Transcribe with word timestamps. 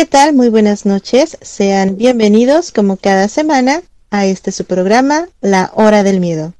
¿qué 0.00 0.06
tal? 0.06 0.32
Muy 0.32 0.48
buenas 0.48 0.86
noches. 0.86 1.36
Sean 1.42 1.98
bienvenidos 1.98 2.72
como 2.72 2.96
cada 2.96 3.28
semana 3.28 3.82
a 4.10 4.24
este 4.24 4.50
su 4.50 4.64
programa, 4.64 5.28
La 5.42 5.70
Hora 5.74 6.02
del 6.02 6.20
Miedo. 6.20 6.54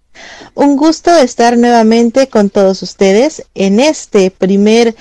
Un 0.54 0.76
gusto 0.76 1.16
estar 1.16 1.56
nuevamente 1.56 2.28
con 2.28 2.50
todos 2.50 2.82
ustedes 2.82 3.46
en 3.54 3.80
este 3.80 4.30
primer 4.30 4.94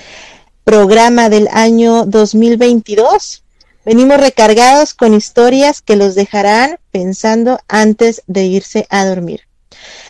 programa 0.64 1.28
del 1.28 1.48
año 1.52 2.06
2022. 2.06 3.42
Venimos 3.84 4.18
recargados 4.18 4.94
con 4.94 5.12
historias 5.12 5.82
que 5.82 5.96
los 5.96 6.14
dejarán 6.14 6.78
pensando 6.90 7.58
antes 7.68 8.22
de 8.26 8.44
irse 8.44 8.86
a 8.88 9.04
dormir. 9.04 9.49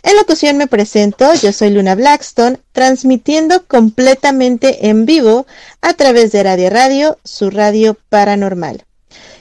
En 0.03 0.17
locución 0.17 0.57
me 0.57 0.67
presento, 0.67 1.35
yo 1.35 1.53
soy 1.53 1.71
Luna 1.71 1.95
Blackstone, 1.95 2.59
transmitiendo 2.73 3.67
completamente 3.67 4.89
en 4.89 5.05
vivo 5.05 5.47
a 5.83 5.93
través 5.93 6.33
de 6.33 6.43
Radio 6.43 6.71
Radio, 6.71 7.19
su 7.23 7.51
radio 7.51 7.97
paranormal. 8.09 8.85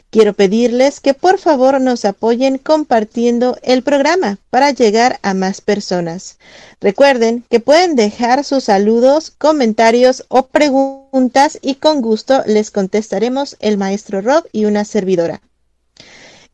Quiero 0.09 0.33
pedirles 0.33 0.99
que 0.99 1.13
por 1.13 1.37
favor 1.37 1.79
nos 1.79 2.03
apoyen 2.03 2.57
compartiendo 2.57 3.57
el 3.61 3.83
programa 3.83 4.39
para 4.49 4.71
llegar 4.71 5.19
a 5.21 5.33
más 5.33 5.61
personas. 5.61 6.39
Recuerden 6.81 7.45
que 7.49 7.59
pueden 7.59 7.95
dejar 7.95 8.43
sus 8.43 8.65
saludos, 8.65 9.31
comentarios 9.37 10.25
o 10.27 10.47
preguntas 10.47 11.59
y 11.61 11.75
con 11.75 12.01
gusto 12.01 12.43
les 12.47 12.71
contestaremos 12.71 13.55
el 13.59 13.77
maestro 13.77 14.21
Rob 14.21 14.45
y 14.51 14.65
una 14.65 14.83
servidora. 14.83 15.41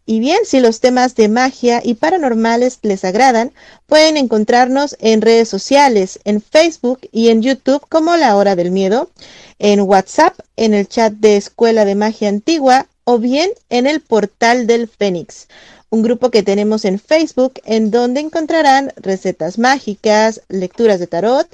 Y 0.08 0.20
bien, 0.20 0.40
si 0.46 0.60
los 0.60 0.82
temas 0.82 1.16
de 1.16 1.30
magia 1.30 1.82
y 1.84 1.96
paranormales 1.96 2.78
les 2.84 3.04
agradan, 3.04 3.52
pueden 3.88 4.18
encontrarnos 4.18 4.96
en 5.00 5.22
redes 5.22 5.50
sociales, 5.50 6.20
en 6.26 6.42
Facebook 6.42 7.00
y 7.12 7.30
en 7.30 7.42
YouTube 7.42 7.84
como 7.90 8.16
La 8.16 8.36
Hora 8.36 8.56
del 8.56 8.70
Miedo, 8.70 9.10
en 9.58 9.82
WhatsApp, 9.82 10.40
en 10.58 10.76
el 10.76 10.88
chat 10.88 11.14
de 11.14 11.38
Escuela 11.38 11.86
de 11.86 11.96
Magia 11.96 12.30
Antigua 12.30 12.88
o 13.04 13.18
bien 13.18 13.50
en 13.70 13.88
el 13.88 14.00
portal 14.00 14.68
del 14.68 14.88
Fénix, 14.88 15.48
un 15.90 16.04
grupo 16.04 16.30
que 16.30 16.44
tenemos 16.44 16.86
en 16.86 17.00
Facebook 17.00 17.54
en 17.64 17.90
donde 17.90 18.20
encontrarán 18.20 18.94
recetas 18.98 19.58
mágicas, 19.58 20.42
lecturas 20.50 21.00
de 21.00 21.08
tarot, 21.08 21.48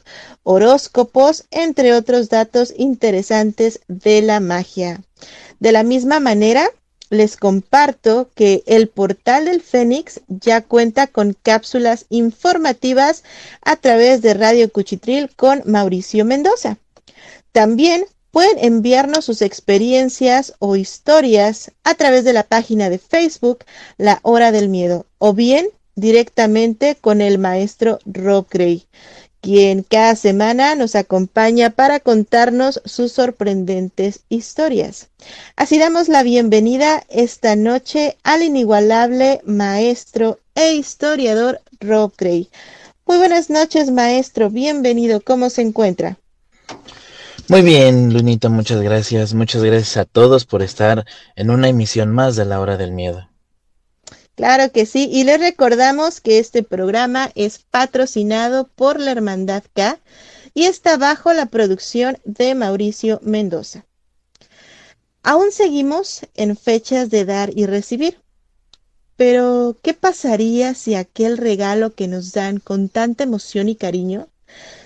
horóscopos, 0.43 1.45
entre 1.51 1.93
otros 1.93 2.27
datos 2.27 2.73
interesantes 2.75 3.79
de 3.87 4.21
la 4.21 4.39
magia. 4.39 5.01
De 5.59 5.71
la 5.71 5.83
misma 5.83 6.19
manera, 6.19 6.69
les 7.11 7.35
comparto 7.35 8.31
que 8.33 8.63
el 8.65 8.87
portal 8.87 9.45
del 9.45 9.61
Fénix 9.61 10.21
ya 10.27 10.61
cuenta 10.61 11.07
con 11.07 11.33
cápsulas 11.33 12.05
informativas 12.09 13.23
a 13.61 13.75
través 13.75 14.21
de 14.21 14.33
Radio 14.33 14.71
Cuchitril 14.71 15.29
con 15.35 15.61
Mauricio 15.65 16.25
Mendoza. 16.25 16.77
También 17.51 18.05
pueden 18.31 18.57
enviarnos 18.63 19.25
sus 19.25 19.41
experiencias 19.41 20.53
o 20.59 20.77
historias 20.77 21.71
a 21.83 21.95
través 21.95 22.23
de 22.23 22.31
la 22.33 22.43
página 22.43 22.89
de 22.89 22.97
Facebook 22.97 23.65
La 23.97 24.19
Hora 24.23 24.53
del 24.53 24.69
Miedo 24.69 25.05
o 25.17 25.33
bien 25.33 25.67
directamente 25.95 26.95
con 26.95 27.19
el 27.19 27.37
maestro 27.37 27.99
Rob 28.05 28.47
Gray, 28.49 28.87
quien 29.41 29.83
cada 29.83 30.15
semana 30.15 30.75
nos 30.75 30.95
acompaña 30.95 31.71
para 31.71 31.99
contarnos 31.99 32.81
sus 32.85 33.11
sorprendentes 33.11 34.21
historias. 34.29 35.09
Así 35.55 35.79
damos 35.79 36.07
la 36.07 36.23
bienvenida 36.23 37.03
esta 37.09 37.55
noche 37.55 38.17
al 38.23 38.43
inigualable 38.43 39.41
maestro 39.45 40.39
e 40.55 40.73
historiador 40.73 41.59
Rob 41.79 42.13
Gray. 42.17 42.49
Muy 43.05 43.17
buenas 43.17 43.49
noches, 43.49 43.91
maestro. 43.91 44.49
Bienvenido. 44.49 45.21
¿Cómo 45.21 45.49
se 45.49 45.63
encuentra? 45.63 46.17
Muy 47.47 47.63
bien, 47.63 48.13
Lunita, 48.13 48.47
muchas 48.47 48.81
gracias. 48.81 49.33
Muchas 49.33 49.63
gracias 49.63 49.97
a 49.97 50.05
todos 50.05 50.45
por 50.45 50.61
estar 50.61 51.05
en 51.35 51.49
una 51.49 51.67
emisión 51.67 52.13
más 52.13 52.35
de 52.35 52.45
La 52.45 52.61
Hora 52.61 52.77
del 52.77 52.91
Miedo. 52.91 53.30
Claro 54.35 54.71
que 54.71 54.85
sí, 54.85 55.09
y 55.11 55.23
les 55.23 55.39
recordamos 55.39 56.21
que 56.21 56.39
este 56.39 56.63
programa 56.63 57.31
es 57.35 57.59
patrocinado 57.59 58.67
por 58.67 58.99
la 58.99 59.11
Hermandad 59.11 59.63
K 59.73 59.99
y 60.53 60.65
está 60.65 60.97
bajo 60.97 61.33
la 61.33 61.45
producción 61.45 62.17
de 62.23 62.55
Mauricio 62.55 63.19
Mendoza. 63.23 63.85
Aún 65.23 65.51
seguimos 65.51 66.21
en 66.33 66.57
fechas 66.57 67.09
de 67.09 67.25
dar 67.25 67.51
y 67.55 67.67
recibir, 67.67 68.19
pero 69.15 69.77
¿qué 69.83 69.93
pasaría 69.93 70.73
si 70.73 70.95
aquel 70.95 71.37
regalo 71.37 71.93
que 71.93 72.07
nos 72.07 72.31
dan 72.31 72.59
con 72.59 72.89
tanta 72.89 73.23
emoción 73.23 73.69
y 73.69 73.75
cariño 73.75 74.29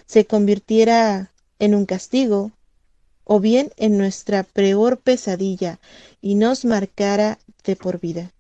se 0.06 0.26
convirtiera 0.26 1.32
en 1.60 1.74
un 1.74 1.86
castigo 1.86 2.52
o 3.24 3.40
bien 3.40 3.72
en 3.78 3.98
nuestra 3.98 4.44
peor 4.44 5.00
pesadilla 5.00 5.80
y 6.22 6.36
nos 6.36 6.66
marcara 6.66 7.40
de 7.64 7.76
por 7.78 8.00
vida? 8.00 8.35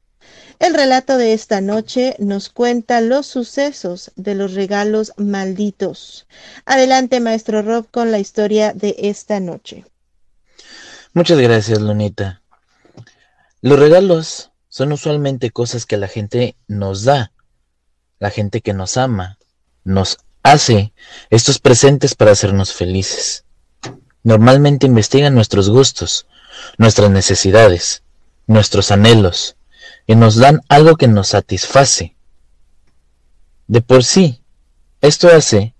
El 0.59 0.73
relato 0.73 1.17
de 1.17 1.33
esta 1.33 1.59
noche 1.59 2.15
nos 2.17 2.49
cuenta 2.49 3.01
los 3.01 3.25
sucesos 3.27 4.11
de 4.15 4.35
los 4.35 4.53
regalos 4.53 5.11
malditos. 5.17 6.27
Adelante, 6.65 7.19
maestro 7.19 7.61
Rob, 7.61 7.87
con 7.91 8.11
la 8.11 8.19
historia 8.19 8.73
de 8.73 8.95
esta 8.99 9.39
noche. 9.39 9.85
Muchas 11.13 11.39
gracias, 11.39 11.81
Lunita. 11.81 12.41
Los 13.61 13.79
regalos 13.79 14.51
son 14.69 14.91
usualmente 14.91 15.51
cosas 15.51 15.85
que 15.85 15.97
la 15.97 16.07
gente 16.07 16.55
nos 16.67 17.03
da, 17.03 17.31
la 18.19 18.29
gente 18.29 18.61
que 18.61 18.73
nos 18.73 18.97
ama, 18.97 19.37
nos 19.83 20.17
hace 20.43 20.93
estos 21.29 21.59
presentes 21.59 22.15
para 22.15 22.31
hacernos 22.31 22.73
felices. 22.73 23.45
Normalmente 24.23 24.85
investigan 24.85 25.35
nuestros 25.35 25.69
gustos, 25.69 26.27
nuestras 26.77 27.09
necesidades, 27.11 28.03
nuestros 28.47 28.91
anhelos, 28.91 29.55
y 30.07 30.15
nos 30.15 30.35
dan 30.35 30.61
algo 30.69 30.95
que 30.95 31.07
nos 31.07 31.29
satisface. 31.29 32.15
De 33.67 33.81
por 33.81 34.03
sí, 34.03 34.41
esto 35.01 35.27
hace 35.27 35.73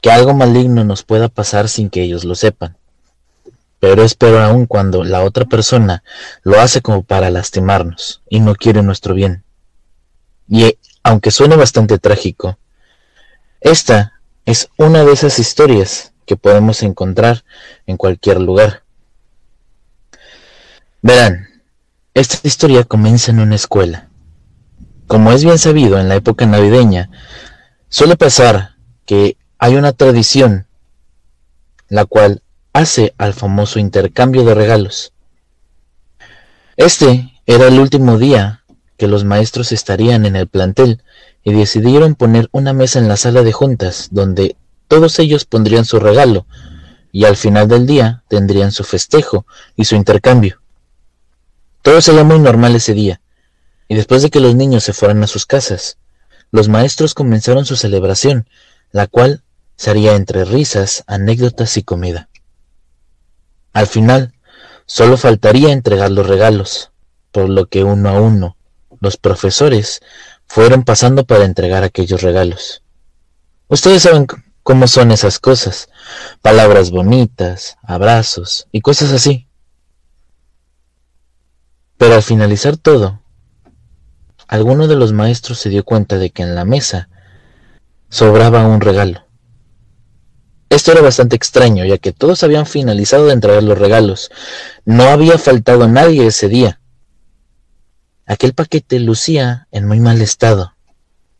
que 0.00 0.10
algo 0.10 0.34
maligno 0.34 0.84
nos 0.84 1.02
pueda 1.02 1.28
pasar 1.28 1.68
sin 1.68 1.90
que 1.90 2.02
ellos 2.02 2.24
lo 2.24 2.34
sepan. 2.34 2.76
Pero 3.78 4.02
es 4.02 4.14
peor 4.14 4.40
aún 4.40 4.66
cuando 4.66 5.04
la 5.04 5.22
otra 5.22 5.44
persona 5.44 6.02
lo 6.42 6.60
hace 6.60 6.80
como 6.80 7.02
para 7.02 7.30
lastimarnos 7.30 8.22
y 8.28 8.40
no 8.40 8.54
quiere 8.54 8.82
nuestro 8.82 9.14
bien. 9.14 9.44
Y 10.48 10.78
aunque 11.02 11.30
suene 11.30 11.56
bastante 11.56 11.98
trágico, 11.98 12.58
esta 13.60 14.20
es 14.44 14.70
una 14.76 15.04
de 15.04 15.12
esas 15.12 15.38
historias 15.38 16.12
que 16.24 16.36
podemos 16.36 16.82
encontrar 16.82 17.44
en 17.86 17.96
cualquier 17.96 18.40
lugar. 18.40 18.82
Verán, 21.02 21.48
esta 22.16 22.48
historia 22.48 22.82
comienza 22.84 23.30
en 23.30 23.40
una 23.40 23.56
escuela, 23.56 24.08
como 25.06 25.32
es 25.32 25.44
bien 25.44 25.58
sabido 25.58 25.98
en 25.98 26.08
la 26.08 26.14
época 26.14 26.46
navideña, 26.46 27.10
suele 27.90 28.16
pasar 28.16 28.76
que 29.04 29.36
hay 29.58 29.76
una 29.76 29.92
tradición 29.92 30.66
la 31.90 32.06
cual 32.06 32.40
hace 32.72 33.14
al 33.18 33.34
famoso 33.34 33.78
intercambio 33.78 34.46
de 34.46 34.54
regalos. 34.54 35.12
Este 36.78 37.34
era 37.44 37.68
el 37.68 37.78
último 37.78 38.16
día 38.16 38.64
que 38.96 39.08
los 39.08 39.24
maestros 39.24 39.70
estarían 39.70 40.24
en 40.24 40.36
el 40.36 40.46
plantel 40.48 41.02
y 41.44 41.52
decidieron 41.52 42.14
poner 42.14 42.48
una 42.50 42.72
mesa 42.72 42.98
en 42.98 43.08
la 43.08 43.18
sala 43.18 43.42
de 43.42 43.52
juntas 43.52 44.08
donde 44.10 44.56
todos 44.88 45.18
ellos 45.18 45.44
pondrían 45.44 45.84
su 45.84 46.00
regalo 46.00 46.46
y 47.12 47.26
al 47.26 47.36
final 47.36 47.68
del 47.68 47.86
día 47.86 48.24
tendrían 48.28 48.72
su 48.72 48.84
festejo 48.84 49.44
y 49.76 49.84
su 49.84 49.96
intercambio. 49.96 50.62
Todo 51.86 52.02
sería 52.02 52.24
muy 52.24 52.40
normal 52.40 52.74
ese 52.74 52.94
día, 52.94 53.20
y 53.86 53.94
después 53.94 54.20
de 54.20 54.30
que 54.30 54.40
los 54.40 54.56
niños 54.56 54.82
se 54.82 54.92
fueran 54.92 55.22
a 55.22 55.28
sus 55.28 55.46
casas, 55.46 55.98
los 56.50 56.68
maestros 56.68 57.14
comenzaron 57.14 57.64
su 57.64 57.76
celebración, 57.76 58.48
la 58.90 59.06
cual 59.06 59.44
sería 59.76 60.16
entre 60.16 60.44
risas, 60.44 61.04
anécdotas 61.06 61.76
y 61.76 61.84
comida. 61.84 62.28
Al 63.72 63.86
final, 63.86 64.34
solo 64.86 65.16
faltaría 65.16 65.70
entregar 65.70 66.10
los 66.10 66.26
regalos, 66.26 66.90
por 67.30 67.48
lo 67.48 67.66
que 67.66 67.84
uno 67.84 68.08
a 68.08 68.20
uno, 68.20 68.56
los 68.98 69.16
profesores 69.16 70.00
fueron 70.48 70.82
pasando 70.82 71.24
para 71.24 71.44
entregar 71.44 71.84
aquellos 71.84 72.20
regalos. 72.20 72.82
Ustedes 73.68 74.02
saben 74.02 74.26
cómo 74.64 74.88
son 74.88 75.12
esas 75.12 75.38
cosas, 75.38 75.88
palabras 76.42 76.90
bonitas, 76.90 77.76
abrazos 77.84 78.66
y 78.72 78.80
cosas 78.80 79.12
así. 79.12 79.45
Pero 81.98 82.14
al 82.14 82.22
finalizar 82.22 82.76
todo, 82.76 83.22
alguno 84.48 84.86
de 84.86 84.96
los 84.96 85.12
maestros 85.12 85.58
se 85.58 85.70
dio 85.70 85.84
cuenta 85.84 86.18
de 86.18 86.30
que 86.30 86.42
en 86.42 86.54
la 86.54 86.64
mesa 86.64 87.08
sobraba 88.08 88.66
un 88.66 88.80
regalo. 88.80 89.26
Esto 90.68 90.92
era 90.92 91.00
bastante 91.00 91.36
extraño, 91.36 91.84
ya 91.84 91.98
que 91.98 92.12
todos 92.12 92.42
habían 92.42 92.66
finalizado 92.66 93.26
de 93.26 93.32
entregar 93.32 93.62
los 93.62 93.78
regalos. 93.78 94.30
No 94.84 95.04
había 95.04 95.38
faltado 95.38 95.88
nadie 95.88 96.26
ese 96.26 96.48
día. 96.48 96.80
Aquel 98.26 98.52
paquete 98.52 98.98
lucía 98.98 99.68
en 99.70 99.86
muy 99.86 100.00
mal 100.00 100.20
estado, 100.20 100.74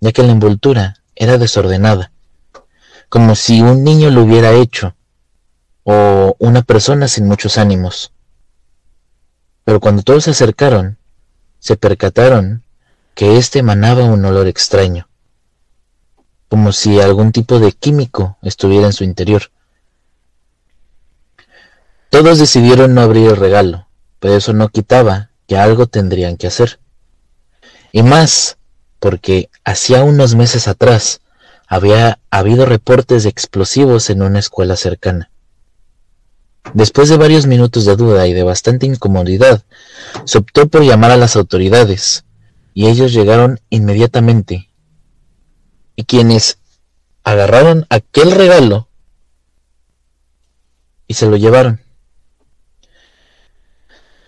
ya 0.01 0.13
que 0.13 0.23
la 0.23 0.33
envoltura 0.33 1.03
era 1.17 1.37
desordenada, 1.37 2.13
como 3.09 3.35
si 3.35 3.61
un 3.61 3.83
niño 3.83 4.11
lo 4.11 4.23
hubiera 4.23 4.53
hecho, 4.53 4.95
o 5.83 6.37
una 6.39 6.63
persona 6.63 7.09
sin 7.09 7.27
muchos 7.27 7.59
ánimos. 7.59 8.13
Pero 9.67 9.81
cuando 9.81 10.03
todos 10.03 10.25
se 10.25 10.31
acercaron, 10.31 10.97
se 11.59 11.77
percataron 11.77 12.65
que 13.15 13.37
éste 13.37 13.59
emanaba 13.59 14.05
un 14.05 14.25
olor 14.25 14.47
extraño 14.47 15.07
como 16.49 16.73
si 16.73 17.01
algún 17.01 17.33
tipo 17.33 17.59
de 17.59 17.73
químico 17.73 18.39
estuviera 18.43 18.87
en 18.87 18.93
su 18.93 19.05
interior. 19.05 19.51
Todos 22.11 22.39
decidieron 22.39 22.95
no 22.95 23.01
abrir 23.01 23.29
el 23.29 23.37
regalo, 23.37 23.89
pero 24.21 24.37
eso 24.37 24.53
no 24.53 24.69
quitaba 24.69 25.31
que 25.47 25.57
algo 25.57 25.87
tendrían 25.87 26.37
que 26.37 26.47
hacer. 26.47 26.79
Y 27.93 28.03
más, 28.03 28.59
porque 29.01 29.51
hacía 29.65 30.05
unos 30.05 30.35
meses 30.35 30.69
atrás 30.69 31.21
había 31.67 32.21
habido 32.31 32.65
reportes 32.65 33.25
de 33.25 33.29
explosivos 33.29 34.09
en 34.09 34.23
una 34.23 34.39
escuela 34.39 34.77
cercana. 34.77 35.31
Después 36.75 37.09
de 37.09 37.17
varios 37.17 37.47
minutos 37.47 37.85
de 37.85 37.97
duda 37.97 38.27
y 38.27 38.33
de 38.33 38.43
bastante 38.43 38.87
incomodidad, 38.87 39.65
se 40.25 40.39
optó 40.39 40.69
por 40.69 40.83
llamar 40.83 41.11
a 41.11 41.17
las 41.17 41.37
autoridades, 41.37 42.25
y 42.75 42.89
ellos 42.89 43.13
llegaron 43.13 43.61
inmediatamente 43.71 44.69
y 45.97 46.05
quienes 46.05 46.59
agarraron 47.25 47.87
aquel 47.89 48.33
regalo 48.33 48.89
y 51.09 51.15
se 51.15 51.27
lo 51.27 51.37
llevaron. 51.37 51.81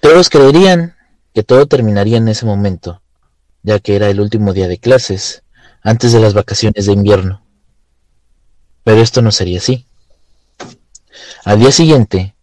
Todos 0.00 0.31
creerían 0.31 0.96
que 1.35 1.43
todo 1.43 1.67
terminaría 1.67 2.17
en 2.17 2.29
ese 2.29 2.46
momento, 2.46 3.02
ya 3.62 3.79
que 3.81 3.96
era 3.96 4.08
el 4.08 4.20
último 4.20 4.55
día 4.55 4.67
de 4.67 4.79
clases, 4.79 5.43
antes 5.82 6.12
de 6.12 6.20
las 6.20 6.32
vacaciones 6.32 6.87
de 6.87 6.93
invierno. 6.93 7.44
Pero 8.82 9.02
esto 9.02 9.20
no 9.20 9.31
sería 9.31 9.58
así. 9.58 9.87
Al 11.44 11.58
día 11.58 11.72
siguiente, 11.72 12.34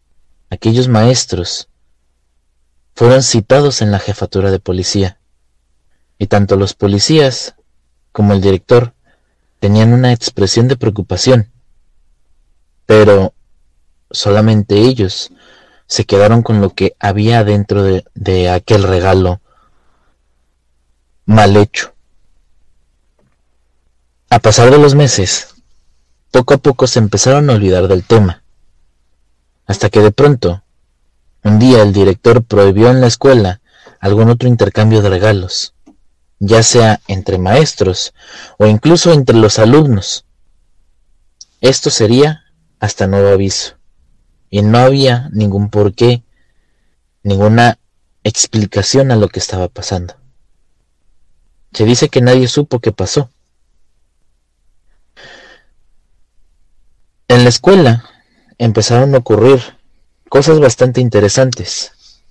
aquellos 0.49 0.87
maestros 0.87 1.69
fueron 2.95 3.23
citados 3.23 3.81
en 3.81 3.91
la 3.91 3.99
jefatura 3.99 4.51
de 4.51 4.59
policía, 4.59 5.19
y 6.17 6.27
tanto 6.27 6.55
los 6.55 6.73
policías 6.73 7.55
como 8.11 8.33
el 8.33 8.41
director 8.41 8.93
tenían 9.59 9.93
una 9.93 10.13
expresión 10.13 10.67
de 10.67 10.77
preocupación, 10.77 11.51
pero 12.85 13.33
solamente 14.11 14.77
ellos 14.77 15.31
se 15.87 16.05
quedaron 16.05 16.41
con 16.41 16.61
lo 16.61 16.69
que 16.71 16.95
había 16.99 17.43
dentro 17.43 17.83
de, 17.83 18.49
aquel 18.49 18.83
regalo 18.83 19.41
mal 21.25 21.57
hecho. 21.57 21.93
A 24.29 24.39
pasar 24.39 24.71
de 24.71 24.77
los 24.77 24.95
meses, 24.95 25.55
poco 26.31 26.53
a 26.53 26.57
poco 26.57 26.87
se 26.87 26.99
empezaron 26.99 27.49
a 27.49 27.53
olvidar 27.53 27.87
del 27.87 28.03
tema, 28.03 28.43
hasta 29.65 29.89
que 29.89 30.01
de 30.01 30.11
pronto, 30.11 30.63
un 31.43 31.59
día 31.59 31.81
el 31.81 31.93
director 31.93 32.43
prohibió 32.43 32.89
en 32.89 33.01
la 33.01 33.07
escuela 33.07 33.61
algún 33.99 34.29
otro 34.29 34.47
intercambio 34.47 35.01
de 35.01 35.09
regalos 35.09 35.75
ya 36.39 36.63
sea 36.63 37.01
entre 37.07 37.37
maestros 37.37 38.13
o 38.57 38.67
incluso 38.67 39.11
entre 39.13 39.35
los 39.37 39.59
alumnos. 39.59 40.25
Esto 41.61 41.89
sería 41.89 42.43
hasta 42.79 43.07
nuevo 43.07 43.29
aviso, 43.29 43.77
y 44.49 44.61
no 44.61 44.77
había 44.77 45.29
ningún 45.31 45.69
porqué, 45.69 46.23
ninguna 47.23 47.79
explicación 48.23 49.11
a 49.11 49.15
lo 49.15 49.29
que 49.29 49.39
estaba 49.39 49.69
pasando. 49.69 50.15
Se 51.73 51.85
dice 51.85 52.09
que 52.09 52.21
nadie 52.21 52.47
supo 52.47 52.79
qué 52.79 52.91
pasó. 52.91 53.29
En 57.27 57.43
la 57.43 57.49
escuela 57.49 58.03
empezaron 58.57 59.15
a 59.15 59.19
ocurrir 59.19 59.61
cosas 60.29 60.59
bastante 60.59 61.01
interesantes. 61.01 62.21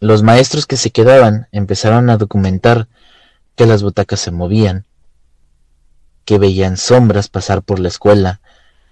Los 0.00 0.22
maestros 0.22 0.66
que 0.66 0.76
se 0.76 0.90
quedaban 0.90 1.48
empezaron 1.52 2.10
a 2.10 2.16
documentar 2.16 2.88
que 3.56 3.66
las 3.66 3.82
butacas 3.82 4.20
se 4.20 4.30
movían, 4.30 4.86
que 6.24 6.38
veían 6.38 6.76
sombras 6.76 7.28
pasar 7.28 7.62
por 7.62 7.80
la 7.80 7.88
escuela. 7.88 8.40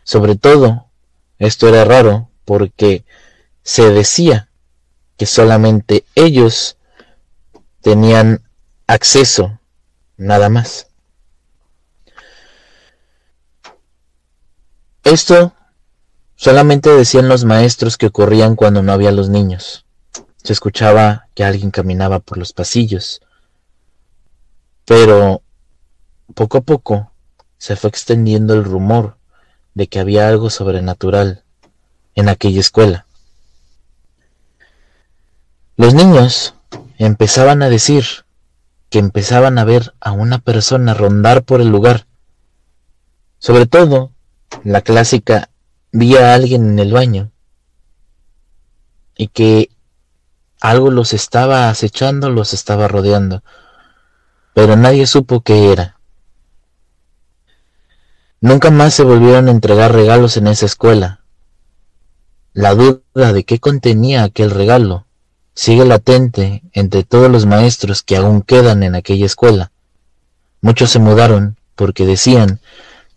Sobre 0.02 0.36
todo, 0.36 0.86
esto 1.38 1.68
era 1.68 1.84
raro 1.84 2.30
porque 2.44 3.04
se 3.62 3.90
decía 3.90 4.48
que 5.16 5.26
solamente 5.26 6.04
ellos 6.14 6.76
tenían 7.80 8.42
acceso, 8.86 9.60
nada 10.16 10.48
más. 10.48 10.88
Esto 15.04 15.54
solamente 16.36 16.90
decían 16.90 17.28
los 17.28 17.44
maestros 17.44 17.96
que 17.96 18.06
ocurrían 18.06 18.54
cuando 18.54 18.82
no 18.82 18.92
había 18.92 19.10
los 19.10 19.28
niños. 19.28 19.84
Se 20.42 20.52
escuchaba 20.52 21.28
que 21.34 21.44
alguien 21.44 21.70
caminaba 21.70 22.20
por 22.20 22.38
los 22.38 22.52
pasillos, 22.52 23.20
pero 24.84 25.42
poco 26.34 26.58
a 26.58 26.60
poco 26.60 27.10
se 27.58 27.74
fue 27.74 27.90
extendiendo 27.90 28.54
el 28.54 28.64
rumor 28.64 29.16
de 29.74 29.88
que 29.88 29.98
había 29.98 30.28
algo 30.28 30.50
sobrenatural 30.50 31.42
en 32.14 32.28
aquella 32.28 32.60
escuela. 32.60 33.06
Los 35.76 35.94
niños 35.94 36.54
empezaban 36.98 37.62
a 37.62 37.68
decir 37.68 38.04
que 38.88 38.98
empezaban 38.98 39.58
a 39.58 39.64
ver 39.64 39.94
a 40.00 40.12
una 40.12 40.38
persona 40.38 40.94
rondar 40.94 41.42
por 41.42 41.60
el 41.60 41.68
lugar. 41.68 42.06
Sobre 43.38 43.66
todo, 43.66 44.12
la 44.64 44.80
clásica 44.80 45.50
vi 45.92 46.16
a 46.16 46.34
alguien 46.34 46.70
en 46.70 46.78
el 46.78 46.92
baño 46.92 47.30
y 49.16 49.28
que 49.28 49.70
algo 50.60 50.90
los 50.90 51.12
estaba 51.12 51.68
acechando, 51.68 52.30
los 52.30 52.52
estaba 52.54 52.88
rodeando 52.88 53.42
pero 54.56 54.74
nadie 54.74 55.06
supo 55.06 55.42
qué 55.42 55.70
era. 55.70 55.98
Nunca 58.40 58.70
más 58.70 58.94
se 58.94 59.02
volvieron 59.02 59.48
a 59.48 59.50
entregar 59.50 59.92
regalos 59.92 60.38
en 60.38 60.46
esa 60.46 60.64
escuela. 60.64 61.20
La 62.54 62.74
duda 62.74 63.34
de 63.34 63.44
qué 63.44 63.58
contenía 63.58 64.24
aquel 64.24 64.50
regalo 64.50 65.04
sigue 65.54 65.84
latente 65.84 66.62
entre 66.72 67.04
todos 67.04 67.30
los 67.30 67.44
maestros 67.44 68.02
que 68.02 68.16
aún 68.16 68.40
quedan 68.40 68.82
en 68.82 68.94
aquella 68.94 69.26
escuela. 69.26 69.72
Muchos 70.62 70.90
se 70.90 71.00
mudaron 71.00 71.58
porque 71.74 72.06
decían 72.06 72.60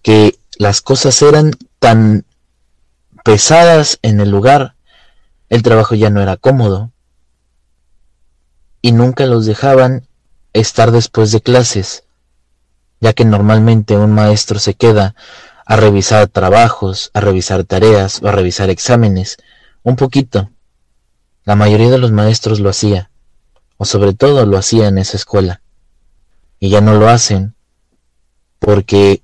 que 0.01 0.37
las 0.57 0.81
cosas 0.81 1.21
eran 1.21 1.51
tan 1.79 2.25
pesadas 3.23 3.99
en 4.01 4.19
el 4.19 4.29
lugar, 4.29 4.75
el 5.49 5.63
trabajo 5.63 5.95
ya 5.95 6.09
no 6.09 6.21
era 6.21 6.37
cómodo, 6.37 6.91
y 8.81 8.91
nunca 8.91 9.25
los 9.25 9.45
dejaban 9.45 10.07
estar 10.53 10.91
después 10.91 11.31
de 11.31 11.41
clases, 11.41 12.03
ya 12.99 13.13
que 13.13 13.25
normalmente 13.25 13.97
un 13.97 14.13
maestro 14.13 14.59
se 14.59 14.73
queda 14.73 15.15
a 15.65 15.75
revisar 15.75 16.27
trabajos, 16.27 17.11
a 17.13 17.21
revisar 17.21 17.63
tareas 17.63 18.21
o 18.23 18.27
a 18.27 18.31
revisar 18.31 18.69
exámenes, 18.69 19.37
un 19.83 19.95
poquito. 19.95 20.49
La 21.43 21.55
mayoría 21.55 21.89
de 21.89 21.97
los 21.97 22.11
maestros 22.11 22.59
lo 22.59 22.69
hacía, 22.69 23.11
o 23.77 23.85
sobre 23.85 24.13
todo 24.13 24.45
lo 24.45 24.57
hacía 24.57 24.87
en 24.87 24.97
esa 24.97 25.17
escuela. 25.17 25.61
Y 26.59 26.69
ya 26.69 26.81
no 26.81 26.95
lo 26.95 27.07
hacen 27.07 27.55
porque 28.59 29.21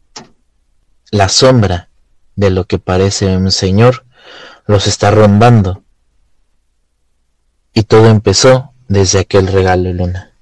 la 1.12 1.30
sombra 1.30 1.90
de 2.36 2.50
lo 2.50 2.66
que 2.66 2.80
parece 2.80 3.38
un 3.38 3.52
señor 3.52 4.06
los 4.66 4.88
está 4.88 5.12
rondando. 5.12 5.84
Y 7.74 7.84
todo 7.84 8.08
empezó 8.10 8.74
desde 8.88 9.20
aquel 9.20 9.48
regalo, 9.48 9.92
Luna. 9.94 10.35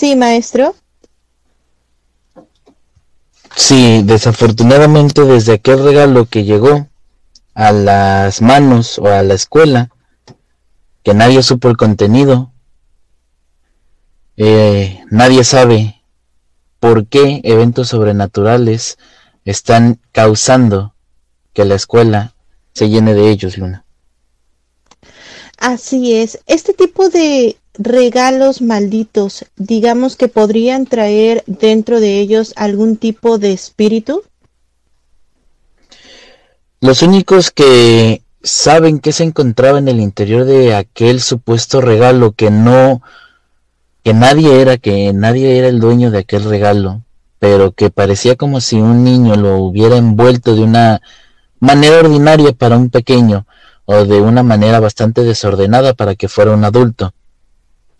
Sí, 0.00 0.16
maestro. 0.16 0.74
Sí, 3.54 4.00
desafortunadamente 4.02 5.24
desde 5.24 5.52
aquel 5.52 5.84
regalo 5.84 6.24
que 6.24 6.44
llegó 6.44 6.88
a 7.52 7.70
las 7.72 8.40
manos 8.40 8.98
o 8.98 9.08
a 9.08 9.22
la 9.22 9.34
escuela, 9.34 9.90
que 11.02 11.12
nadie 11.12 11.42
supo 11.42 11.68
el 11.68 11.76
contenido, 11.76 12.50
eh, 14.38 15.04
nadie 15.10 15.44
sabe 15.44 16.02
por 16.78 17.06
qué 17.06 17.42
eventos 17.44 17.88
sobrenaturales 17.88 18.96
están 19.44 20.00
causando 20.12 20.94
que 21.52 21.66
la 21.66 21.74
escuela 21.74 22.32
se 22.72 22.88
llene 22.88 23.12
de 23.12 23.28
ellos, 23.28 23.58
Luna. 23.58 23.84
Así 25.58 26.16
es. 26.16 26.38
Este 26.46 26.72
tipo 26.72 27.10
de 27.10 27.58
regalos 27.80 28.60
malditos, 28.60 29.46
digamos 29.56 30.16
que 30.16 30.28
podrían 30.28 30.84
traer 30.84 31.42
dentro 31.46 31.98
de 31.98 32.20
ellos 32.20 32.52
algún 32.56 32.98
tipo 32.98 33.38
de 33.38 33.52
espíritu? 33.52 34.22
Los 36.80 37.00
únicos 37.00 37.50
que 37.50 38.22
saben 38.42 39.00
que 39.00 39.12
se 39.12 39.24
encontraba 39.24 39.78
en 39.78 39.88
el 39.88 39.98
interior 39.98 40.44
de 40.44 40.74
aquel 40.74 41.22
supuesto 41.22 41.80
regalo 41.80 42.32
que 42.32 42.50
no 42.50 43.02
que 44.02 44.14
nadie 44.14 44.60
era 44.60 44.76
que 44.76 45.12
nadie 45.12 45.58
era 45.58 45.68
el 45.68 45.80
dueño 45.80 46.10
de 46.10 46.18
aquel 46.18 46.44
regalo, 46.44 47.02
pero 47.38 47.72
que 47.72 47.90
parecía 47.90 48.36
como 48.36 48.60
si 48.60 48.76
un 48.76 49.04
niño 49.04 49.36
lo 49.36 49.56
hubiera 49.56 49.96
envuelto 49.96 50.54
de 50.54 50.62
una 50.62 51.00
manera 51.60 51.98
ordinaria 51.98 52.52
para 52.52 52.76
un 52.76 52.90
pequeño 52.90 53.46
o 53.86 54.04
de 54.04 54.20
una 54.20 54.42
manera 54.42 54.80
bastante 54.80 55.22
desordenada 55.22 55.94
para 55.94 56.14
que 56.14 56.28
fuera 56.28 56.52
un 56.52 56.64
adulto 56.64 57.14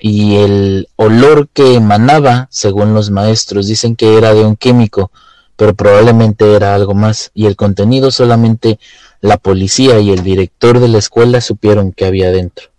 y 0.01 0.37
el 0.37 0.89
olor 0.97 1.49
que 1.53 1.75
emanaba, 1.75 2.49
según 2.51 2.95
los 2.95 3.11
maestros, 3.11 3.67
dicen 3.67 3.97
que 3.97 4.17
era 4.17 4.35
de 4.35 4.45
un 4.45 4.57
químico, 4.57 5.11
pero 5.57 5.75
probablemente 5.75 6.55
era 6.55 6.75
algo 6.75 6.95
más, 6.95 7.31
y 7.35 7.47
el 7.47 7.55
contenido 7.57 8.11
solamente 8.11 8.79
la 9.21 9.37
policía 9.37 10.01
y 10.01 10.11
el 10.11 10.23
director 10.23 10.81
de 10.81 10.89
la 10.89 10.99
escuela 10.99 11.41
supieron 11.41 11.93
que 11.93 12.07
había 12.07 12.31
dentro. 12.31 12.71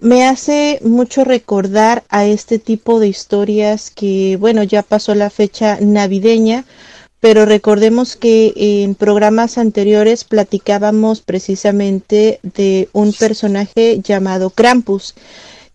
Me 0.00 0.26
hace 0.26 0.78
mucho 0.82 1.24
recordar 1.24 2.04
a 2.08 2.24
este 2.24 2.58
tipo 2.58 3.00
de 3.00 3.08
historias 3.08 3.90
que, 3.90 4.36
bueno, 4.38 4.62
ya 4.62 4.82
pasó 4.82 5.14
la 5.14 5.28
fecha 5.28 5.78
navideña, 5.80 6.64
pero 7.20 7.46
recordemos 7.46 8.16
que 8.16 8.52
en 8.56 8.94
programas 8.94 9.58
anteriores 9.58 10.24
platicábamos 10.24 11.20
precisamente 11.20 12.40
de 12.42 12.88
un 12.92 13.12
personaje 13.12 14.00
llamado 14.00 14.50
Krampus, 14.50 15.14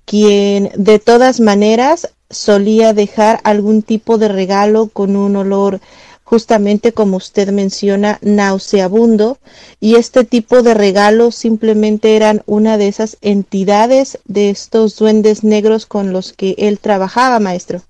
quien 0.05 0.71
de 0.75 0.99
todas 0.99 1.39
maneras 1.39 2.09
solía 2.29 2.93
dejar 2.93 3.39
algún 3.43 3.83
tipo 3.83 4.17
de 4.17 4.27
regalo 4.27 4.87
con 4.87 5.15
un 5.15 5.35
olor 5.35 5.81
justamente 6.23 6.93
como 6.93 7.17
usted 7.17 7.51
menciona, 7.51 8.17
nauseabundo, 8.21 9.37
y 9.79 9.95
este 9.95 10.23
tipo 10.23 10.63
de 10.63 10.73
regalos 10.73 11.35
simplemente 11.35 12.15
eran 12.15 12.41
una 12.45 12.77
de 12.77 12.87
esas 12.87 13.17
entidades 13.21 14.17
de 14.25 14.49
estos 14.49 14.95
duendes 14.95 15.43
negros 15.43 15.85
con 15.85 16.11
los 16.11 16.33
que 16.33 16.55
él 16.57 16.79
trabajaba, 16.79 17.39
maestro. 17.39 17.83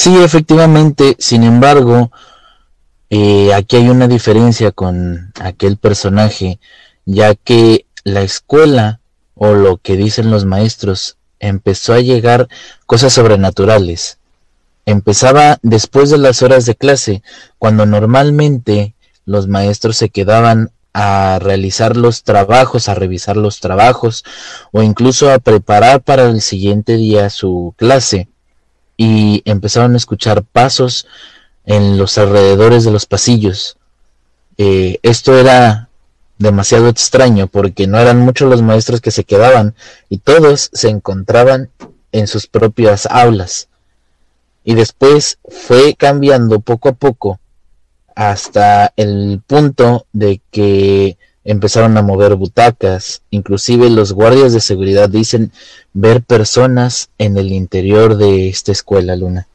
Sí, 0.00 0.16
efectivamente, 0.22 1.16
sin 1.18 1.42
embargo, 1.42 2.12
eh, 3.10 3.52
aquí 3.52 3.74
hay 3.78 3.88
una 3.88 4.06
diferencia 4.06 4.70
con 4.70 5.32
aquel 5.40 5.76
personaje, 5.76 6.60
ya 7.04 7.34
que 7.34 7.84
la 8.04 8.20
escuela 8.22 9.00
o 9.34 9.54
lo 9.54 9.78
que 9.78 9.96
dicen 9.96 10.30
los 10.30 10.44
maestros 10.44 11.16
empezó 11.40 11.94
a 11.94 12.00
llegar 12.00 12.46
cosas 12.86 13.12
sobrenaturales. 13.12 14.18
Empezaba 14.86 15.58
después 15.62 16.10
de 16.10 16.18
las 16.18 16.42
horas 16.42 16.64
de 16.64 16.76
clase, 16.76 17.24
cuando 17.58 17.84
normalmente 17.84 18.94
los 19.24 19.48
maestros 19.48 19.96
se 19.96 20.10
quedaban 20.10 20.70
a 20.92 21.40
realizar 21.42 21.96
los 21.96 22.22
trabajos, 22.22 22.88
a 22.88 22.94
revisar 22.94 23.36
los 23.36 23.58
trabajos 23.58 24.22
o 24.70 24.80
incluso 24.80 25.32
a 25.32 25.40
preparar 25.40 26.02
para 26.02 26.26
el 26.26 26.40
siguiente 26.40 26.96
día 26.96 27.30
su 27.30 27.74
clase 27.76 28.28
y 28.98 29.42
empezaron 29.46 29.94
a 29.94 29.96
escuchar 29.96 30.42
pasos 30.42 31.06
en 31.64 31.96
los 31.96 32.18
alrededores 32.18 32.84
de 32.84 32.90
los 32.90 33.06
pasillos. 33.06 33.78
Eh, 34.58 34.98
esto 35.02 35.38
era 35.38 35.88
demasiado 36.36 36.88
extraño 36.88 37.46
porque 37.46 37.86
no 37.86 37.98
eran 37.98 38.18
muchos 38.18 38.50
los 38.50 38.60
maestros 38.60 39.00
que 39.00 39.12
se 39.12 39.24
quedaban 39.24 39.74
y 40.08 40.18
todos 40.18 40.68
se 40.72 40.88
encontraban 40.88 41.70
en 42.12 42.26
sus 42.26 42.48
propias 42.48 43.06
aulas. 43.06 43.68
Y 44.64 44.74
después 44.74 45.38
fue 45.48 45.94
cambiando 45.94 46.60
poco 46.60 46.88
a 46.88 46.92
poco 46.92 47.38
hasta 48.16 48.92
el 48.96 49.40
punto 49.46 50.06
de 50.12 50.40
que 50.50 51.16
empezaron 51.48 51.96
a 51.96 52.02
mover 52.02 52.34
butacas, 52.34 53.22
inclusive 53.30 53.88
los 53.88 54.12
guardias 54.12 54.52
de 54.52 54.60
seguridad 54.60 55.08
dicen 55.08 55.50
ver 55.94 56.22
personas 56.22 57.08
en 57.16 57.38
el 57.38 57.52
interior 57.52 58.18
de 58.18 58.50
esta 58.50 58.70
escuela, 58.70 59.16
Luna. 59.16 59.48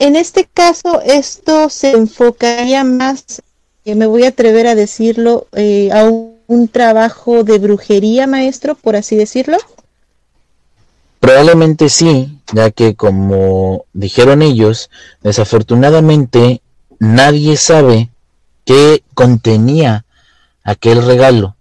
En 0.00 0.16
este 0.16 0.48
caso, 0.52 1.00
esto 1.02 1.70
se 1.70 1.92
enfocaría 1.92 2.82
más, 2.82 3.42
eh, 3.84 3.94
me 3.94 4.06
voy 4.06 4.24
a 4.24 4.30
atrever 4.30 4.66
a 4.66 4.74
decirlo, 4.74 5.46
eh, 5.52 5.90
a 5.92 6.04
un, 6.04 6.66
trabajo 6.66 7.44
de 7.44 7.58
brujería, 7.58 8.26
maestro, 8.26 8.74
por 8.74 8.96
así 8.96 9.14
decirlo. 9.14 9.58
Probablemente 11.20 11.88
sí, 11.88 12.40
ya 12.52 12.72
que 12.72 12.96
como 12.96 13.84
dijeron 13.92 14.42
ellos, 14.42 14.90
desafortunadamente 15.22 16.60
nadie 16.98 17.56
sabe 17.56 18.09
qué 18.70 19.02
contenía 19.14 20.04
aquel 20.62 21.04
regalo. 21.04 21.56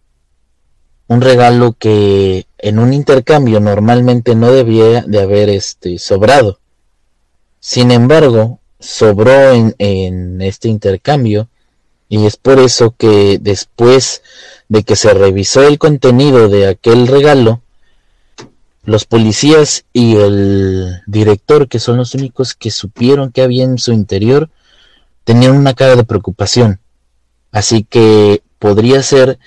Un 1.07 1.21
regalo 1.21 1.73
que 1.73 2.45
en 2.59 2.77
un 2.77 2.93
intercambio 2.93 3.59
normalmente 3.59 4.35
no 4.35 4.51
debía 4.51 5.01
de 5.01 5.19
haber 5.19 5.49
este 5.49 5.97
sobrado. 5.97 6.59
Sin 7.59 7.89
embargo, 7.89 8.59
sobró 8.79 9.53
en, 9.53 9.73
en 9.79 10.39
este 10.43 10.67
intercambio 10.67 11.49
y 12.09 12.27
es 12.27 12.37
por 12.37 12.59
eso 12.59 12.93
que 12.95 13.39
después 13.41 14.21
de 14.67 14.83
que 14.83 14.95
se 14.95 15.11
revisó 15.11 15.63
el 15.63 15.79
contenido 15.79 16.47
de 16.47 16.67
aquel 16.67 17.07
regalo, 17.07 17.63
los 18.83 19.05
policías 19.05 19.83
y 19.93 20.17
el 20.17 21.01
director, 21.07 21.69
que 21.69 21.79
son 21.79 21.97
los 21.97 22.13
únicos 22.13 22.53
que 22.53 22.69
supieron 22.69 23.31
que 23.31 23.41
había 23.41 23.63
en 23.63 23.79
su 23.79 23.93
interior, 23.93 24.51
tenían 25.23 25.57
una 25.57 25.73
cara 25.73 25.95
de 25.95 26.03
preocupación. 26.03 26.79
Así 27.51 27.83
que 27.83 28.41
podría 28.59 29.01
ser 29.03 29.39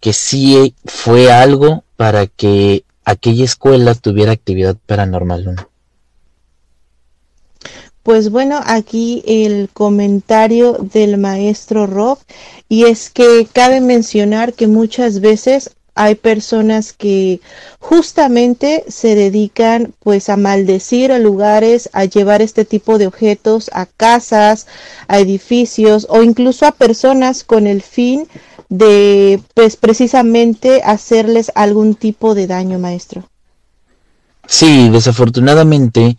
que 0.00 0.12
sí 0.12 0.74
fue 0.84 1.32
algo 1.32 1.84
para 1.96 2.26
que 2.26 2.84
aquella 3.04 3.44
escuela 3.44 3.94
tuviera 3.94 4.32
actividad 4.32 4.76
paranormal. 4.86 5.66
Pues 8.02 8.30
bueno, 8.30 8.60
aquí 8.64 9.22
el 9.26 9.68
comentario 9.72 10.72
del 10.80 11.18
maestro 11.18 11.86
Rob 11.86 12.18
y 12.68 12.84
es 12.84 13.10
que 13.10 13.46
cabe 13.52 13.82
mencionar 13.82 14.54
que 14.54 14.66
muchas 14.66 15.20
veces 15.20 15.76
hay 16.00 16.14
personas 16.14 16.94
que 16.94 17.42
justamente 17.78 18.84
se 18.88 19.14
dedican 19.14 19.92
pues 19.98 20.30
a 20.30 20.38
maldecir 20.38 21.12
a 21.12 21.18
lugares, 21.18 21.90
a 21.92 22.06
llevar 22.06 22.40
este 22.40 22.64
tipo 22.64 22.96
de 22.96 23.06
objetos 23.06 23.68
a 23.74 23.84
casas, 23.84 24.66
a 25.08 25.18
edificios 25.18 26.06
o 26.08 26.22
incluso 26.22 26.64
a 26.64 26.72
personas 26.72 27.44
con 27.44 27.66
el 27.66 27.82
fin 27.82 28.26
de 28.70 29.42
pues 29.52 29.76
precisamente 29.76 30.80
hacerles 30.82 31.52
algún 31.54 31.94
tipo 31.94 32.34
de 32.34 32.46
daño, 32.46 32.78
maestro. 32.78 33.28
Sí, 34.46 34.88
desafortunadamente 34.88 36.16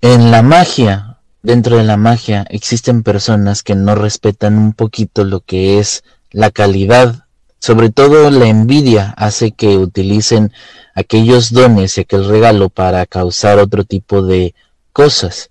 en 0.00 0.32
la 0.32 0.42
magia, 0.42 1.18
dentro 1.40 1.76
de 1.76 1.84
la 1.84 1.96
magia, 1.96 2.44
existen 2.50 3.04
personas 3.04 3.62
que 3.62 3.76
no 3.76 3.94
respetan 3.94 4.58
un 4.58 4.72
poquito 4.72 5.22
lo 5.22 5.38
que 5.38 5.78
es 5.78 6.02
la 6.32 6.50
calidad, 6.50 7.25
sobre 7.66 7.90
todo 7.90 8.30
la 8.30 8.46
envidia 8.46 9.12
hace 9.16 9.50
que 9.50 9.76
utilicen 9.76 10.52
aquellos 10.94 11.50
dones 11.50 11.98
y 11.98 12.02
aquel 12.02 12.24
regalo 12.28 12.68
para 12.68 13.04
causar 13.06 13.58
otro 13.58 13.82
tipo 13.82 14.22
de 14.22 14.54
cosas. 14.92 15.50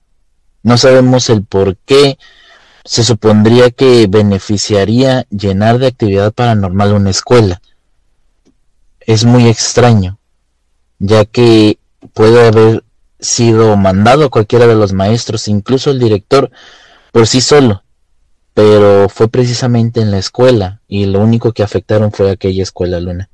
No 0.64 0.78
sabemos 0.78 1.30
el 1.30 1.44
por 1.44 1.76
qué 1.76 2.18
se 2.86 3.04
supondría 3.04 3.70
que 3.70 4.08
beneficiaría 4.08 5.26
llenar 5.30 5.78
de 5.78 5.88
actividad 5.88 6.32
paranormal 6.32 6.94
una 6.94 7.10
escuela. 7.10 7.62
Es 9.02 9.26
muy 9.26 9.50
extraño, 9.50 10.18
ya 11.00 11.26
que 11.26 11.80
puede 12.14 12.48
haber 12.48 12.86
sido 13.20 13.76
mandado 13.76 14.24
a 14.24 14.30
cualquiera 14.30 14.68
de 14.68 14.76
los 14.76 14.94
maestros, 14.94 15.50
incluso 15.50 15.92
el 15.92 16.00
director, 16.00 16.50
por 17.12 17.28
sí 17.28 17.42
solo, 17.42 17.84
pero 18.56 19.10
fue 19.10 19.28
precisamente 19.28 20.00
en 20.00 20.12
la 20.12 20.18
escuela 20.18 20.82
y 20.88 21.06
lo 21.06 21.20
único 21.20 21.52
que 21.52 21.62
afectaron 21.62 22.14
fue 22.14 22.32
aquella 22.32 22.64
escuela 22.64 23.02
luna. 23.02 23.30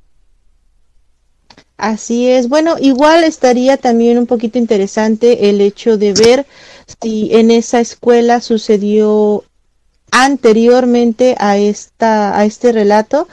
Así 1.76 2.28
es. 2.28 2.48
Bueno, 2.48 2.74
igual 2.78 3.22
estaría 3.22 3.76
también 3.76 4.18
un 4.18 4.26
poquito 4.26 4.58
interesante 4.58 5.48
el 5.48 5.60
hecho 5.60 5.96
de 5.96 6.12
ver 6.12 6.46
si 7.00 7.30
en 7.32 7.52
esa 7.52 7.78
escuela 7.78 8.40
sucedió 8.40 9.44
anteriormente 10.10 11.36
a 11.38 11.56
esta 11.56 12.36
a 12.36 12.44
este 12.44 12.72
relato 12.72 13.28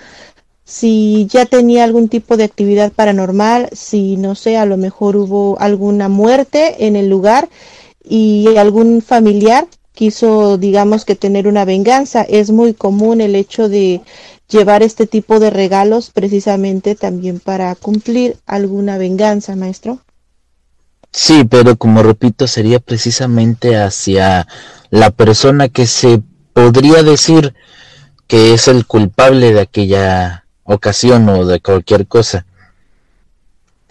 si 0.69 1.25
ya 1.25 1.47
tenía 1.47 1.83
algún 1.83 2.07
tipo 2.09 2.37
de 2.37 2.43
actividad 2.43 2.91
paranormal, 2.91 3.69
si 3.71 4.15
no 4.17 4.35
sé, 4.35 4.55
a 4.55 4.67
lo 4.67 4.77
mejor 4.77 5.15
hubo 5.15 5.59
alguna 5.59 6.07
muerte 6.07 6.85
en 6.85 6.95
el 6.95 7.09
lugar 7.09 7.49
y 8.03 8.55
algún 8.55 9.01
familiar 9.01 9.67
quiso, 9.93 10.57
digamos 10.57 11.05
que 11.05 11.15
tener 11.15 11.47
una 11.47 11.65
venganza. 11.65 12.23
Es 12.23 12.51
muy 12.51 12.73
común 12.73 13.21
el 13.21 13.35
hecho 13.35 13.69
de 13.69 14.01
llevar 14.49 14.83
este 14.83 15.07
tipo 15.07 15.39
de 15.39 15.49
regalos 15.49 16.09
precisamente 16.09 16.95
también 16.95 17.39
para 17.39 17.75
cumplir 17.75 18.37
alguna 18.45 18.97
venganza, 18.97 19.55
maestro. 19.55 19.99
Sí, 21.11 21.43
pero 21.43 21.75
como 21.75 22.03
repito, 22.03 22.47
sería 22.47 22.79
precisamente 22.79 23.77
hacia 23.77 24.47
la 24.89 25.11
persona 25.11 25.69
que 25.69 25.87
se 25.87 26.21
podría 26.53 27.03
decir 27.03 27.53
que 28.27 28.53
es 28.53 28.67
el 28.67 28.85
culpable 28.85 29.53
de 29.53 29.61
aquella 29.61 30.45
ocasión 30.63 31.27
o 31.29 31.45
de 31.45 31.59
cualquier 31.61 32.07
cosa. 32.07 32.45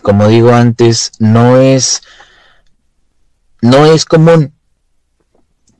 Como 0.00 0.28
digo 0.28 0.52
antes, 0.52 1.10
no 1.18 1.58
es 1.58 2.02
no 3.60 3.86
es 3.86 4.04
común 4.04 4.52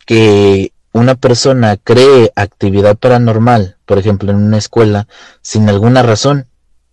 que 0.09 0.73
una 0.93 1.17
persona 1.17 1.77
cree 1.77 2.33
actividad 2.35 2.97
paranormal, 2.97 3.77
por 3.85 3.99
ejemplo, 3.99 4.31
en 4.31 4.38
una 4.38 4.57
escuela, 4.57 5.07
sin 5.42 5.68
alguna 5.68 6.03
razón, 6.03 6.47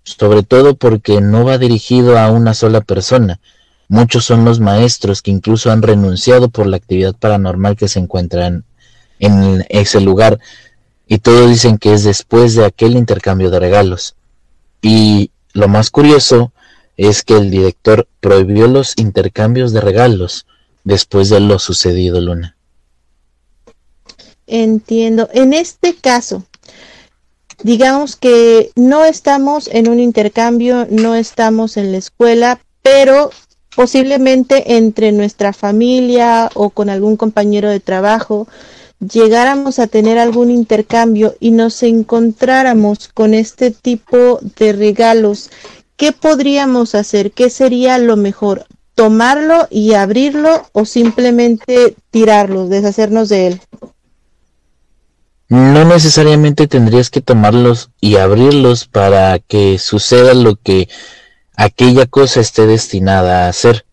sobre 0.04 0.44
todo 0.44 0.76
porque 0.76 1.22
no 1.22 1.46
va 1.46 1.58
dirigido 1.58 2.20
a 2.20 2.30
una 2.30 2.54
sola 2.54 2.82
persona. 2.82 3.40
Muchos 3.88 4.26
son 4.26 4.44
los 4.44 4.60
maestros 4.60 5.22
que 5.22 5.32
incluso 5.32 5.72
han 5.72 5.82
renunciado 5.82 6.50
por 6.50 6.68
la 6.68 6.76
actividad 6.76 7.16
paranormal 7.16 7.78
que 7.78 7.88
se 7.88 8.00
encuentran 8.00 8.66
en 9.20 9.66
ese 9.70 10.02
lugar 10.02 10.38
y 11.08 11.20
todos 11.20 11.50
dicen 11.50 11.78
que 11.78 11.94
es 11.94 12.04
después 12.04 12.54
de 12.54 12.66
aquel 12.66 12.98
intercambio 12.98 13.50
de 13.50 13.62
regalos. 13.62 14.18
Y 14.82 15.32
lo 15.54 15.70
más 15.70 15.90
curioso 15.90 16.52
es 16.98 17.24
que 17.24 17.38
el 17.38 17.50
director 17.50 18.10
prohibió 18.20 18.68
los 18.68 18.94
intercambios 18.98 19.72
de 19.72 19.80
regalos 19.80 20.46
después 20.84 21.30
de 21.30 21.40
lo 21.40 21.60
sucedido, 21.60 22.20
Luna. 22.20 22.55
Entiendo. 24.48 25.30
En 25.34 25.54
este 25.54 25.96
caso, 25.96 26.44
digamos 27.64 28.16
que 28.16 28.72
no 28.76 29.06
estamos 29.06 29.68
en 29.72 29.90
un 29.90 30.00
intercambio, 30.00 30.88
no 30.90 31.16
estamos 31.16 31.78
en 31.78 31.92
la 31.92 31.98
escuela, 31.98 32.60
pero 32.82 33.32
posiblemente 33.76 34.78
entre 34.78 35.12
nuestra 35.12 35.52
familia 35.52 36.50
o 36.54 36.70
con 36.70 36.90
algún 36.90 37.18
compañero 37.18 37.70
de 37.70 37.80
trabajo 37.80 38.48
llegáramos 39.00 39.80
a 39.80 39.88
tener 39.88 40.18
algún 40.18 40.50
intercambio 40.50 41.36
y 41.40 41.52
nos 41.52 41.84
encontráramos 41.84 43.10
con 43.10 43.34
este 43.34 43.72
tipo 43.72 44.40
de 44.58 44.74
regalos, 44.74 45.50
¿qué 45.98 46.12
podríamos 46.12 46.96
hacer? 46.96 47.32
¿Qué 47.32 47.50
sería 47.50 47.98
lo 47.98 48.16
mejor? 48.16 48.66
¿Tomarlo 48.96 49.68
y 49.70 49.94
abrirlo 49.94 50.68
o 50.72 50.86
simplemente 50.86 51.96
tirarlo, 52.12 52.68
deshacernos 52.68 53.28
de 53.28 53.48
él? 53.48 53.62
No 55.48 55.86
necesariamente 55.86 56.68
tendrías 56.68 57.12
que 57.12 57.22
tomarlos 57.22 57.92
y 58.02 58.16
abrirlos 58.16 58.88
para 58.88 59.38
que 59.40 59.78
suceda 59.78 60.34
lo 60.34 60.56
que 60.56 60.90
aquella 61.56 62.08
cosa 62.08 62.40
esté 62.40 62.66
destinada 62.66 63.46
a 63.46 63.50
hacer. 63.50 63.86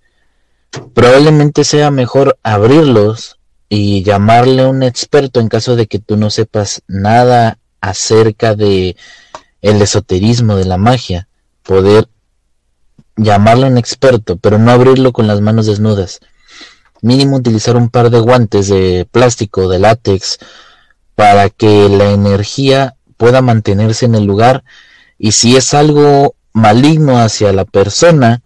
Probablemente 0.94 1.64
sea 1.64 1.90
mejor 1.90 2.38
abrirlos 2.42 3.38
y 3.68 4.02
llamarle 4.02 4.62
a 4.62 4.68
un 4.68 4.82
experto 4.82 5.40
en 5.40 5.48
caso 5.48 5.76
de 5.76 5.86
que 5.86 5.98
tú 5.98 6.16
no 6.16 6.30
sepas 6.30 6.82
nada 6.88 7.58
acerca 7.80 8.54
de 8.54 8.96
el 9.60 9.82
esoterismo 9.82 10.56
de 10.56 10.64
la 10.64 10.78
magia, 10.78 11.28
poder 11.62 12.08
llamarle 13.16 13.66
a 13.66 13.68
un 13.68 13.78
experto, 13.78 14.36
pero 14.36 14.58
no 14.58 14.70
abrirlo 14.70 15.12
con 15.12 15.26
las 15.26 15.40
manos 15.40 15.66
desnudas. 15.66 16.20
Mínimo 17.02 17.36
utilizar 17.36 17.76
un 17.76 17.90
par 17.90 18.10
de 18.10 18.20
guantes 18.20 18.68
de 18.68 19.06
plástico, 19.10 19.68
de 19.68 19.78
látex, 19.78 20.38
para 21.14 21.50
que 21.50 21.88
la 21.88 22.10
energía 22.10 22.96
pueda 23.16 23.42
mantenerse 23.42 24.06
en 24.06 24.14
el 24.14 24.24
lugar 24.24 24.64
y 25.18 25.32
si 25.32 25.56
es 25.56 25.74
algo 25.74 26.34
maligno 26.52 27.18
hacia 27.18 27.52
la 27.52 27.64
persona, 27.64 28.42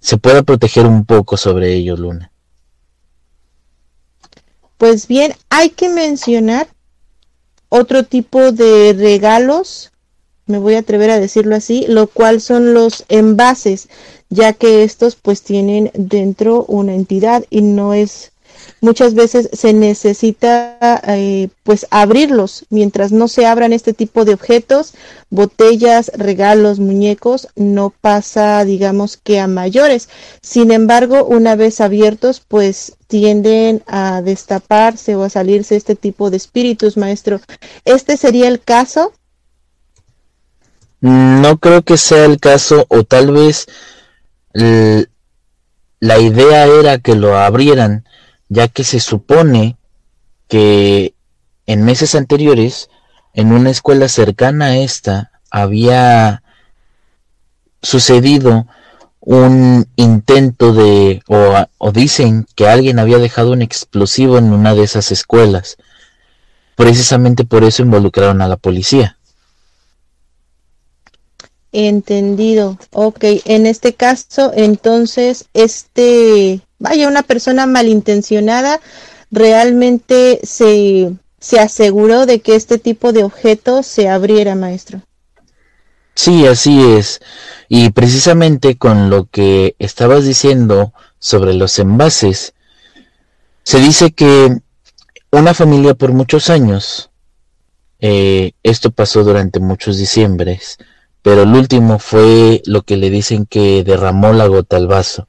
se 0.00 0.16
pueda 0.16 0.42
proteger 0.42 0.86
un 0.86 1.04
poco 1.04 1.36
sobre 1.36 1.74
ello, 1.74 1.96
Luna. 1.96 2.32
Pues 4.78 5.06
bien, 5.06 5.34
hay 5.50 5.70
que 5.70 5.88
mencionar 5.88 6.68
otro 7.68 8.04
tipo 8.04 8.50
de 8.50 8.94
regalos, 8.98 9.92
me 10.46 10.58
voy 10.58 10.74
a 10.74 10.80
atrever 10.80 11.10
a 11.10 11.20
decirlo 11.20 11.54
así, 11.54 11.86
lo 11.86 12.08
cual 12.08 12.40
son 12.40 12.74
los 12.74 13.04
envases, 13.08 13.88
ya 14.30 14.52
que 14.52 14.82
estos 14.82 15.16
pues 15.16 15.42
tienen 15.42 15.90
dentro 15.94 16.64
una 16.64 16.94
entidad 16.94 17.44
y 17.50 17.62
no 17.62 17.94
es 17.94 18.32
muchas 18.80 19.14
veces 19.14 19.48
se 19.52 19.72
necesita 19.72 20.78
eh, 21.06 21.48
pues 21.62 21.86
abrirlos. 21.90 22.66
Mientras 22.70 23.12
no 23.12 23.28
se 23.28 23.46
abran 23.46 23.72
este 23.72 23.92
tipo 23.92 24.24
de 24.24 24.34
objetos 24.34 24.94
botellas 25.30 26.10
regalos 26.16 26.80
muñecos 26.80 27.48
no 27.54 27.94
pasa 28.00 28.64
digamos 28.64 29.16
que 29.16 29.38
a 29.38 29.46
mayores. 29.46 30.08
Sin 30.42 30.72
embargo 30.72 31.24
una 31.24 31.56
vez 31.56 31.80
abiertos 31.80 32.42
pues 32.46 32.96
tienden 33.06 33.82
a 33.86 34.22
destaparse 34.22 35.14
o 35.16 35.22
a 35.22 35.30
salirse 35.30 35.76
este 35.76 35.94
tipo 35.94 36.30
de 36.30 36.36
espíritus 36.36 36.96
maestro. 36.96 37.40
Este 37.84 38.16
sería 38.16 38.48
el 38.48 38.60
caso 38.60 39.12
no 41.00 41.58
creo 41.58 41.82
que 41.82 41.96
sea 41.96 42.26
el 42.26 42.38
caso 42.38 42.84
o 42.88 43.04
tal 43.04 43.32
vez 43.32 43.66
la 44.52 46.18
idea 46.18 46.66
era 46.66 46.98
que 46.98 47.14
lo 47.14 47.38
abrieran 47.38 48.04
ya 48.50 48.68
que 48.68 48.84
se 48.84 49.00
supone 49.00 49.76
que 50.48 51.14
en 51.66 51.84
meses 51.84 52.14
anteriores, 52.14 52.90
en 53.32 53.52
una 53.52 53.70
escuela 53.70 54.08
cercana 54.08 54.66
a 54.66 54.76
esta, 54.76 55.30
había 55.50 56.42
sucedido 57.80 58.66
un 59.20 59.86
intento 59.94 60.74
de, 60.74 61.22
o, 61.28 61.92
dicen 61.92 62.46
que 62.56 62.68
alguien 62.68 62.98
había 62.98 63.18
dejado 63.18 63.52
un 63.52 63.62
explosivo 63.62 64.36
en 64.36 64.52
una 64.52 64.74
de 64.74 64.82
esas 64.82 65.12
escuelas. 65.12 65.76
Precisamente 66.74 67.44
por 67.44 67.62
eso 67.62 67.82
involucraron 67.82 68.42
a 68.42 68.48
la 68.48 68.56
policía. 68.56 69.16
Entendido. 71.70 72.78
Ok, 72.90 73.24
en 73.44 73.66
este 73.66 73.94
caso, 73.94 74.50
entonces, 74.56 75.46
este 75.54 76.62
vaya, 76.80 77.06
una 77.06 77.22
persona 77.22 77.66
malintencionada 77.66 78.80
realmente 79.30 80.40
se, 80.42 81.12
se 81.38 81.60
aseguró 81.60 82.26
de 82.26 82.40
que 82.40 82.56
este 82.56 82.78
tipo 82.78 83.12
de 83.12 83.22
objeto 83.22 83.84
se 83.84 84.08
abriera, 84.08 84.56
maestro. 84.56 85.02
Sí, 86.14 86.46
así 86.46 86.82
es. 86.82 87.20
Y 87.68 87.90
precisamente 87.90 88.76
con 88.76 89.08
lo 89.08 89.26
que 89.26 89.76
estabas 89.78 90.24
diciendo 90.24 90.92
sobre 91.18 91.54
los 91.54 91.78
envases, 91.78 92.54
se 93.62 93.78
dice 93.78 94.10
que 94.10 94.58
una 95.30 95.54
familia 95.54 95.94
por 95.94 96.12
muchos 96.12 96.50
años, 96.50 97.10
eh, 98.00 98.52
esto 98.62 98.90
pasó 98.90 99.22
durante 99.22 99.60
muchos 99.60 99.96
diciembres, 99.98 100.78
pero 101.22 101.42
el 101.42 101.54
último 101.54 101.98
fue 101.98 102.62
lo 102.64 102.82
que 102.82 102.96
le 102.96 103.10
dicen 103.10 103.46
que 103.46 103.84
derramó 103.84 104.32
la 104.32 104.46
gota 104.46 104.76
al 104.76 104.88
vaso. 104.88 105.28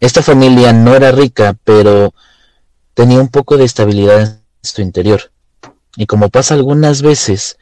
Esta 0.00 0.22
familia 0.22 0.72
no 0.72 0.94
era 0.96 1.12
rica, 1.12 1.56
pero 1.62 2.14
tenía 2.94 3.20
un 3.20 3.28
poco 3.28 3.58
de 3.58 3.64
estabilidad 3.64 4.20
en 4.22 4.40
su 4.62 4.80
interior. 4.80 5.30
Y 5.94 6.06
como 6.06 6.30
pasa 6.30 6.54
algunas 6.54 7.02
veces 7.02 7.58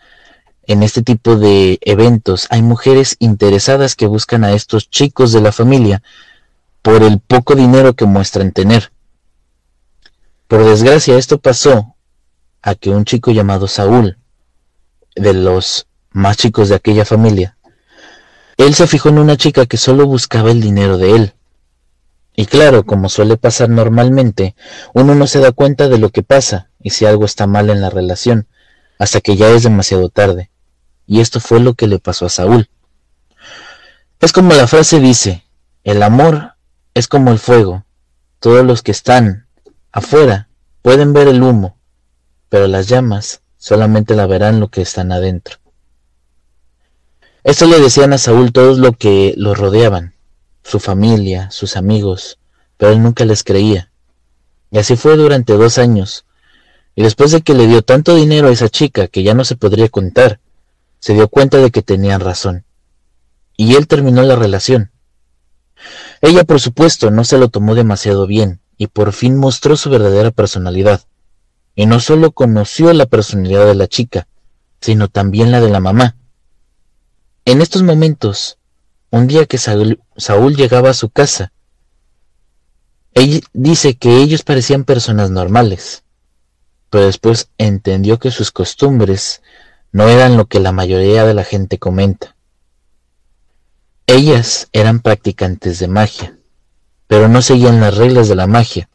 en 0.63 0.85
este 0.85 1.03
tipo 1.03 1.37
de 1.37 1.79
eventos, 1.81 2.47
hay 2.51 2.63
mujeres 2.63 3.17
interesadas 3.19 3.97
que 3.97 4.07
buscan 4.07 4.45
a 4.45 4.53
estos 4.53 4.89
chicos 4.89 5.33
de 5.33 5.41
la 5.41 5.51
familia 5.51 6.03
por 6.83 7.03
el 7.03 7.19
poco 7.19 7.57
dinero 7.57 7.95
que 7.95 8.05
muestran 8.05 8.53
tener. 8.53 8.93
Por 10.47 10.65
desgracia, 10.65 11.19
esto 11.19 11.39
pasó 11.39 11.97
a 12.63 12.77
que 12.77 12.91
un 12.91 13.05
chico 13.05 13.33
llamado 13.33 13.67
Saúl, 13.67 14.17
de 15.17 15.35
los 15.35 15.89
más 16.11 16.37
chicos 16.37 16.69
de 16.69 16.77
aquella 16.77 17.05
familia, 17.05 17.57
él 18.57 18.75
se 18.75 18.87
fijó 18.87 19.09
en 19.09 19.19
una 19.19 19.37
chica 19.37 19.67
que 19.67 19.77
solo 19.77 20.07
buscaba 20.07 20.51
el 20.51 20.61
dinero 20.61 20.99
de 20.99 21.17
él. 21.17 21.35
Y 22.41 22.47
claro, 22.47 22.87
como 22.87 23.09
suele 23.09 23.37
pasar 23.37 23.69
normalmente, 23.69 24.55
uno 24.95 25.17
no 25.17 25.27
se 25.27 25.41
da 25.41 25.51
cuenta 25.51 25.89
de 25.89 25.99
lo 25.99 26.11
que 26.11 26.23
pasa 26.23 26.71
y 26.81 26.91
si 26.91 27.05
algo 27.05 27.25
está 27.25 27.49
mal 27.49 27.69
en 27.69 27.81
la 27.81 27.91
relación, 27.91 28.47
hasta 28.97 29.21
que 29.21 29.35
ya 29.35 29.51
es 29.51 29.65
demasiado 29.65 30.09
tarde. 30.09 30.49
Y 31.05 31.19
esto 31.19 31.41
fue 31.41 31.59
lo 31.59 31.75
que 31.75 31.89
le 31.89 31.99
pasó 31.99 32.27
a 32.27 32.29
Saúl. 32.29 32.71
Es 34.21 34.31
como 34.31 34.55
la 34.55 34.69
frase 34.69 35.01
dice, 35.01 35.47
el 35.83 36.01
amor 36.01 36.55
es 36.95 37.09
como 37.09 37.33
el 37.33 37.41
fuego. 37.41 37.85
Todos 38.39 38.65
los 38.65 38.83
que 38.83 38.93
están 38.93 39.49
afuera 39.91 40.49
pueden 40.81 41.13
ver 41.13 41.27
el 41.27 41.43
humo, 41.43 41.77
pero 42.49 42.69
las 42.69 42.87
llamas 42.87 43.43
solamente 43.57 44.15
la 44.15 44.29
verán 44.29 44.61
lo 44.61 44.69
que 44.69 44.83
están 44.83 45.11
adentro. 45.11 45.57
Esto 47.43 47.67
le 47.67 47.81
decían 47.81 48.13
a 48.13 48.19
Saúl 48.19 48.53
todos 48.53 48.79
los 48.79 48.97
que 48.97 49.35
lo 49.37 49.57
rodeaban, 49.57 50.15
su 50.69 50.81
familia, 50.81 51.51
sus 51.51 51.77
amigos, 51.79 52.39
pero 52.77 52.93
él 52.93 53.03
nunca 53.03 53.25
les 53.25 53.43
creía. 53.43 53.91
Y 54.71 54.77
así 54.77 54.97
fue 54.97 55.17
durante 55.17 55.55
dos 55.55 55.79
años. 55.79 56.27
Y 56.95 57.03
después 57.03 57.31
de 57.31 57.41
que 57.41 57.55
le 57.55 57.67
dio 57.67 57.81
tanto 57.81 58.15
dinero 58.15 58.49
a 58.49 58.53
esa 58.53 58.69
chica 58.69 59.09
que 59.09 59.23
ya 59.23 59.33
no 59.33 59.45
se 59.45 59.57
podría 59.57 59.89
contar, 59.89 60.41
se 60.99 61.15
dio 61.15 61.29
cuenta 61.29 61.57
de 61.57 61.71
que 61.71 61.81
tenían 61.81 62.21
razón. 62.21 62.67
Y 63.57 63.77
él 63.77 63.87
terminó 63.87 64.23
la 64.23 64.37
relación. 64.37 64.93
Ella, 66.21 66.45
por 66.45 66.61
supuesto, 66.61 67.11
no 67.11 67.25
se 67.25 67.39
lo 67.39 67.49
tomó 67.49 67.75
demasiado 67.75 68.27
bien, 68.27 68.61
y 68.77 68.89
por 68.89 69.15
fin 69.15 69.39
mostró 69.39 69.75
su 69.75 69.89
verdadera 69.89 70.33
personalidad. 70.33 71.03
Y 71.75 71.87
no 71.87 71.99
solo 71.99 72.33
conoció 72.33 72.93
la 72.93 73.07
personalidad 73.07 73.65
de 73.65 73.75
la 73.75 73.87
chica, 73.87 74.29
sino 74.83 75.09
también 75.09 75.51
la 75.51 75.63
de 75.63 75.71
la 75.71 75.81
mamá. 75.81 76.17
En 77.47 77.63
estos 77.63 77.83
momentos, 77.83 78.58
un 79.11 79.27
día 79.27 79.47
que 79.47 79.59
Saúl, 79.59 80.57
llegaba 80.57 80.91
a 80.91 80.95
su 80.95 81.09
casa, 81.11 81.53
ella 83.15 83.41
dice 83.53 83.97
que 83.97 84.19
ellos 84.19 84.43
parecían 84.43 84.85
personas 84.85 85.31
normales, 85.31 86.05
pero 86.91 87.07
después 87.07 87.51
entendió 87.59 88.19
que 88.19 88.31
sus 88.31 88.51
costumbres 88.51 89.43
no 89.93 90.09
eran 90.09 90.37
lo 90.37 90.47
que 90.47 90.61
la 90.61 90.73
mayoría 90.73 91.25
de 91.25 91.35
la 91.35 91.45
gente 91.45 91.79
comenta. 91.79 92.37
Ellas 94.07 94.69
eran 94.73 95.01
practicantes 95.01 95.79
de 95.79 95.89
magia, 95.89 96.39
pero 97.07 97.29
no 97.29 97.43
seguían 97.43 97.81
las 97.81 97.97
reglas 97.97 98.29
de 98.29 98.37
la 98.37 98.47
magia. 98.47 98.89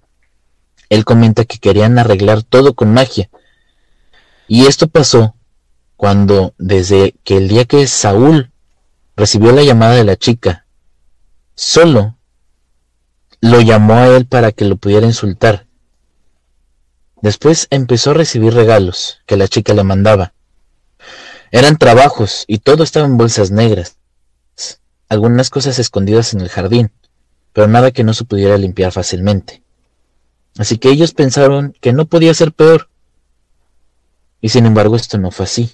Él 0.90 1.06
comenta 1.06 1.46
que 1.46 1.58
querían 1.58 1.98
arreglar 1.98 2.44
todo 2.44 2.76
con 2.76 2.94
magia. 2.94 3.30
Y 4.48 4.68
esto 4.68 4.88
pasó 4.88 5.36
cuando 5.98 6.54
desde 6.58 7.16
que 7.24 7.38
el 7.38 7.48
día 7.48 7.66
que 7.66 7.88
Saúl 7.88 8.53
recibió 9.16 9.52
la 9.52 9.64
llamada 9.64 9.96
de 9.96 10.04
la 10.04 10.16
chica. 10.16 10.66
Solo 11.56 12.18
lo 13.42 13.62
llamó 13.62 13.96
a 13.96 14.08
él 14.08 14.26
para 14.26 14.52
que 14.52 14.66
lo 14.66 14.78
pudiera 14.78 15.06
insultar. 15.06 15.68
Después 17.22 17.68
empezó 17.70 18.12
a 18.12 18.16
recibir 18.16 18.54
regalos 18.54 19.20
que 19.26 19.38
la 19.38 19.48
chica 19.48 19.74
le 19.74 19.84
mandaba. 19.84 20.34
Eran 21.52 21.78
trabajos 21.78 22.46
y 22.48 22.60
todo 22.60 22.84
estaba 22.84 23.06
en 23.06 23.18
bolsas 23.18 23.52
negras. 23.52 23.98
Algunas 25.08 25.50
cosas 25.50 25.78
escondidas 25.78 26.34
en 26.34 26.42
el 26.42 26.50
jardín, 26.50 26.92
pero 27.52 27.68
nada 27.68 27.92
que 27.92 28.04
no 28.04 28.14
se 28.14 28.26
pudiera 28.26 28.58
limpiar 28.58 28.92
fácilmente. 28.92 29.62
Así 30.58 30.78
que 30.78 30.90
ellos 30.90 31.14
pensaron 31.14 31.76
que 31.80 31.94
no 31.94 32.06
podía 32.06 32.34
ser 32.34 32.52
peor. 32.52 32.90
Y 34.42 34.50
sin 34.50 34.66
embargo 34.66 34.96
esto 34.96 35.18
no 35.18 35.32
fue 35.32 35.46
así. 35.46 35.72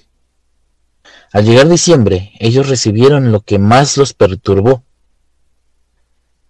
Al 1.32 1.44
llegar 1.44 1.68
diciembre, 1.68 2.32
ellos 2.40 2.68
recibieron 2.68 3.30
lo 3.30 3.40
que 3.40 3.58
más 3.58 3.96
los 3.96 4.14
perturbó. 4.14 4.82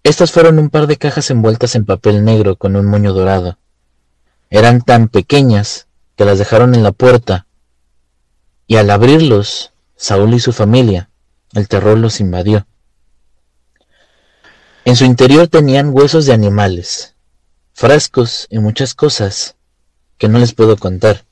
Estas 0.02 0.32
fueron 0.32 0.58
un 0.58 0.70
par 0.70 0.86
de 0.86 0.96
cajas 0.96 1.30
envueltas 1.30 1.74
en 1.74 1.84
papel 1.84 2.24
negro 2.24 2.56
con 2.56 2.76
un 2.76 2.86
moño 2.86 3.12
dorado. 3.12 3.58
Eran 4.48 4.80
tan 4.80 5.08
pequeñas 5.08 5.86
que 6.16 6.24
las 6.24 6.38
dejaron 6.38 6.74
en 6.74 6.82
la 6.82 6.92
puerta, 6.92 7.46
y 8.66 8.76
al 8.76 8.90
abrirlos, 8.90 9.72
Saúl 9.96 10.32
y 10.32 10.40
su 10.40 10.52
familia, 10.52 11.10
el 11.52 11.68
terror 11.68 11.98
los 11.98 12.20
invadió. 12.20 12.66
En 14.86 14.96
su 14.96 15.04
interior 15.04 15.46
tenían 15.48 15.90
huesos 15.92 16.24
de 16.24 16.32
animales, 16.32 17.14
frascos 17.74 18.46
y 18.48 18.58
muchas 18.60 18.94
cosas 18.94 19.56
que 20.16 20.28
no 20.28 20.38
les 20.38 20.54
puedo 20.54 20.78
contar. 20.78 21.26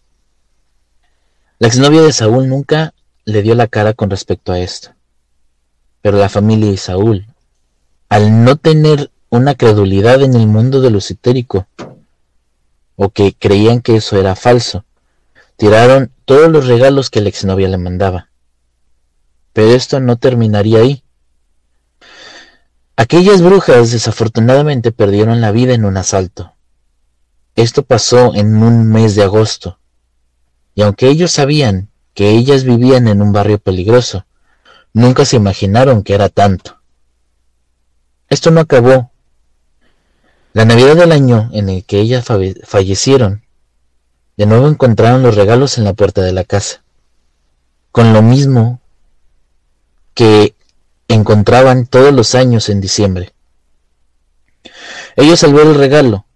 La 1.59 1.69
exnovia 1.69 2.03
de 2.03 2.13
Saúl 2.13 2.49
nunca 2.49 2.93
le 3.29 3.43
dio 3.43 3.55
la 3.55 3.67
cara 3.67 3.93
con 3.93 4.09
respecto 4.09 4.53
a 4.53 4.59
esto. 4.59 4.93
Pero 6.01 6.17
la 6.17 6.31
familia 6.31 6.71
y 6.71 6.79
Saúl, 6.79 7.27
al 8.09 8.43
no 8.43 8.57
tener 8.57 9.11
una 9.29 9.55
credulidad 9.55 10.23
en 10.23 10.35
el 10.35 10.47
mundo 10.47 10.81
de 10.81 10.91
lo 10.91 10.97
esotérico, 10.97 11.67
o 12.97 13.11
que 13.11 13.35
creían 13.39 13.83
que 13.83 13.97
eso 13.97 14.19
era 14.19 14.35
falso, 14.35 14.87
tiraron 15.57 16.11
todos 16.25 16.51
los 16.51 16.67
regalos 16.67 17.11
que 17.11 17.21
la 17.21 17.29
exnovia 17.29 17.69
le 17.69 17.77
mandaba. 17.77 18.31
Pero 19.53 19.73
esto 19.73 20.01
no 20.01 20.17
terminaría 20.17 20.79
ahí. 20.79 21.03
Aquellas 22.97 23.43
brujas 23.43 23.93
desafortunadamente 23.93 24.91
perdieron 24.91 25.43
la 25.43 25.53
vida 25.53 25.75
en 25.75 25.85
un 25.85 25.99
asalto. 25.99 26.55
Esto 27.57 27.83
pasó 27.83 28.35
en 28.35 28.63
un 28.63 28.91
mes 28.91 29.17
de 29.17 29.25
agosto, 29.25 29.79
y 30.75 30.81
aunque 30.81 31.09
ellos 31.09 31.31
sabían 31.31 31.91
que 32.19 32.31
ellas 32.31 32.65
vivían 32.65 33.07
en 33.07 33.23
un 33.23 33.31
barrio 33.31 33.61
peligroso. 33.61 34.27
Nunca 34.93 35.25
se 35.25 35.37
imaginaron 35.37 36.03
que 36.03 36.15
era 36.15 36.29
tanto. 36.29 36.81
Esto 38.29 38.51
no 38.51 38.59
acabó. 38.59 39.13
La 40.53 40.65
Navidad 40.65 40.97
del 40.97 41.13
año 41.13 41.49
en 41.53 41.69
el 41.69 41.85
que 41.85 42.01
ellas 42.01 42.27
fallecieron, 42.65 43.45
de 44.37 44.47
nuevo 44.47 44.67
encontraron 44.67 45.23
los 45.23 45.37
regalos 45.37 45.79
en 45.79 45.85
la 45.85 45.93
puerta 45.93 46.21
de 46.23 46.33
la 46.33 46.43
casa, 46.43 46.83
con 47.93 48.13
lo 48.13 48.21
mismo 48.21 48.81
que 50.13 50.57
encontraban 51.07 51.87
todos 51.87 52.13
los 52.13 52.35
años 52.35 52.69
en 52.69 52.81
diciembre. 52.81 53.33
Ellos 55.15 55.45
al 55.45 55.57
el 55.57 55.77
regalo 55.77 56.27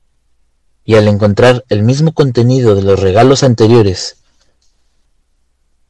y 0.85 0.95
al 0.95 1.09
encontrar 1.09 1.65
el 1.71 1.83
mismo 1.83 2.15
contenido 2.15 2.77
de 2.77 2.83
los 2.83 3.01
regalos 3.01 3.43
anteriores, 3.43 4.22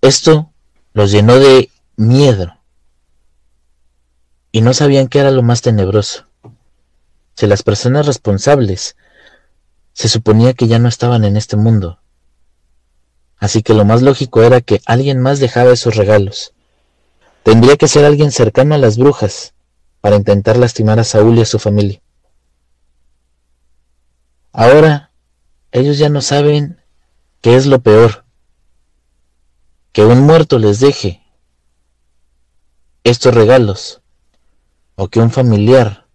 esto 0.02 0.52
los 0.92 1.12
llenó 1.12 1.38
de 1.38 1.70
miedo 1.96 2.58
y 4.50 4.60
no 4.60 4.74
sabían 4.74 5.08
qué 5.08 5.20
era 5.20 5.30
lo 5.30 5.42
más 5.42 5.62
tenebroso. 5.62 6.26
Si 7.34 7.46
las 7.46 7.62
personas 7.62 8.06
responsables 8.06 8.96
se 9.94 10.08
suponía 10.08 10.54
que 10.54 10.66
ya 10.66 10.78
no 10.78 10.88
estaban 10.88 11.24
en 11.24 11.36
este 11.36 11.56
mundo. 11.56 12.00
Así 13.38 13.62
que 13.62 13.74
lo 13.74 13.84
más 13.84 14.02
lógico 14.02 14.42
era 14.42 14.60
que 14.60 14.82
alguien 14.86 15.20
más 15.20 15.38
dejaba 15.38 15.72
esos 15.72 15.96
regalos. 15.96 16.52
Tendría 17.44 17.76
que 17.76 17.88
ser 17.88 18.04
alguien 18.04 18.32
cercano 18.32 18.74
a 18.74 18.78
las 18.78 18.98
brujas 18.98 19.54
para 20.00 20.16
intentar 20.16 20.56
lastimar 20.56 20.98
a 20.98 21.04
Saúl 21.04 21.38
y 21.38 21.42
a 21.42 21.46
su 21.46 21.58
familia. 21.58 22.02
Ahora 24.52 25.12
ellos 25.70 25.98
ya 25.98 26.08
no 26.08 26.20
saben 26.20 26.82
qué 27.40 27.56
es 27.56 27.66
lo 27.66 27.80
peor 27.80 28.21
que 29.92 30.04
un 30.04 30.22
muerto 30.22 30.58
les 30.58 30.80
deje 30.80 31.22
estos 33.04 33.34
regalos 33.34 34.00
o 34.94 35.08
que 35.08 35.20
un 35.20 35.30
familiar 35.30 36.06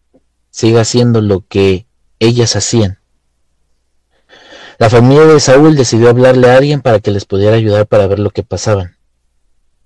siga 0.50 0.82
haciendo 0.82 1.22
lo 1.22 1.46
que 1.48 1.88
ellas 2.20 2.56
hacían. 2.56 3.00
La 4.80 4.90
familia 4.90 5.26
de 5.26 5.40
Saúl 5.40 5.76
decidió 5.76 6.10
hablarle 6.10 6.50
a 6.50 6.58
alguien 6.58 6.82
para 6.82 7.00
que 7.00 7.12
les 7.12 7.26
pudiera 7.26 7.56
ayudar 7.56 7.88
para 7.88 8.08
ver 8.08 8.20
lo 8.20 8.30
que 8.30 8.44
pasaban. 8.44 8.98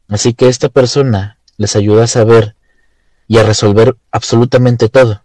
Así 0.07 0.33
que 0.33 0.47
esta 0.47 0.69
persona 0.69 1.39
les 1.57 1.75
ayudó 1.75 2.01
a 2.01 2.07
saber 2.07 2.55
y 3.27 3.37
a 3.37 3.43
resolver 3.43 3.97
absolutamente 4.11 4.89
todo. 4.89 5.23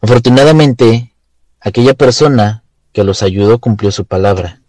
Afortunadamente, 0.00 1.14
aquella 1.60 1.94
persona 1.94 2.64
que 2.92 3.04
los 3.04 3.22
ayudó 3.22 3.58
cumplió 3.58 3.92
su 3.92 4.04
palabra. 4.04 4.60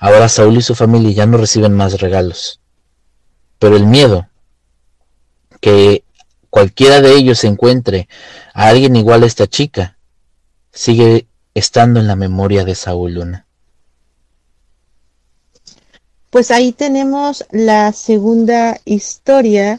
Ahora 0.00 0.30
Saúl 0.30 0.56
y 0.56 0.62
su 0.62 0.74
familia 0.74 1.10
ya 1.10 1.26
no 1.26 1.36
reciben 1.36 1.74
más 1.74 2.00
regalos. 2.00 2.58
Pero 3.58 3.76
el 3.76 3.84
miedo 3.84 4.26
que 5.60 6.04
cualquiera 6.48 7.02
de 7.02 7.14
ellos 7.14 7.44
encuentre 7.44 8.08
a 8.54 8.68
alguien 8.68 8.96
igual 8.96 9.22
a 9.22 9.26
esta 9.26 9.46
chica 9.46 9.98
sigue 10.72 11.26
estando 11.52 12.00
en 12.00 12.06
la 12.06 12.16
memoria 12.16 12.64
de 12.64 12.74
Saúl 12.74 13.12
Luna. 13.12 13.46
Pues 16.30 16.50
ahí 16.50 16.72
tenemos 16.72 17.44
la 17.50 17.92
segunda 17.92 18.80
historia 18.86 19.78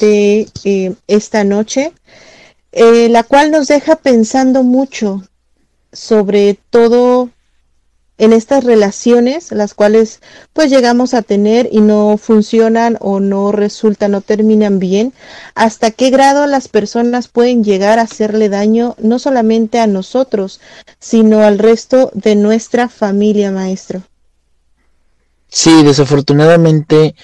de 0.00 0.48
eh, 0.64 0.94
esta 1.06 1.44
noche, 1.44 1.94
eh, 2.72 3.08
la 3.08 3.22
cual 3.22 3.52
nos 3.52 3.68
deja 3.68 3.96
pensando 3.96 4.62
mucho 4.62 5.22
sobre 5.94 6.58
todo 6.70 7.30
en 8.16 8.32
estas 8.32 8.62
relaciones, 8.62 9.50
las 9.50 9.74
cuales 9.74 10.20
pues 10.52 10.70
llegamos 10.70 11.14
a 11.14 11.22
tener 11.22 11.68
y 11.72 11.80
no 11.80 12.16
funcionan 12.16 12.96
o 13.00 13.18
no 13.18 13.50
resultan, 13.50 14.12
no 14.12 14.20
terminan 14.20 14.78
bien, 14.78 15.12
hasta 15.54 15.90
qué 15.90 16.10
grado 16.10 16.46
las 16.46 16.68
personas 16.68 17.28
pueden 17.28 17.64
llegar 17.64 17.98
a 17.98 18.02
hacerle 18.02 18.48
daño 18.48 18.94
no 18.98 19.18
solamente 19.18 19.80
a 19.80 19.86
nosotros, 19.86 20.60
sino 21.00 21.40
al 21.40 21.58
resto 21.58 22.10
de 22.14 22.36
nuestra 22.36 22.88
familia, 22.88 23.50
maestro. 23.50 24.02
Sí, 25.48 25.82
desafortunadamente 25.82 27.14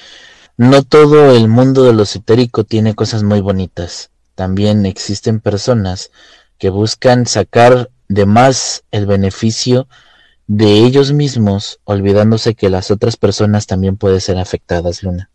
no 0.57 0.83
todo 0.83 1.35
el 1.35 1.49
mundo 1.49 1.85
de 1.85 1.93
lo 1.93 2.03
esotérico 2.03 2.65
tiene 2.65 2.95
cosas 2.95 3.23
muy 3.23 3.41
bonitas. 3.41 4.11
También 4.35 4.87
existen 4.87 5.41
personas 5.41 6.11
que 6.59 6.71
buscan 6.71 7.27
sacar 7.27 7.91
de 8.09 8.27
más 8.27 8.83
el 8.91 9.07
beneficio 9.07 9.89
de 10.51 10.85
ellos 10.85 11.13
mismos, 11.13 11.79
olvidándose 11.85 12.57
que 12.57 12.71
las 12.71 12.91
otras 12.91 13.17
personas 13.17 13.69
también 13.69 13.97
pueden 13.97 14.21
ser 14.21 14.37
afectadas, 14.37 15.05
Luna. 15.05 15.31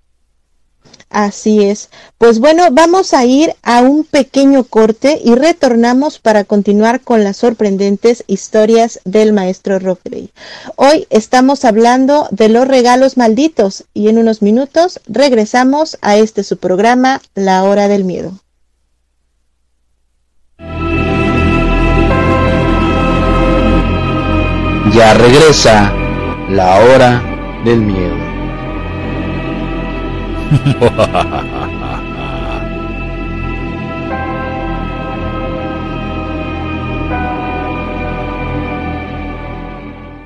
Así 1.09 1.63
es. 1.63 1.89
Pues 2.17 2.39
bueno, 2.39 2.63
vamos 2.73 3.13
a 3.13 3.23
ir 3.23 3.53
a 3.63 3.79
un 3.79 4.03
pequeño 4.03 4.65
corte 4.65 5.21
y 5.23 5.35
retornamos 5.35 6.19
para 6.19 6.43
continuar 6.43 6.99
con 6.99 7.23
las 7.23 7.37
sorprendentes 7.37 8.25
historias 8.27 8.99
del 9.05 9.31
maestro 9.31 9.79
Rockley. 9.79 10.31
Hoy 10.75 11.07
estamos 11.09 11.63
hablando 11.63 12.27
de 12.31 12.49
los 12.49 12.67
regalos 12.67 13.15
malditos 13.15 13.85
y 13.93 14.09
en 14.09 14.17
unos 14.17 14.41
minutos 14.41 14.99
regresamos 15.07 15.97
a 16.01 16.17
este 16.17 16.43
su 16.43 16.57
programa, 16.57 17.21
La 17.35 17.63
Hora 17.63 17.87
del 17.87 18.03
Miedo. 18.03 18.33
Ya 24.93 25.13
regresa 25.15 25.91
La 26.49 26.79
Hora 26.79 27.21
del 27.65 27.81
Miedo. 27.81 28.15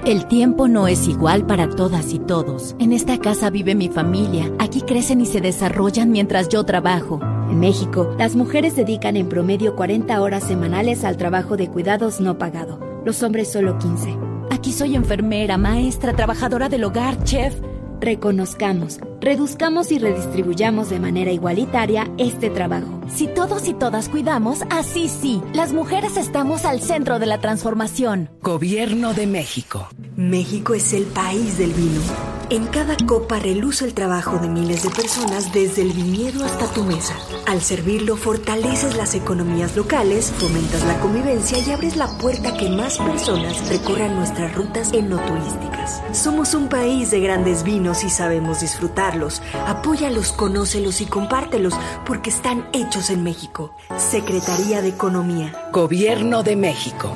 El 0.06 0.26
tiempo 0.26 0.68
no 0.68 0.88
es 0.88 1.08
igual 1.08 1.46
para 1.46 1.70
todas 1.70 2.14
y 2.14 2.20
todos. 2.20 2.76
En 2.80 2.94
esta 2.94 3.20
casa 3.20 3.52
vive 3.52 3.76
mi 3.76 3.90
familia. 3.90 4.52
Aquí 4.58 4.82
crecen 4.82 5.22
y 5.22 5.28
se 5.28 5.40
desarrollan 5.40 6.10
mientras 6.10 6.50
yo 6.50 6.64
trabajo. 6.64 7.20
En 7.52 7.60
México, 7.60 8.16
las 8.18 8.36
mujeres 8.36 8.76
dedican 8.76 9.18
en 9.18 9.30
promedio 9.30 9.76
40 9.76 10.20
horas 10.20 10.44
semanales 10.44 11.04
al 11.04 11.16
trabajo 11.16 11.58
de 11.58 11.70
cuidados 11.70 12.20
no 12.20 12.40
pagado. 12.40 12.80
Los 13.06 13.22
hombres 13.22 13.52
solo 13.52 13.78
15. 13.78 14.39
Aquí 14.52 14.74
soy 14.74 14.96
enfermera, 14.96 15.58
maestra, 15.58 16.14
trabajadora 16.14 16.70
del 16.70 16.84
hogar, 16.84 17.24
chef. 17.24 17.56
Reconozcamos, 18.02 19.00
reduzcamos 19.20 19.92
y 19.92 20.00
redistribuyamos 20.00 20.90
de 20.90 21.00
manera 21.00 21.32
igualitaria 21.32 22.10
este 22.18 22.50
trabajo. 22.50 23.02
Si 23.10 23.28
todos 23.28 23.68
y 23.68 23.74
todas 23.74 24.08
cuidamos, 24.08 24.62
así 24.70 25.10
sí, 25.10 25.42
las 25.54 25.74
mujeres 25.74 26.16
estamos 26.16 26.64
al 26.66 26.82
centro 26.82 27.20
de 27.20 27.26
la 27.26 27.42
transformación. 27.42 28.30
Gobierno 28.42 29.14
de 29.14 29.28
México. 29.28 29.90
México 30.16 30.74
es 30.74 30.94
el 30.94 31.04
país 31.04 31.58
del 31.58 31.72
vino. 31.74 32.02
En 32.50 32.66
cada 32.68 32.96
copa 33.06 33.38
reluce 33.40 33.86
el 33.86 33.94
trabajo 33.94 34.40
de 34.40 34.48
miles 34.48 34.84
de 34.84 34.90
personas 34.90 35.54
desde 35.54 35.82
el 35.82 35.92
viñedo 35.92 36.44
hasta 36.46 36.66
tu 36.74 36.84
mesa. 36.84 37.16
Al 37.50 37.64
servirlo 37.64 38.16
fortaleces 38.16 38.96
las 38.96 39.16
economías 39.16 39.76
locales, 39.76 40.32
fomentas 40.38 40.86
la 40.86 41.00
convivencia 41.00 41.58
y 41.58 41.72
abres 41.72 41.96
la 41.96 42.08
puerta 42.20 42.50
a 42.50 42.58
que 42.58 42.70
más 42.70 43.00
personas 43.00 43.68
recorran 43.70 44.16
nuestras 44.16 44.54
rutas 44.54 44.94
enoturísticas. 44.94 46.04
Somos 46.12 46.54
un 46.54 46.70
país 46.70 47.10
de 47.10 47.22
grandes 47.22 47.64
vinos 47.64 48.04
y 48.04 48.12
sabemos 48.12 48.60
disfrutarlos. 48.60 49.42
Apóyalos, 49.66 50.32
conócelos 50.32 51.02
y 51.02 51.08
compártelos 51.08 51.74
porque 52.06 52.30
están 52.30 52.70
hechos 52.72 53.10
en 53.10 53.24
México. 53.24 53.74
Secretaría 53.98 54.84
de 54.84 54.90
Economía. 54.90 55.70
Gobierno 55.74 56.44
de 56.44 56.56
México. 56.56 57.16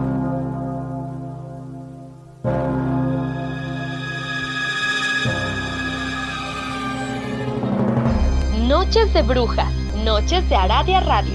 Noches 8.71 9.13
de 9.13 9.21
Brujas, 9.21 9.69
Noches 10.05 10.47
de 10.47 10.55
Aradia 10.55 11.01
Radio. 11.01 11.33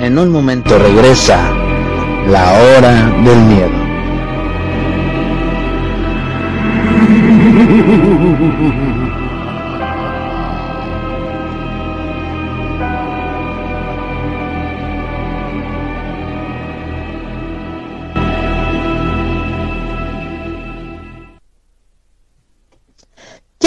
En 0.00 0.18
un 0.18 0.28
momento 0.28 0.78
regresa 0.78 1.50
la 2.26 2.52
hora 2.52 2.92
del 3.24 3.38
miedo. 3.38 3.87
Ya 8.58 8.64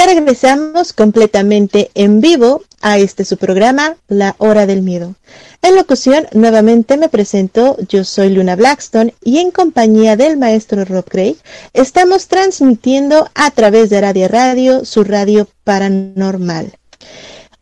regresamos 0.06 0.92
completamente 0.92 1.90
en 1.94 2.20
vivo 2.20 2.62
a 2.82 2.98
este 2.98 3.26
su 3.26 3.38
programa, 3.38 3.96
La 4.08 4.36
Hora 4.38 4.66
del 4.66 4.82
Miedo. 4.82 5.16
En 5.62 5.76
locución, 5.76 6.28
nuevamente 6.34 6.98
me 6.98 7.10
presento, 7.10 7.78
yo 7.88 8.04
soy 8.04 8.30
Luna 8.30 8.56
Blackstone 8.56 9.14
y 9.24 9.40
en 9.40 9.52
compañía 9.52 10.16
del 10.16 10.38
maestro 10.38 10.86
Rob 10.86 11.06
Gray 11.10 11.38
estamos 11.74 12.28
transmitiendo 12.28 13.30
a 13.36 13.52
través 13.52 13.90
de 13.90 14.02
Radio 14.02 14.28
Radio, 14.28 14.86
su 14.86 15.04
radio 15.04 15.48
paranormal. 15.64 16.78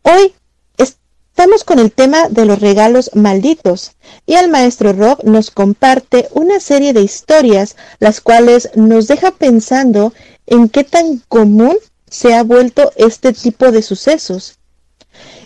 Hoy 0.03 0.33
estamos 0.77 1.63
con 1.63 1.79
el 1.79 1.91
tema 1.91 2.29
de 2.29 2.45
los 2.45 2.59
regalos 2.59 3.11
malditos 3.13 3.91
y 4.25 4.35
el 4.35 4.49
maestro 4.49 4.93
Rob 4.93 5.23
nos 5.23 5.51
comparte 5.51 6.27
una 6.31 6.59
serie 6.59 6.93
de 6.93 7.01
historias 7.01 7.75
las 7.99 8.21
cuales 8.21 8.69
nos 8.75 9.07
deja 9.07 9.31
pensando 9.31 10.13
en 10.47 10.69
qué 10.69 10.83
tan 10.83 11.21
común 11.27 11.77
se 12.09 12.33
ha 12.33 12.43
vuelto 12.43 12.91
este 12.95 13.33
tipo 13.33 13.71
de 13.71 13.81
sucesos 13.81 14.58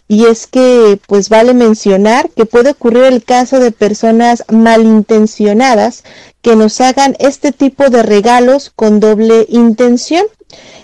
y 0.08 0.26
es 0.26 0.48
que 0.48 1.00
pues 1.08 1.30
vale 1.30 1.54
mencionar 1.54 2.30
que 2.30 2.46
puede 2.46 2.72
ocurrir 2.72 3.04
el 3.04 3.24
caso 3.24 3.60
de 3.60 3.72
personas 3.72 4.44
malintencionadas 4.52 6.04
que 6.42 6.56
nos 6.56 6.82
hagan 6.82 7.16
este 7.20 7.52
tipo 7.52 7.90
de 7.90 8.04
regalos 8.04 8.72
con 8.76 9.00
doble 9.00 9.46
intención, 9.50 10.26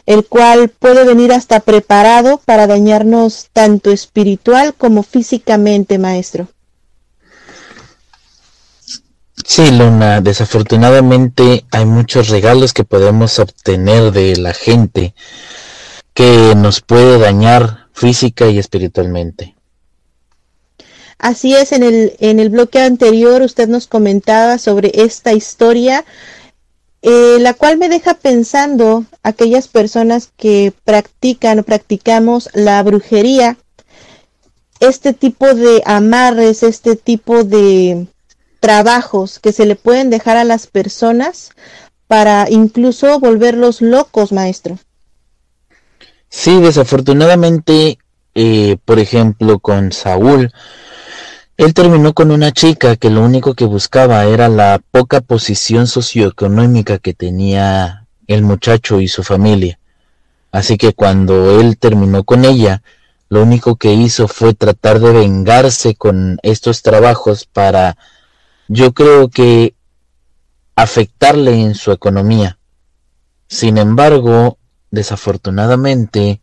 el 0.05 0.25
cual 0.25 0.69
puede 0.69 1.03
venir 1.03 1.31
hasta 1.33 1.59
preparado 1.59 2.41
para 2.45 2.65
dañarnos 2.65 3.49
tanto 3.53 3.91
espiritual 3.91 4.73
como 4.73 5.03
físicamente, 5.03 5.99
maestro. 5.99 6.47
Sí, 9.45 9.71
Luna, 9.71 10.21
desafortunadamente 10.21 11.65
hay 11.71 11.85
muchos 11.85 12.29
regalos 12.29 12.73
que 12.73 12.83
podemos 12.83 13.39
obtener 13.39 14.11
de 14.11 14.35
la 14.35 14.53
gente 14.53 15.15
que 16.19 16.53
nos 16.53 16.81
puede 16.81 17.17
dañar 17.17 17.87
física 17.93 18.49
y 18.49 18.59
espiritualmente. 18.59 19.55
Así 21.17 21.55
es, 21.55 21.71
en 21.71 21.81
el, 21.81 22.17
en 22.19 22.41
el 22.41 22.49
bloque 22.49 22.81
anterior 22.81 23.41
usted 23.41 23.69
nos 23.69 23.87
comentaba 23.87 24.57
sobre 24.57 24.91
esta 24.95 25.31
historia, 25.31 26.03
eh, 27.03 27.37
la 27.39 27.53
cual 27.53 27.77
me 27.77 27.87
deja 27.87 28.15
pensando 28.15 29.05
aquellas 29.23 29.69
personas 29.69 30.29
que 30.35 30.73
practican 30.83 31.59
o 31.59 31.63
practicamos 31.63 32.49
la 32.53 32.83
brujería, 32.83 33.55
este 34.81 35.13
tipo 35.13 35.53
de 35.53 35.81
amarres, 35.85 36.63
este 36.63 36.97
tipo 36.97 37.45
de 37.45 38.07
trabajos 38.59 39.39
que 39.39 39.53
se 39.53 39.65
le 39.65 39.77
pueden 39.77 40.09
dejar 40.09 40.35
a 40.35 40.43
las 40.43 40.67
personas 40.67 41.51
para 42.07 42.47
incluso 42.49 43.21
volverlos 43.21 43.81
locos, 43.81 44.33
maestro. 44.33 44.79
Sí, 46.41 46.61
desafortunadamente, 46.61 47.99
eh, 48.33 48.77
por 48.85 48.97
ejemplo, 48.97 49.59
con 49.59 49.91
Saúl, 49.91 50.53
él 51.57 51.73
terminó 51.73 52.13
con 52.13 52.31
una 52.31 52.53
chica 52.53 52.95
que 52.95 53.09
lo 53.09 53.25
único 53.25 53.55
que 53.55 53.65
buscaba 53.65 54.23
era 54.23 54.47
la 54.47 54.79
poca 54.91 55.19
posición 55.19 55.85
socioeconómica 55.85 56.97
que 56.97 57.13
tenía 57.13 58.07
el 58.25 58.43
muchacho 58.43 59.01
y 59.01 59.09
su 59.09 59.21
familia. 59.21 59.81
Así 60.53 60.77
que 60.77 60.93
cuando 60.93 61.59
él 61.59 61.77
terminó 61.77 62.23
con 62.23 62.45
ella, 62.45 62.83
lo 63.27 63.43
único 63.43 63.75
que 63.75 63.91
hizo 63.91 64.29
fue 64.29 64.53
tratar 64.53 65.01
de 65.01 65.11
vengarse 65.11 65.95
con 65.95 66.39
estos 66.41 66.83
trabajos 66.83 67.47
para, 67.51 67.97
yo 68.69 68.93
creo 68.93 69.27
que, 69.27 69.75
afectarle 70.77 71.59
en 71.59 71.75
su 71.75 71.91
economía. 71.91 72.59
Sin 73.49 73.77
embargo, 73.77 74.58
desafortunadamente, 74.91 76.41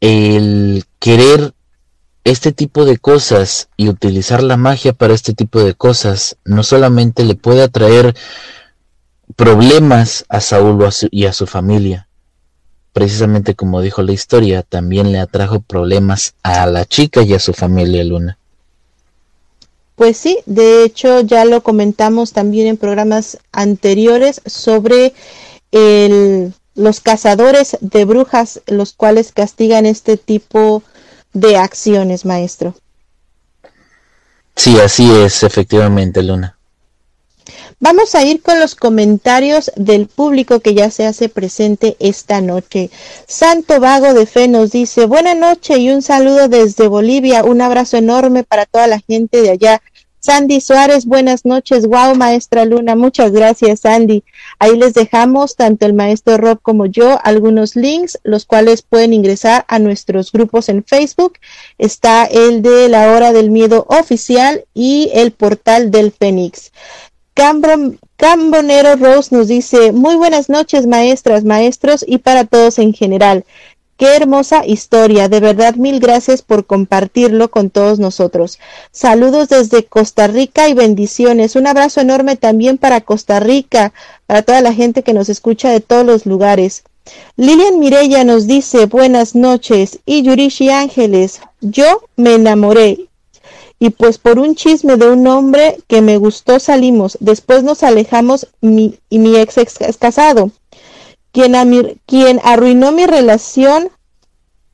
el 0.00 0.84
querer 0.98 1.54
este 2.24 2.52
tipo 2.52 2.84
de 2.84 2.98
cosas 2.98 3.68
y 3.76 3.88
utilizar 3.88 4.42
la 4.42 4.56
magia 4.56 4.92
para 4.92 5.14
este 5.14 5.32
tipo 5.32 5.62
de 5.62 5.74
cosas 5.74 6.36
no 6.44 6.62
solamente 6.62 7.24
le 7.24 7.34
puede 7.34 7.62
atraer 7.62 8.14
problemas 9.36 10.24
a 10.28 10.40
Saúl 10.40 10.86
y 11.10 11.26
a 11.26 11.32
su 11.32 11.46
familia, 11.46 12.08
precisamente 12.92 13.54
como 13.54 13.80
dijo 13.80 14.02
la 14.02 14.12
historia, 14.12 14.62
también 14.62 15.12
le 15.12 15.18
atrajo 15.18 15.60
problemas 15.60 16.34
a 16.42 16.66
la 16.66 16.84
chica 16.84 17.22
y 17.22 17.34
a 17.34 17.38
su 17.38 17.52
familia 17.52 18.04
Luna. 18.04 18.38
Pues 19.94 20.16
sí, 20.16 20.38
de 20.46 20.84
hecho 20.84 21.20
ya 21.20 21.44
lo 21.44 21.62
comentamos 21.62 22.32
también 22.32 22.66
en 22.66 22.76
programas 22.76 23.38
anteriores 23.52 24.40
sobre 24.46 25.12
el 25.72 26.54
los 26.74 27.00
cazadores 27.00 27.76
de 27.80 28.04
brujas, 28.04 28.60
los 28.66 28.92
cuales 28.92 29.32
castigan 29.32 29.86
este 29.86 30.16
tipo 30.16 30.82
de 31.32 31.56
acciones, 31.56 32.24
maestro. 32.24 32.74
Sí, 34.56 34.78
así 34.78 35.10
es, 35.10 35.42
efectivamente, 35.42 36.22
Luna. 36.22 36.56
Vamos 37.82 38.14
a 38.14 38.22
ir 38.24 38.42
con 38.42 38.60
los 38.60 38.74
comentarios 38.74 39.72
del 39.74 40.06
público 40.06 40.60
que 40.60 40.74
ya 40.74 40.90
se 40.90 41.06
hace 41.06 41.30
presente 41.30 41.96
esta 41.98 42.42
noche. 42.42 42.90
Santo 43.26 43.80
Vago 43.80 44.12
de 44.12 44.26
Fe 44.26 44.48
nos 44.48 44.70
dice, 44.70 45.06
buena 45.06 45.34
noche 45.34 45.78
y 45.78 45.88
un 45.88 46.02
saludo 46.02 46.48
desde 46.48 46.88
Bolivia, 46.88 47.42
un 47.42 47.62
abrazo 47.62 47.96
enorme 47.96 48.44
para 48.44 48.66
toda 48.66 48.86
la 48.86 49.00
gente 49.00 49.40
de 49.40 49.50
allá. 49.52 49.82
Sandy 50.20 50.60
Suárez, 50.60 51.06
buenas 51.06 51.46
noches. 51.46 51.86
Wow, 51.86 52.14
maestra 52.14 52.66
Luna, 52.66 52.94
muchas 52.94 53.32
gracias, 53.32 53.80
Sandy. 53.80 54.22
Ahí 54.58 54.76
les 54.76 54.92
dejamos, 54.92 55.56
tanto 55.56 55.86
el 55.86 55.94
maestro 55.94 56.36
Rob 56.36 56.60
como 56.60 56.84
yo, 56.84 57.18
algunos 57.24 57.74
links, 57.74 58.18
los 58.22 58.44
cuales 58.44 58.82
pueden 58.82 59.14
ingresar 59.14 59.64
a 59.68 59.78
nuestros 59.78 60.30
grupos 60.30 60.68
en 60.68 60.84
Facebook. 60.84 61.38
Está 61.78 62.26
el 62.26 62.60
de 62.60 62.90
la 62.90 63.12
hora 63.12 63.32
del 63.32 63.50
miedo 63.50 63.86
oficial 63.88 64.66
y 64.74 65.10
el 65.14 65.32
portal 65.32 65.90
del 65.90 66.12
Fénix. 66.12 66.70
Cambonero 68.16 68.96
Rose 68.96 69.34
nos 69.34 69.48
dice, 69.48 69.92
muy 69.92 70.16
buenas 70.16 70.50
noches, 70.50 70.86
maestras, 70.86 71.44
maestros 71.44 72.04
y 72.06 72.18
para 72.18 72.44
todos 72.44 72.78
en 72.78 72.92
general. 72.92 73.46
Qué 74.00 74.16
hermosa 74.16 74.64
historia, 74.64 75.28
de 75.28 75.40
verdad 75.40 75.74
mil 75.74 76.00
gracias 76.00 76.40
por 76.40 76.64
compartirlo 76.64 77.50
con 77.50 77.68
todos 77.68 77.98
nosotros. 77.98 78.58
Saludos 78.92 79.50
desde 79.50 79.84
Costa 79.84 80.26
Rica 80.26 80.70
y 80.70 80.72
bendiciones. 80.72 81.54
Un 81.54 81.66
abrazo 81.66 82.00
enorme 82.00 82.36
también 82.36 82.78
para 82.78 83.02
Costa 83.02 83.40
Rica, 83.40 83.92
para 84.26 84.40
toda 84.40 84.62
la 84.62 84.72
gente 84.72 85.02
que 85.02 85.12
nos 85.12 85.28
escucha 85.28 85.68
de 85.68 85.80
todos 85.80 86.06
los 86.06 86.24
lugares. 86.24 86.82
Lilian 87.36 87.78
Mirella 87.78 88.24
nos 88.24 88.46
dice 88.46 88.86
buenas 88.86 89.34
noches 89.34 89.98
y 90.06 90.22
Yurishi 90.22 90.70
Ángeles, 90.70 91.42
yo 91.60 92.04
me 92.16 92.36
enamoré 92.36 93.06
y 93.78 93.90
pues 93.90 94.16
por 94.16 94.38
un 94.38 94.54
chisme 94.54 94.96
de 94.96 95.10
un 95.10 95.26
hombre 95.26 95.76
que 95.88 96.00
me 96.00 96.16
gustó 96.16 96.58
salimos, 96.58 97.18
después 97.20 97.64
nos 97.64 97.82
alejamos 97.82 98.46
y 98.62 99.18
mi 99.18 99.36
ex 99.36 99.58
es 99.58 99.98
casado 99.98 100.52
quien, 101.32 102.00
quien 102.06 102.40
arruinó 102.44 102.92
mi 102.92 103.06
relación 103.06 103.90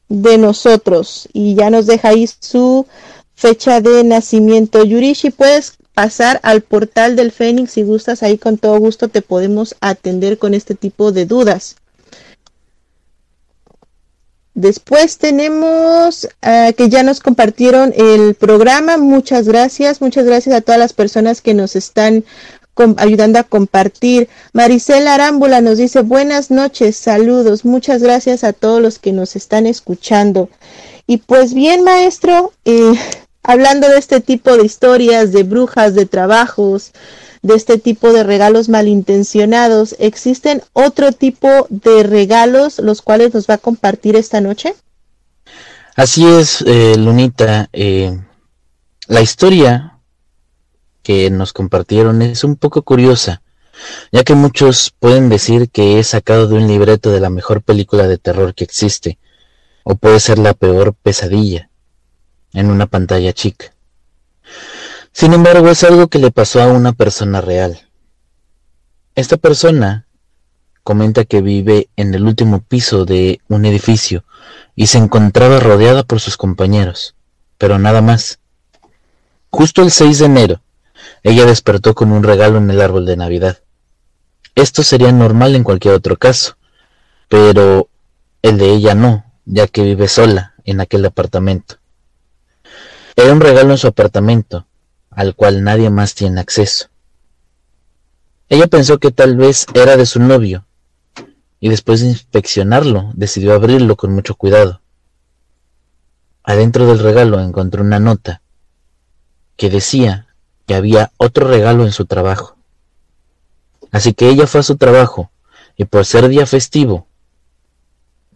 de 0.08 0.38
nosotros 0.38 1.28
y 1.32 1.54
ya 1.54 1.70
nos 1.70 1.86
deja 1.86 2.10
ahí 2.10 2.28
su 2.40 2.86
fecha 3.34 3.80
de 3.80 4.04
nacimiento. 4.04 4.84
Yurishi, 4.84 5.30
puedes 5.30 5.74
pasar 5.94 6.40
al 6.42 6.62
portal 6.62 7.16
del 7.16 7.32
Fénix 7.32 7.72
si 7.72 7.82
gustas, 7.82 8.22
ahí 8.22 8.38
con 8.38 8.58
todo 8.58 8.78
gusto 8.78 9.08
te 9.08 9.22
podemos 9.22 9.74
atender 9.80 10.38
con 10.38 10.54
este 10.54 10.74
tipo 10.74 11.12
de 11.12 11.26
dudas. 11.26 11.76
Después 14.56 15.18
tenemos 15.18 16.24
uh, 16.24 16.72
que 16.72 16.88
ya 16.88 17.02
nos 17.02 17.20
compartieron 17.20 17.92
el 17.94 18.34
programa. 18.34 18.96
Muchas 18.96 19.46
gracias, 19.46 20.00
muchas 20.00 20.24
gracias 20.24 20.54
a 20.54 20.62
todas 20.62 20.78
las 20.78 20.94
personas 20.94 21.42
que 21.42 21.52
nos 21.52 21.76
están 21.76 22.24
ayudando 22.96 23.38
a 23.38 23.44
compartir. 23.44 24.28
Maricela 24.52 25.14
Arámbula 25.14 25.60
nos 25.60 25.78
dice 25.78 26.02
buenas 26.02 26.50
noches, 26.50 26.96
saludos, 26.96 27.64
muchas 27.64 28.02
gracias 28.02 28.44
a 28.44 28.52
todos 28.52 28.80
los 28.80 28.98
que 28.98 29.12
nos 29.12 29.36
están 29.36 29.66
escuchando. 29.66 30.48
Y 31.06 31.18
pues 31.18 31.54
bien, 31.54 31.84
maestro, 31.84 32.52
eh, 32.64 32.94
hablando 33.42 33.88
de 33.88 33.98
este 33.98 34.20
tipo 34.20 34.56
de 34.56 34.64
historias, 34.64 35.32
de 35.32 35.42
brujas, 35.42 35.94
de 35.94 36.06
trabajos, 36.06 36.92
de 37.42 37.54
este 37.54 37.78
tipo 37.78 38.12
de 38.12 38.24
regalos 38.24 38.68
malintencionados, 38.68 39.94
¿existen 39.98 40.62
otro 40.72 41.12
tipo 41.12 41.66
de 41.70 42.02
regalos 42.02 42.78
los 42.80 43.02
cuales 43.02 43.32
nos 43.34 43.46
va 43.46 43.54
a 43.54 43.58
compartir 43.58 44.16
esta 44.16 44.40
noche? 44.40 44.74
Así 45.94 46.26
es, 46.26 46.62
eh, 46.66 46.94
Lunita. 46.98 47.68
Eh, 47.72 48.18
la 49.06 49.20
historia 49.22 49.95
que 51.06 51.30
nos 51.30 51.52
compartieron 51.52 52.20
es 52.20 52.42
un 52.42 52.56
poco 52.56 52.82
curiosa, 52.82 53.40
ya 54.10 54.24
que 54.24 54.34
muchos 54.34 54.92
pueden 54.98 55.28
decir 55.28 55.70
que 55.70 56.00
es 56.00 56.08
sacado 56.08 56.48
de 56.48 56.56
un 56.56 56.66
libreto 56.66 57.12
de 57.12 57.20
la 57.20 57.30
mejor 57.30 57.62
película 57.62 58.08
de 58.08 58.18
terror 58.18 58.56
que 58.56 58.64
existe, 58.64 59.16
o 59.84 59.94
puede 59.94 60.18
ser 60.18 60.40
la 60.40 60.52
peor 60.52 60.94
pesadilla 60.94 61.70
en 62.52 62.72
una 62.72 62.88
pantalla 62.88 63.32
chica. 63.32 63.72
Sin 65.12 65.32
embargo, 65.32 65.68
es 65.68 65.84
algo 65.84 66.08
que 66.08 66.18
le 66.18 66.32
pasó 66.32 66.60
a 66.60 66.66
una 66.66 66.92
persona 66.92 67.40
real. 67.40 67.88
Esta 69.14 69.36
persona 69.36 70.08
comenta 70.82 71.24
que 71.24 71.40
vive 71.40 71.88
en 71.94 72.14
el 72.14 72.24
último 72.24 72.62
piso 72.62 73.04
de 73.04 73.40
un 73.46 73.64
edificio 73.64 74.24
y 74.74 74.88
se 74.88 74.98
encontraba 74.98 75.60
rodeada 75.60 76.02
por 76.02 76.18
sus 76.18 76.36
compañeros, 76.36 77.14
pero 77.58 77.78
nada 77.78 78.02
más. 78.02 78.40
Justo 79.50 79.82
el 79.82 79.92
6 79.92 80.18
de 80.18 80.26
enero, 80.26 80.60
ella 81.26 81.44
despertó 81.44 81.96
con 81.96 82.12
un 82.12 82.22
regalo 82.22 82.58
en 82.58 82.70
el 82.70 82.80
árbol 82.80 83.04
de 83.04 83.16
Navidad. 83.16 83.58
Esto 84.54 84.84
sería 84.84 85.10
normal 85.10 85.56
en 85.56 85.64
cualquier 85.64 85.94
otro 85.94 86.16
caso, 86.16 86.56
pero 87.28 87.88
el 88.42 88.58
de 88.58 88.70
ella 88.70 88.94
no, 88.94 89.24
ya 89.44 89.66
que 89.66 89.82
vive 89.82 90.06
sola 90.06 90.54
en 90.62 90.80
aquel 90.80 91.04
apartamento. 91.04 91.78
Era 93.16 93.32
un 93.32 93.40
regalo 93.40 93.72
en 93.72 93.78
su 93.78 93.88
apartamento, 93.88 94.68
al 95.10 95.34
cual 95.34 95.64
nadie 95.64 95.90
más 95.90 96.14
tiene 96.14 96.40
acceso. 96.40 96.90
Ella 98.48 98.68
pensó 98.68 98.98
que 98.98 99.10
tal 99.10 99.36
vez 99.36 99.66
era 99.74 99.96
de 99.96 100.06
su 100.06 100.20
novio, 100.20 100.64
y 101.58 101.70
después 101.70 102.02
de 102.02 102.06
inspeccionarlo, 102.06 103.10
decidió 103.14 103.52
abrirlo 103.52 103.96
con 103.96 104.12
mucho 104.12 104.36
cuidado. 104.36 104.80
adentro 106.44 106.86
del 106.86 107.00
regalo 107.00 107.40
encontró 107.40 107.82
una 107.82 107.98
nota 107.98 108.42
que 109.56 109.70
decía 109.70 110.25
que 110.66 110.74
había 110.74 111.12
otro 111.16 111.48
regalo 111.48 111.84
en 111.84 111.92
su 111.92 112.06
trabajo. 112.06 112.56
Así 113.92 114.12
que 114.12 114.28
ella 114.28 114.46
fue 114.46 114.60
a 114.60 114.64
su 114.64 114.76
trabajo 114.76 115.30
y 115.76 115.84
por 115.84 116.04
ser 116.04 116.28
día 116.28 116.46
festivo, 116.46 117.06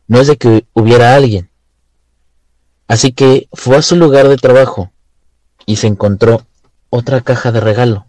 no 0.07 0.20
es 0.20 0.26
de 0.26 0.37
que 0.37 0.64
hubiera 0.72 1.14
alguien. 1.14 1.51
Así 2.89 3.12
que 3.12 3.49
fue 3.53 3.76
a 3.76 3.83
su 3.83 3.97
lugar 3.97 4.28
de 4.28 4.37
trabajo 4.37 4.91
y 5.66 5.76
se 5.76 5.87
encontró 5.87 6.47
otra 6.89 7.20
caja 7.20 7.53
de 7.53 7.61
regalo. 7.61 8.07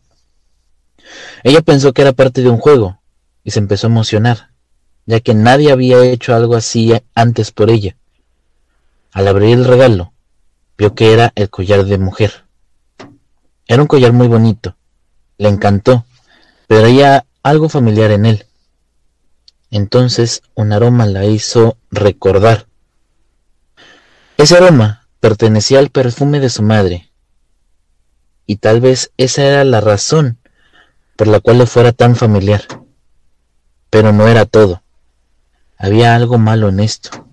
Ella 1.44 1.62
pensó 1.62 1.94
que 1.94 2.02
era 2.02 2.14
parte 2.14 2.42
de 2.42 2.50
un 2.50 2.58
juego 2.58 3.00
y 3.44 3.52
se 3.52 3.60
empezó 3.60 3.88
a 3.88 3.92
emocionar, 3.92 4.50
ya 5.06 5.20
que 5.20 5.34
nadie 5.34 5.72
había 5.72 6.04
hecho 6.04 6.36
algo 6.36 6.56
así 6.56 6.94
antes 7.14 7.52
por 7.52 7.70
ella. 7.70 7.96
Al 9.12 9.28
abrir 9.28 9.58
el 9.58 9.66
regalo, 9.66 10.14
vio 10.78 10.96
que 10.96 11.14
era 11.14 11.32
el 11.36 11.50
collar 11.50 11.86
de 11.86 11.98
mujer. 11.98 12.46
Era 13.68 13.82
un 13.82 13.88
collar 13.88 14.14
muy 14.14 14.28
bonito, 14.28 14.76
le 15.38 15.49
encantó, 15.49 16.05
pero 16.68 16.86
había 16.86 17.26
algo 17.43 17.70
familiar 17.70 18.12
en 18.12 18.26
él. 18.26 18.45
Entonces 19.70 20.43
un 20.53 20.74
aroma 20.74 21.05
la 21.05 21.26
hizo 21.26 21.78
recordar. 21.89 22.68
Ese 24.38 24.57
aroma 24.57 25.07
pertenecía 25.20 25.80
al 25.80 25.89
perfume 25.89 26.39
de 26.39 26.49
su 26.49 26.64
madre, 26.64 27.12
y 28.45 28.57
tal 28.57 28.82
vez 28.82 29.12
esa 29.16 29.43
era 29.43 29.64
la 29.64 29.80
razón 29.80 30.38
por 31.16 31.28
la 31.28 31.39
cual 31.39 31.59
le 31.59 31.68
fuera 31.68 31.93
tan 31.93 32.18
familiar. 32.18 32.64
Pero 33.89 34.12
no 34.12 34.28
era 34.28 34.45
todo. 34.45 34.84
Había 35.78 36.16
algo 36.16 36.38
malo 36.38 36.68
en 36.68 36.80
esto, 36.80 37.28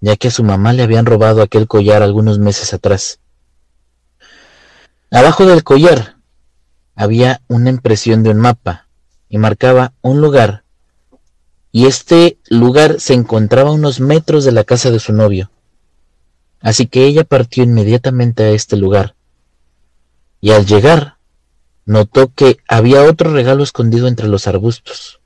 ya 0.00 0.16
que 0.16 0.28
a 0.28 0.30
su 0.32 0.42
mamá 0.42 0.72
le 0.72 0.82
habían 0.82 1.06
robado 1.06 1.42
aquel 1.42 1.68
collar 1.68 2.02
algunos 2.02 2.38
meses 2.38 2.74
atrás. 2.74 3.19
Abajo 5.12 5.44
del 5.44 5.64
collar 5.64 6.18
había 6.94 7.42
una 7.48 7.70
impresión 7.70 8.22
de 8.22 8.30
un 8.30 8.38
mapa 8.38 8.86
y 9.28 9.38
marcaba 9.38 9.92
un 10.02 10.20
lugar, 10.20 10.62
y 11.72 11.86
este 11.86 12.38
lugar 12.48 13.00
se 13.00 13.14
encontraba 13.14 13.70
a 13.70 13.72
unos 13.72 13.98
metros 13.98 14.44
de 14.44 14.52
la 14.52 14.62
casa 14.62 14.92
de 14.92 15.00
su 15.00 15.12
novio. 15.12 15.50
Así 16.60 16.86
que 16.86 17.06
ella 17.06 17.24
partió 17.24 17.64
inmediatamente 17.64 18.44
a 18.44 18.50
este 18.50 18.76
lugar, 18.76 19.16
y 20.40 20.52
al 20.52 20.64
llegar 20.64 21.16
notó 21.86 22.32
que 22.32 22.58
había 22.68 23.02
otro 23.02 23.32
regalo 23.32 23.64
escondido 23.64 24.06
entre 24.06 24.28
los 24.28 24.46
arbustos. 24.46 25.20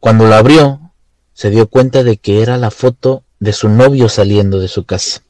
Cuando 0.00 0.26
lo 0.26 0.34
abrió, 0.34 0.92
se 1.34 1.50
dio 1.50 1.68
cuenta 1.68 2.02
de 2.02 2.16
que 2.16 2.42
era 2.42 2.56
la 2.56 2.72
foto 2.72 3.22
de 3.38 3.52
su 3.52 3.68
novio 3.68 4.08
saliendo 4.08 4.58
de 4.58 4.66
su 4.66 4.84
casa. 4.84 5.22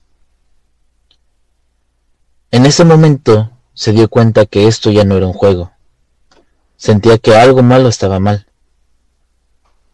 En 2.56 2.64
ese 2.64 2.86
momento 2.86 3.50
se 3.74 3.92
dio 3.92 4.08
cuenta 4.08 4.46
que 4.46 4.66
esto 4.66 4.90
ya 4.90 5.04
no 5.04 5.14
era 5.14 5.26
un 5.26 5.34
juego. 5.34 5.72
Sentía 6.78 7.18
que 7.18 7.36
algo 7.36 7.62
malo 7.62 7.90
estaba 7.90 8.18
mal. 8.18 8.46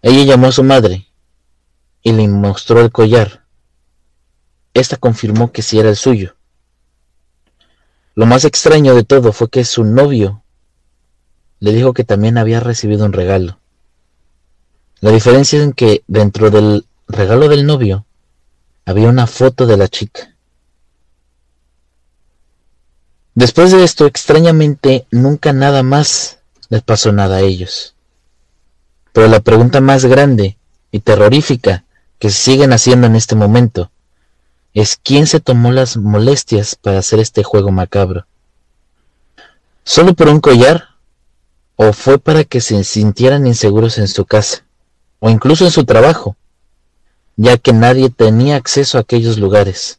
Ella 0.00 0.22
llamó 0.22 0.46
a 0.46 0.52
su 0.52 0.62
madre 0.62 1.08
y 2.02 2.12
le 2.12 2.28
mostró 2.28 2.80
el 2.80 2.92
collar. 2.92 3.44
Esta 4.74 4.96
confirmó 4.96 5.50
que 5.50 5.60
sí 5.60 5.80
era 5.80 5.88
el 5.88 5.96
suyo. 5.96 6.36
Lo 8.14 8.26
más 8.26 8.44
extraño 8.44 8.94
de 8.94 9.02
todo 9.02 9.32
fue 9.32 9.50
que 9.50 9.64
su 9.64 9.82
novio 9.82 10.44
le 11.58 11.72
dijo 11.72 11.92
que 11.92 12.04
también 12.04 12.38
había 12.38 12.60
recibido 12.60 13.04
un 13.04 13.12
regalo. 13.12 13.58
La 15.00 15.10
diferencia 15.10 15.58
es 15.58 15.64
en 15.64 15.72
que 15.72 16.04
dentro 16.06 16.52
del 16.52 16.86
regalo 17.08 17.48
del 17.48 17.66
novio 17.66 18.06
había 18.84 19.08
una 19.08 19.26
foto 19.26 19.66
de 19.66 19.76
la 19.76 19.88
chica. 19.88 20.31
Después 23.34 23.72
de 23.72 23.82
esto, 23.82 24.06
extrañamente, 24.06 25.06
nunca 25.10 25.52
nada 25.52 25.82
más 25.82 26.38
les 26.68 26.82
pasó 26.82 27.12
nada 27.12 27.36
a 27.36 27.40
ellos. 27.40 27.94
Pero 29.12 29.28
la 29.28 29.40
pregunta 29.40 29.80
más 29.80 30.04
grande 30.04 30.58
y 30.90 31.00
terrorífica 31.00 31.84
que 32.18 32.30
se 32.30 32.42
siguen 32.42 32.72
haciendo 32.72 33.06
en 33.06 33.16
este 33.16 33.34
momento 33.34 33.90
es 34.74 34.98
quién 35.02 35.26
se 35.26 35.40
tomó 35.40 35.72
las 35.72 35.96
molestias 35.96 36.76
para 36.76 36.98
hacer 36.98 37.20
este 37.20 37.42
juego 37.42 37.70
macabro. 37.70 38.26
¿Solo 39.84 40.14
por 40.14 40.28
un 40.28 40.40
collar? 40.40 40.88
¿O 41.76 41.92
fue 41.92 42.18
para 42.18 42.44
que 42.44 42.60
se 42.60 42.84
sintieran 42.84 43.46
inseguros 43.46 43.98
en 43.98 44.08
su 44.08 44.24
casa? 44.26 44.64
¿O 45.20 45.30
incluso 45.30 45.64
en 45.64 45.70
su 45.70 45.84
trabajo? 45.84 46.36
Ya 47.36 47.56
que 47.56 47.72
nadie 47.72 48.10
tenía 48.10 48.56
acceso 48.56 48.98
a 48.98 49.00
aquellos 49.00 49.38
lugares. 49.38 49.98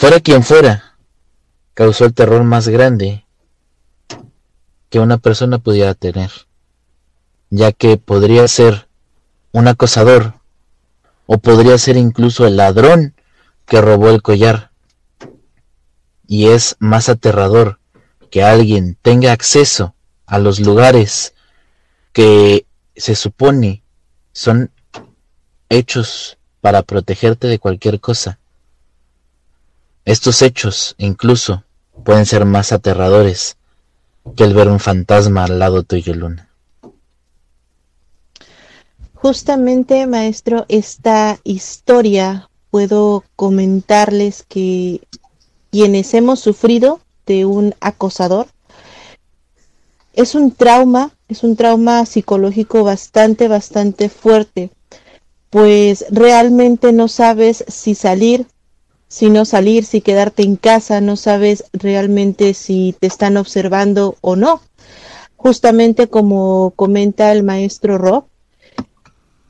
Fuera 0.00 0.18
quien 0.18 0.42
fuera, 0.42 0.96
causó 1.74 2.06
el 2.06 2.14
terror 2.14 2.42
más 2.42 2.68
grande 2.68 3.26
que 4.88 4.98
una 4.98 5.18
persona 5.18 5.58
pudiera 5.58 5.92
tener, 5.92 6.30
ya 7.50 7.72
que 7.72 7.98
podría 7.98 8.48
ser 8.48 8.88
un 9.52 9.68
acosador 9.68 10.32
o 11.26 11.36
podría 11.36 11.76
ser 11.76 11.98
incluso 11.98 12.46
el 12.46 12.56
ladrón 12.56 13.14
que 13.66 13.82
robó 13.82 14.08
el 14.08 14.22
collar. 14.22 14.70
Y 16.26 16.48
es 16.48 16.76
más 16.78 17.10
aterrador 17.10 17.78
que 18.30 18.42
alguien 18.42 18.96
tenga 19.02 19.32
acceso 19.32 19.94
a 20.24 20.38
los 20.38 20.60
lugares 20.60 21.34
que 22.14 22.64
se 22.96 23.14
supone 23.14 23.82
son 24.32 24.70
hechos 25.68 26.38
para 26.62 26.84
protegerte 26.84 27.48
de 27.48 27.58
cualquier 27.58 28.00
cosa. 28.00 28.39
Estos 30.10 30.42
hechos 30.42 30.96
incluso 30.98 31.62
pueden 32.02 32.26
ser 32.26 32.44
más 32.44 32.72
aterradores 32.72 33.56
que 34.34 34.42
el 34.42 34.54
ver 34.54 34.66
un 34.66 34.80
fantasma 34.80 35.44
al 35.44 35.60
lado 35.60 35.84
tuyo, 35.84 36.12
Luna. 36.14 36.48
Justamente, 39.14 40.08
maestro, 40.08 40.66
esta 40.68 41.38
historia 41.44 42.50
puedo 42.72 43.22
comentarles 43.36 44.44
que 44.48 45.00
quienes 45.70 46.12
hemos 46.12 46.40
sufrido 46.40 46.98
de 47.24 47.44
un 47.44 47.76
acosador 47.80 48.48
es 50.14 50.34
un 50.34 50.50
trauma, 50.50 51.12
es 51.28 51.44
un 51.44 51.54
trauma 51.54 52.04
psicológico 52.04 52.82
bastante, 52.82 53.46
bastante 53.46 54.08
fuerte, 54.08 54.72
pues 55.50 56.04
realmente 56.10 56.90
no 56.90 57.06
sabes 57.06 57.64
si 57.68 57.94
salir, 57.94 58.48
si 59.10 59.28
no 59.28 59.44
salir, 59.44 59.84
si 59.84 60.00
quedarte 60.00 60.44
en 60.44 60.54
casa, 60.54 61.00
no 61.00 61.16
sabes 61.16 61.64
realmente 61.72 62.54
si 62.54 62.94
te 63.00 63.08
están 63.08 63.36
observando 63.36 64.16
o 64.20 64.36
no. 64.36 64.62
Justamente 65.36 66.08
como 66.08 66.72
comenta 66.76 67.32
el 67.32 67.42
maestro 67.42 67.98
Rob, 67.98 68.24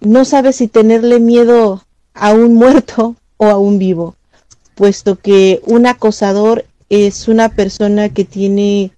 no 0.01 0.25
sabe 0.25 0.55
si 0.55 0.67
tenerle 0.67 1.21
miedo 1.21 1.85
a 2.15 2.33
un 2.33 2.55
muerto 2.55 3.17
o 3.37 3.47
a 3.47 3.59
un 3.59 3.79
vivo, 3.79 4.17
puesto 4.75 5.17
que 5.17 5.61
un 5.67 5.87
acosador 5.87 6.65
es 6.89 7.29
una 7.29 7.51
persona 7.51 8.09
que 8.09 8.25
tiene 8.25 8.93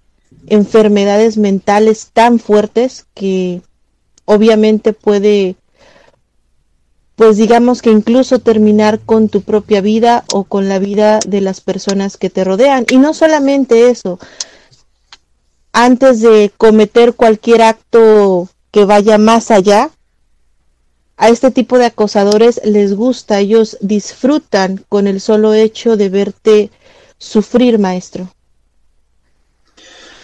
enfermedades 0.47 1.35
mentales 1.37 2.09
tan 2.13 2.39
fuertes 2.39 3.05
que 3.13 3.61
obviamente 4.23 4.93
puede, 4.93 5.57
pues 7.15 7.37
digamos 7.37 7.81
que 7.81 7.91
incluso 7.91 8.39
terminar 8.39 8.99
con 8.99 9.29
tu 9.29 9.41
propia 9.41 9.81
vida 9.81 10.23
o 10.33 10.43
con 10.45 10.67
la 10.67 10.79
vida 10.79 11.19
de 11.25 11.41
las 11.41 11.61
personas 11.61 12.17
que 12.17 12.29
te 12.29 12.43
rodean. 12.43 12.85
Y 12.89 12.97
no 12.97 13.13
solamente 13.13 13.89
eso, 13.89 14.19
antes 15.71 16.21
de 16.21 16.51
cometer 16.57 17.13
cualquier 17.13 17.61
acto 17.61 18.49
que 18.71 18.85
vaya 18.85 19.17
más 19.17 19.51
allá, 19.51 19.91
a 21.15 21.29
este 21.29 21.51
tipo 21.51 21.77
de 21.77 21.85
acosadores 21.85 22.59
les 22.65 22.95
gusta, 22.95 23.39
ellos 23.39 23.77
disfrutan 23.81 24.83
con 24.89 25.05
el 25.05 25.21
solo 25.21 25.53
hecho 25.53 25.95
de 25.95 26.09
verte 26.09 26.71
sufrir, 27.19 27.77
maestro. 27.77 28.27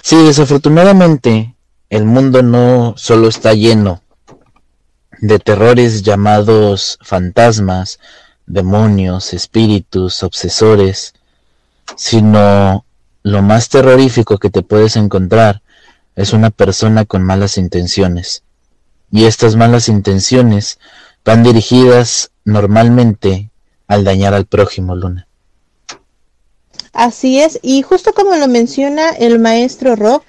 Sí, 0.02 0.16
desafortunadamente 0.24 1.54
el 1.90 2.06
mundo 2.06 2.42
no 2.42 2.96
solo 2.98 3.28
está 3.28 3.54
lleno 3.54 4.02
de 5.22 5.40
terrores 5.40 6.04
llamados 6.04 6.98
fantasmas, 7.02 8.00
demonios, 8.46 9.34
espíritus, 9.34 10.24
obsesores, 10.24 11.14
sino 11.96 12.86
lo 13.24 13.42
más 13.42 13.70
terrorífico 13.70 14.38
que 14.38 14.50
te 14.50 14.62
puedes 14.62 14.96
encontrar 14.96 15.62
es 16.16 16.34
una 16.34 16.50
persona 16.50 17.06
con 17.06 17.24
malas 17.24 17.58
intenciones 17.58 18.44
y 19.12 19.26
estas 19.26 19.56
malas 19.56 19.90
intenciones 19.90 20.80
van 21.26 21.44
dirigidas 21.44 22.32
normalmente 22.46 23.50
al 23.88 24.04
dañar 24.04 24.34
al 24.34 24.46
prójimo, 24.46 24.96
Luna. 24.96 25.28
Así 26.94 27.40
es, 27.40 27.60
y 27.62 27.82
justo 27.82 28.14
como 28.14 28.36
lo 28.36 28.48
menciona 28.48 29.10
el 29.10 29.40
maestro 29.40 29.96
Rob, 29.96 30.24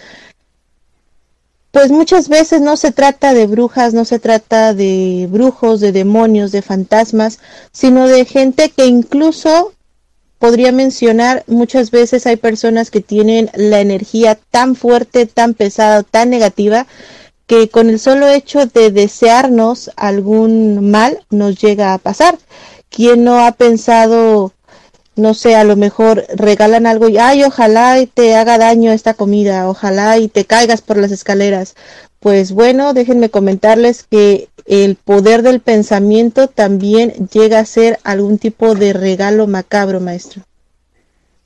pues 1.71 1.91
muchas 1.91 2.29
veces 2.29 2.61
no 2.61 2.77
se 2.77 2.91
trata 2.91 3.33
de 3.33 3.47
brujas, 3.47 3.95
no 3.95 4.05
se 4.05 4.19
trata 4.19 4.75
de 4.75 5.29
brujos, 5.31 5.81
de 5.81 5.93
demonios, 5.93 6.53
de 6.53 6.63
fantasmas, 6.63 7.39
sino 7.73 8.09
de 8.09 8.25
gente 8.25 8.71
que 8.71 8.87
incluso 8.87 9.73
podría 10.39 10.73
mencionar, 10.73 11.45
muchas 11.47 11.91
veces 11.91 12.27
hay 12.27 12.37
personas 12.37 12.91
que 12.91 13.01
tienen 13.03 13.51
la 13.55 13.81
energía 13.81 14.39
tan 14.51 14.75
fuerte, 14.75 15.27
tan 15.27 15.55
pesada, 15.55 16.03
tan 16.03 16.31
negativa, 16.31 16.87
que 17.47 17.69
con 17.69 17.91
el 17.91 17.99
solo 17.99 18.27
hecho 18.29 18.67
de 18.67 18.91
desearnos 18.91 19.91
algún 19.97 20.91
mal 20.91 21.25
nos 21.31 21.61
llega 21.61 21.93
a 21.93 21.99
pasar. 21.99 22.39
¿Quién 22.89 23.23
no 23.23 23.45
ha 23.45 23.53
pensado, 23.53 24.53
no 25.21 25.35
sé, 25.35 25.55
a 25.55 25.65
lo 25.65 25.77
mejor 25.77 26.27
regalan 26.35 26.87
algo 26.87 27.09
y, 27.09 27.19
ay, 27.19 27.45
ojalá 27.45 28.01
y 28.01 28.07
te 28.07 28.35
haga 28.35 28.59
daño 28.59 28.93
esta 28.93 29.15
comida, 29.15 29.69
ojalá 29.69 30.19
y 30.19 30.29
te 30.29 30.45
caigas 30.45 30.83
por 30.83 30.97
las 30.97 31.13
escaleras? 31.13 31.75
Pues 32.19 32.53
bueno, 32.53 32.93
déjenme 32.93 33.31
comentarles 33.31 34.03
que 34.03 34.49
el 34.67 34.97
poder 34.97 35.43
del 35.43 35.61
pensamiento 35.61 36.49
también 36.49 37.29
llega 37.33 37.59
a 37.59 37.65
ser 37.65 37.99
algún 38.05 38.39
tipo 38.39 38.75
de 38.75 38.93
regalo 38.93 39.47
macabro, 39.47 40.01
maestro. 40.01 40.43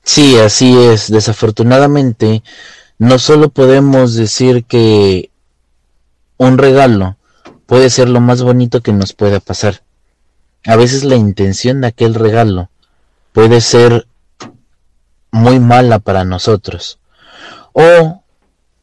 Sí, 0.03 0.37
así 0.39 0.77
es. 0.79 1.11
Desafortunadamente, 1.11 2.43
no 2.99 3.18
solo 3.18 3.49
podemos 3.49 4.14
decir 4.14 4.64
que 4.64 5.31
un 6.37 6.59
regalo 6.59 7.16
puede 7.66 7.89
ser 7.91 8.09
lo 8.09 8.20
más 8.20 8.43
bonito 8.43 8.83
que 8.83 8.93
nos 8.93 9.14
pueda 9.14 9.41
pasar. 9.41 9.83
A 10.66 10.77
veces 10.77 11.05
la 11.05 11.16
intención 11.16 11.81
de 11.81 11.89
aquel 11.89 12.14
regalo 12.14 12.70
puede 13.35 13.61
ser 13.61 14.07
muy 15.32 15.59
mala 15.59 15.99
para 15.99 16.24
nosotros. 16.24 17.01
O, 17.72 18.22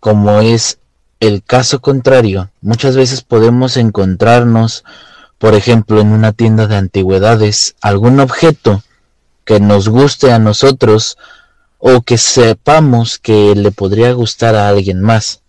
como 0.01 0.41
es 0.41 0.77
el 1.21 1.41
caso 1.41 1.79
contrario, 1.79 2.51
muchas 2.59 2.97
veces 2.97 3.21
podemos 3.21 3.77
encontrarnos, 3.77 4.83
por 5.37 5.55
ejemplo, 5.55 6.01
en 6.01 6.11
una 6.11 6.33
tienda 6.33 6.67
de 6.67 6.75
antigüedades, 6.75 7.75
algún 7.81 8.19
objeto 8.19 8.83
que 9.45 9.61
nos 9.61 9.87
guste 9.87 10.33
a 10.33 10.39
nosotros 10.39 11.17
o 11.77 12.01
que 12.01 12.17
sepamos 12.17 13.19
que 13.19 13.55
le 13.55 13.71
podría 13.71 14.11
gustar 14.11 14.55
a 14.55 14.67
alguien 14.67 14.99
más. 14.99 15.43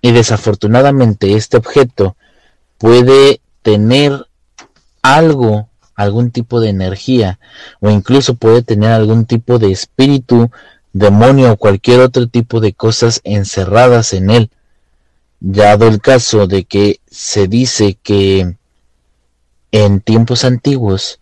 Y 0.00 0.12
desafortunadamente 0.12 1.34
este 1.34 1.56
objeto 1.56 2.16
puede 2.78 3.40
tener 3.62 4.28
algo, 5.02 5.68
algún 5.94 6.30
tipo 6.30 6.60
de 6.60 6.68
energía 6.70 7.38
o 7.80 7.90
incluso 7.90 8.34
puede 8.34 8.62
tener 8.62 8.90
algún 8.90 9.26
tipo 9.26 9.58
de 9.58 9.70
espíritu, 9.70 10.50
demonio 10.92 11.52
o 11.52 11.56
cualquier 11.56 12.00
otro 12.00 12.28
tipo 12.28 12.60
de 12.60 12.72
cosas 12.72 13.20
encerradas 13.24 14.12
en 14.12 14.30
él. 14.30 14.50
Dado 15.40 15.86
el 15.88 16.00
caso 16.00 16.46
de 16.46 16.64
que 16.64 17.00
se 17.10 17.48
dice 17.48 17.98
que 18.02 18.56
en 19.72 20.00
tiempos 20.00 20.44
antiguos 20.44 21.18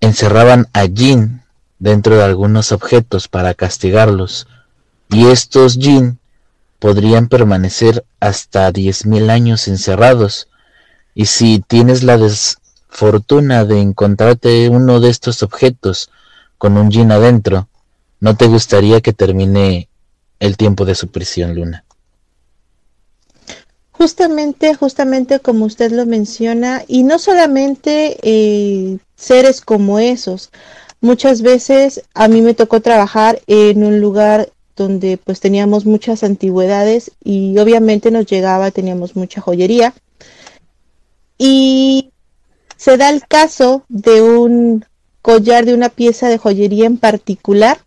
encerraban 0.00 0.68
a 0.72 0.86
jin 0.86 1.42
dentro 1.78 2.16
de 2.16 2.24
algunos 2.24 2.72
objetos 2.72 3.28
para 3.28 3.54
castigarlos, 3.54 4.46
y 5.10 5.26
estos 5.26 5.76
jin 5.78 6.18
podrían 6.78 7.28
permanecer 7.28 8.04
hasta 8.20 8.72
diez 8.72 9.06
mil 9.06 9.30
años 9.30 9.68
encerrados, 9.68 10.48
y 11.14 11.26
si 11.26 11.60
tienes 11.60 12.02
la 12.02 12.16
desfortuna 12.94 13.64
de 13.64 13.80
encontrarte 13.80 14.68
uno 14.68 15.00
de 15.00 15.10
estos 15.10 15.42
objetos 15.42 16.10
con 16.58 16.76
un 16.76 16.92
jin 16.92 17.10
adentro, 17.10 17.68
no 18.20 18.36
te 18.36 18.46
gustaría 18.46 19.00
que 19.00 19.12
termine 19.12 19.88
el 20.38 20.56
tiempo 20.56 20.84
de 20.84 20.94
su 20.94 21.08
prisión, 21.08 21.56
Luna. 21.56 21.84
Justamente, 23.90 24.74
justamente 24.74 25.40
como 25.40 25.64
usted 25.64 25.90
lo 25.90 26.06
menciona, 26.06 26.84
y 26.86 27.02
no 27.02 27.18
solamente 27.18 28.16
eh, 28.22 28.98
seres 29.16 29.60
como 29.60 29.98
esos. 29.98 30.50
Muchas 31.00 31.42
veces 31.42 32.02
a 32.14 32.28
mí 32.28 32.42
me 32.42 32.54
tocó 32.54 32.80
trabajar 32.80 33.40
en 33.48 33.82
un 33.82 34.00
lugar 34.00 34.50
donde 34.76 35.18
pues 35.18 35.40
teníamos 35.40 35.84
muchas 35.84 36.22
antigüedades 36.22 37.10
y 37.22 37.58
obviamente 37.58 38.10
nos 38.10 38.26
llegaba, 38.26 38.70
teníamos 38.70 39.16
mucha 39.16 39.40
joyería. 39.40 39.94
Y 41.36 42.12
se 42.76 42.96
da 42.96 43.10
el 43.10 43.26
caso 43.26 43.84
de 43.88 44.22
un 44.22 44.84
collar 45.22 45.64
de 45.64 45.74
una 45.74 45.88
pieza 45.88 46.28
de 46.28 46.38
joyería 46.38 46.86
en 46.86 46.98
particular 46.98 47.78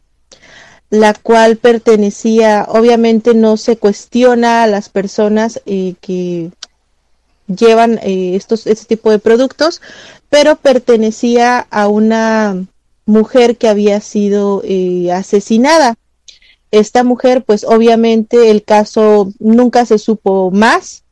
la 0.89 1.13
cual 1.13 1.57
pertenecía, 1.57 2.65
obviamente 2.69 3.33
no 3.33 3.57
se 3.57 3.77
cuestiona 3.77 4.63
a 4.63 4.67
las 4.67 4.89
personas 4.89 5.61
eh, 5.65 5.95
que 5.99 6.51
llevan 7.47 7.99
eh, 8.03 8.35
estos, 8.35 8.67
este 8.67 8.85
tipo 8.85 9.11
de 9.11 9.19
productos, 9.19 9.81
pero 10.29 10.55
pertenecía 10.55 11.59
a 11.59 11.87
una 11.87 12.65
mujer 13.05 13.57
que 13.57 13.67
había 13.67 13.99
sido 14.01 14.61
eh, 14.65 15.11
asesinada. 15.11 15.95
Esta 16.71 17.03
mujer, 17.03 17.43
pues 17.43 17.63
obviamente 17.63 18.49
el 18.49 18.63
caso 18.63 19.31
nunca 19.39 19.85
se 19.85 19.97
supo 19.97 20.51
más, 20.51 21.03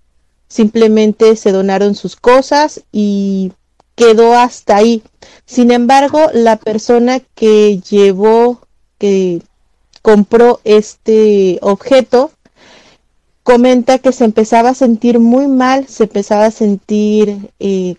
simplemente 0.48 1.36
se 1.36 1.52
donaron 1.52 1.96
sus 1.96 2.16
cosas 2.16 2.82
y 2.92 3.52
quedó 3.96 4.38
hasta 4.38 4.78
ahí. 4.78 5.04
Sin 5.46 5.72
embargo, 5.72 6.30
la 6.34 6.58
persona 6.58 7.22
que 7.34 7.80
llevó, 7.80 8.62
que 8.98 9.42
compró 10.02 10.60
este 10.64 11.60
objeto, 11.62 12.32
comenta 13.44 14.00
que 14.00 14.12
se 14.12 14.26
empezaba 14.26 14.70
a 14.70 14.76
sentir 14.76 15.20
muy 15.20 15.48
mal, 15.48 15.88
se 15.88 16.04
empezaba 16.04 16.46
a 16.46 16.52
sentir 16.52 17.52
eh, 17.60 17.96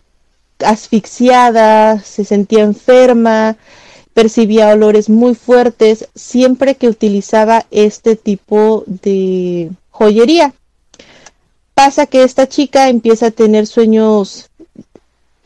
asfixiada, 0.64 2.00
se 2.00 2.24
sentía 2.24 2.62
enferma, 2.62 3.56
percibía 4.12 4.70
olores 4.70 5.08
muy 5.08 5.34
fuertes 5.34 6.08
siempre 6.14 6.74
que 6.74 6.88
utilizaba 6.88 7.66
este 7.70 8.16
tipo 8.16 8.84
de 8.86 9.70
joyería. 9.90 10.54
Pasa 11.74 12.06
que 12.06 12.22
esta 12.22 12.48
chica 12.48 12.88
empieza 12.88 13.26
a 13.26 13.30
tener 13.30 13.66
sueños 13.66 14.48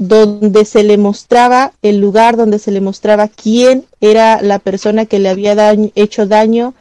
donde 0.00 0.64
se 0.64 0.82
le 0.82 0.96
mostraba 0.96 1.74
el 1.82 2.00
lugar, 2.00 2.38
donde 2.38 2.58
se 2.58 2.70
le 2.70 2.80
mostraba 2.80 3.28
quién 3.28 3.84
era 4.00 4.40
la 4.40 4.58
persona 4.58 5.04
que 5.04 5.18
le 5.18 5.28
había 5.28 5.76
hecho 5.94 6.24
daño 6.24 6.72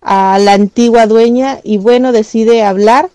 a 0.00 0.38
la 0.38 0.54
antigua 0.54 1.06
dueña 1.06 1.60
y 1.62 1.76
bueno, 1.76 2.10
decide 2.10 2.62
hablar 2.62 3.10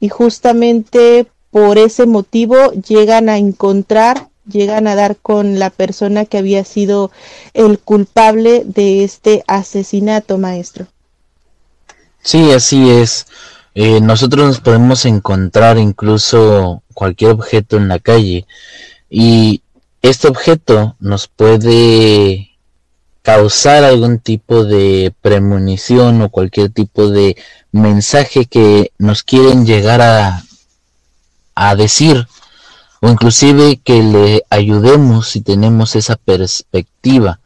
y 0.00 0.08
justamente 0.08 1.26
por 1.50 1.76
ese 1.76 2.06
motivo 2.06 2.72
llegan 2.72 3.28
a 3.28 3.36
encontrar, 3.36 4.28
llegan 4.50 4.86
a 4.86 4.94
dar 4.94 5.16
con 5.16 5.58
la 5.58 5.68
persona 5.68 6.24
que 6.24 6.38
había 6.38 6.64
sido 6.64 7.10
el 7.52 7.78
culpable 7.78 8.62
de 8.64 9.04
este 9.04 9.44
asesinato, 9.46 10.38
maestro. 10.38 10.86
Sí, 12.22 12.50
así 12.50 12.88
es. 12.88 13.26
Eh, 13.78 14.00
nosotros 14.00 14.46
nos 14.46 14.60
podemos 14.60 15.04
encontrar 15.04 15.76
incluso 15.76 16.82
cualquier 16.94 17.32
objeto 17.32 17.76
en 17.76 17.88
la 17.88 17.98
calle 17.98 18.46
y 19.10 19.60
este 20.00 20.28
objeto 20.28 20.96
nos 20.98 21.28
puede 21.28 22.56
causar 23.20 23.84
algún 23.84 24.18
tipo 24.18 24.64
de 24.64 25.12
premonición 25.20 26.22
o 26.22 26.30
cualquier 26.30 26.70
tipo 26.70 27.10
de 27.10 27.36
mensaje 27.70 28.46
que 28.46 28.92
nos 28.96 29.22
quieren 29.22 29.66
llegar 29.66 30.00
a, 30.00 30.42
a 31.54 31.76
decir 31.76 32.26
o 33.02 33.10
inclusive 33.10 33.78
que 33.84 34.02
le 34.02 34.42
ayudemos 34.48 35.28
si 35.28 35.42
tenemos 35.42 35.96
esa 35.96 36.16
perspectiva 36.16 37.40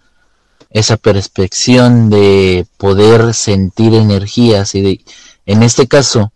esa 0.70 0.96
perspección 0.96 2.08
de 2.08 2.68
poder 2.76 3.34
sentir 3.34 3.94
energías 3.94 4.76
y 4.76 4.82
de 4.82 5.00
en 5.50 5.64
este 5.64 5.88
caso, 5.88 6.32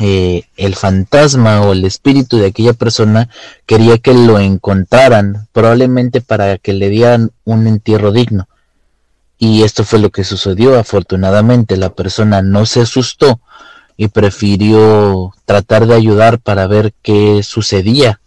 eh, 0.00 0.42
el 0.56 0.74
fantasma 0.74 1.62
o 1.62 1.72
el 1.72 1.84
espíritu 1.84 2.36
de 2.38 2.46
aquella 2.46 2.72
persona 2.72 3.28
quería 3.64 3.98
que 3.98 4.12
lo 4.12 4.40
encontraran, 4.40 5.46
probablemente 5.52 6.20
para 6.20 6.58
que 6.58 6.72
le 6.72 6.88
dieran 6.88 7.30
un 7.44 7.68
entierro 7.68 8.10
digno. 8.10 8.48
Y 9.38 9.62
esto 9.62 9.84
fue 9.84 10.00
lo 10.00 10.10
que 10.10 10.24
sucedió. 10.24 10.76
Afortunadamente 10.76 11.76
la 11.76 11.90
persona 11.90 12.42
no 12.42 12.66
se 12.66 12.80
asustó 12.80 13.40
y 13.96 14.08
prefirió 14.08 15.32
tratar 15.44 15.86
de 15.86 15.94
ayudar 15.94 16.40
para 16.40 16.66
ver 16.66 16.92
qué 17.02 17.44
sucedía. 17.44 18.20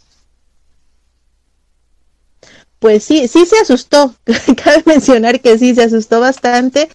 Pues 2.80 3.04
sí, 3.04 3.28
sí 3.28 3.46
se 3.46 3.60
asustó. 3.60 4.16
Cabe 4.64 4.84
mencionar 4.86 5.42
que 5.42 5.60
sí 5.60 5.76
se 5.76 5.84
asustó 5.84 6.22
bastante. 6.22 6.88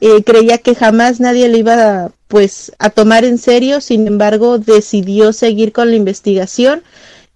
Eh, 0.00 0.22
creía 0.22 0.58
que 0.58 0.74
jamás 0.74 1.20
nadie 1.20 1.48
le 1.48 1.58
iba 1.58 2.12
pues 2.34 2.72
a 2.80 2.90
tomar 2.90 3.24
en 3.24 3.38
serio, 3.38 3.80
sin 3.80 4.08
embargo 4.08 4.58
decidió 4.58 5.32
seguir 5.32 5.70
con 5.70 5.90
la 5.90 5.94
investigación 5.94 6.82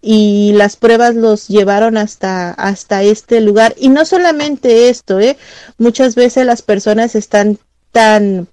y 0.02 0.50
las 0.56 0.74
pruebas 0.74 1.14
los 1.14 1.46
llevaron 1.46 1.96
hasta, 1.96 2.50
hasta 2.50 3.04
este 3.04 3.40
lugar. 3.40 3.76
Y 3.78 3.90
no 3.90 4.04
solamente 4.04 4.88
esto, 4.88 5.20
¿eh? 5.20 5.36
muchas 5.78 6.16
veces 6.16 6.46
las 6.46 6.62
personas 6.62 7.14
están 7.14 7.58
tan 7.92 8.48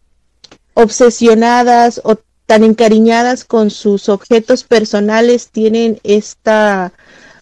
obsesionadas 0.76 2.00
o 2.04 2.18
tan 2.46 2.64
encariñadas 2.64 3.44
con 3.44 3.72
sus 3.72 4.08
objetos 4.08 4.66
personales 4.66 5.50
tienen 5.50 6.00
esta 6.04 6.94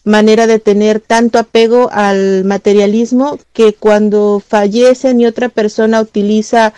manera 0.06 0.48
de 0.48 0.60
tener 0.60 1.02
tanto 1.02 1.40
apego 1.40 1.90
al 1.92 2.46
materialismo 2.46 3.38
que 3.52 3.74
cuando 3.74 4.42
fallecen 4.46 5.20
y 5.20 5.26
otra 5.26 5.50
persona 5.50 6.00
utiliza 6.00 6.74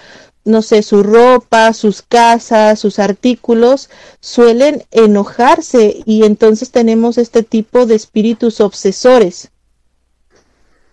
no 0.45 0.61
sé, 0.61 0.83
su 0.83 1.03
ropa, 1.03 1.73
sus 1.73 2.01
casas, 2.03 2.79
sus 2.79 2.99
artículos, 2.99 3.89
suelen 4.21 4.85
enojarse 4.91 5.97
y 6.05 6.23
entonces 6.23 6.71
tenemos 6.71 7.17
este 7.17 7.43
tipo 7.43 7.85
de 7.85 7.95
espíritus 7.95 8.61
obsesores. 8.61 9.49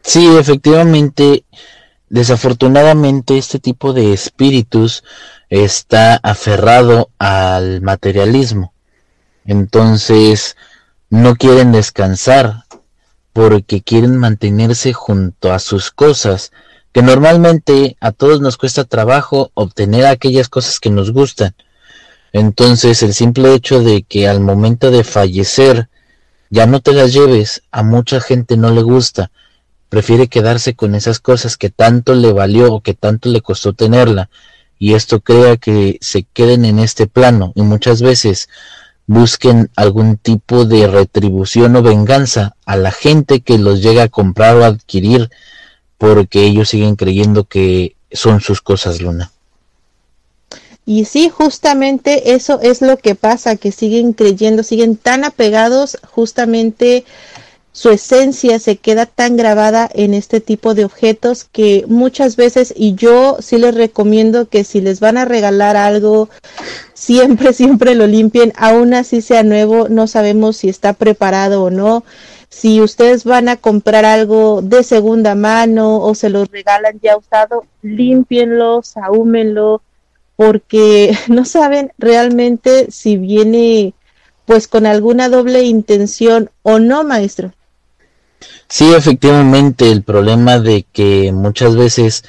Sí, 0.02 0.26
efectivamente, 0.36 1.44
desafortunadamente 2.08 3.38
este 3.38 3.58
tipo 3.58 3.92
de 3.92 4.12
espíritus 4.12 5.04
está 5.50 6.16
aferrado 6.22 7.10
al 7.18 7.82
materialismo. 7.82 8.72
Entonces, 9.44 10.56
no 11.10 11.36
quieren 11.36 11.72
descansar 11.72 12.64
porque 13.32 13.82
quieren 13.82 14.16
mantenerse 14.16 14.92
junto 14.92 15.52
a 15.52 15.58
sus 15.58 15.90
cosas, 15.90 16.52
que 16.92 17.02
normalmente 17.02 17.96
a 18.00 18.12
todos 18.12 18.40
nos 18.40 18.56
cuesta 18.56 18.84
trabajo 18.84 19.50
obtener 19.54 20.06
aquellas 20.06 20.48
cosas 20.48 20.78
que 20.78 20.90
nos 20.90 21.10
gustan. 21.10 21.54
Entonces 22.32 23.02
el 23.02 23.14
simple 23.14 23.54
hecho 23.54 23.82
de 23.82 24.02
que 24.02 24.28
al 24.28 24.40
momento 24.40 24.90
de 24.90 25.04
fallecer 25.04 25.88
ya 26.50 26.66
no 26.66 26.80
te 26.80 26.92
las 26.92 27.12
lleves, 27.14 27.62
a 27.70 27.82
mucha 27.82 28.20
gente 28.20 28.56
no 28.58 28.70
le 28.70 28.82
gusta, 28.82 29.30
prefiere 29.88 30.28
quedarse 30.28 30.74
con 30.74 30.94
esas 30.94 31.18
cosas 31.18 31.56
que 31.56 31.70
tanto 31.70 32.14
le 32.14 32.32
valió 32.32 32.72
o 32.72 32.80
que 32.82 32.94
tanto 32.94 33.30
le 33.30 33.40
costó 33.40 33.72
tenerla, 33.72 34.28
y 34.78 34.94
esto 34.94 35.20
crea 35.20 35.56
que 35.56 35.98
se 36.00 36.24
queden 36.24 36.64
en 36.64 36.78
este 36.78 37.06
plano 37.06 37.52
y 37.54 37.62
muchas 37.62 38.02
veces 38.02 38.48
busquen 39.06 39.70
algún 39.76 40.16
tipo 40.16 40.64
de 40.64 40.86
retribución 40.86 41.76
o 41.76 41.82
venganza 41.82 42.56
a 42.66 42.76
la 42.76 42.90
gente 42.90 43.40
que 43.40 43.58
los 43.58 43.82
llega 43.82 44.04
a 44.04 44.08
comprar 44.08 44.56
o 44.56 44.64
adquirir 44.64 45.30
porque 46.02 46.44
ellos 46.44 46.68
siguen 46.68 46.96
creyendo 46.96 47.44
que 47.44 47.94
son 48.10 48.40
sus 48.40 48.60
cosas, 48.60 49.00
Luna. 49.00 49.30
Y 50.84 51.04
sí, 51.04 51.28
justamente 51.28 52.34
eso 52.34 52.58
es 52.60 52.82
lo 52.82 52.96
que 52.96 53.14
pasa, 53.14 53.54
que 53.54 53.70
siguen 53.70 54.12
creyendo, 54.12 54.64
siguen 54.64 54.96
tan 54.96 55.22
apegados, 55.22 55.96
justamente 56.10 57.04
su 57.70 57.90
esencia 57.90 58.58
se 58.58 58.78
queda 58.78 59.06
tan 59.06 59.36
grabada 59.36 59.88
en 59.94 60.12
este 60.12 60.40
tipo 60.40 60.74
de 60.74 60.86
objetos 60.86 61.44
que 61.44 61.84
muchas 61.86 62.34
veces, 62.34 62.74
y 62.76 62.96
yo 62.96 63.36
sí 63.38 63.58
les 63.58 63.72
recomiendo 63.72 64.48
que 64.48 64.64
si 64.64 64.80
les 64.80 64.98
van 64.98 65.16
a 65.16 65.24
regalar 65.24 65.76
algo, 65.76 66.28
siempre, 66.94 67.52
siempre 67.52 67.94
lo 67.94 68.08
limpien, 68.08 68.52
aún 68.56 68.92
así 68.92 69.22
sea 69.22 69.44
nuevo, 69.44 69.88
no 69.88 70.08
sabemos 70.08 70.56
si 70.56 70.68
está 70.68 70.94
preparado 70.94 71.62
o 71.62 71.70
no 71.70 72.02
si 72.52 72.82
ustedes 72.82 73.24
van 73.24 73.48
a 73.48 73.56
comprar 73.56 74.04
algo 74.04 74.60
de 74.60 74.84
segunda 74.84 75.34
mano 75.34 76.00
o 76.00 76.14
se 76.14 76.28
los 76.28 76.50
regalan 76.50 77.00
ya 77.02 77.16
usado, 77.16 77.64
límpienlo, 77.80 78.82
sahúmenlo, 78.82 79.80
porque 80.36 81.16
no 81.28 81.46
saben 81.46 81.92
realmente 81.96 82.90
si 82.90 83.16
viene 83.16 83.94
pues 84.44 84.68
con 84.68 84.84
alguna 84.84 85.30
doble 85.30 85.62
intención 85.62 86.50
o 86.60 86.78
no, 86.78 87.04
maestro. 87.04 87.52
Sí, 88.68 88.92
efectivamente, 88.92 89.90
el 89.90 90.02
problema 90.02 90.58
de 90.58 90.84
que 90.92 91.32
muchas 91.32 91.74
veces 91.74 92.22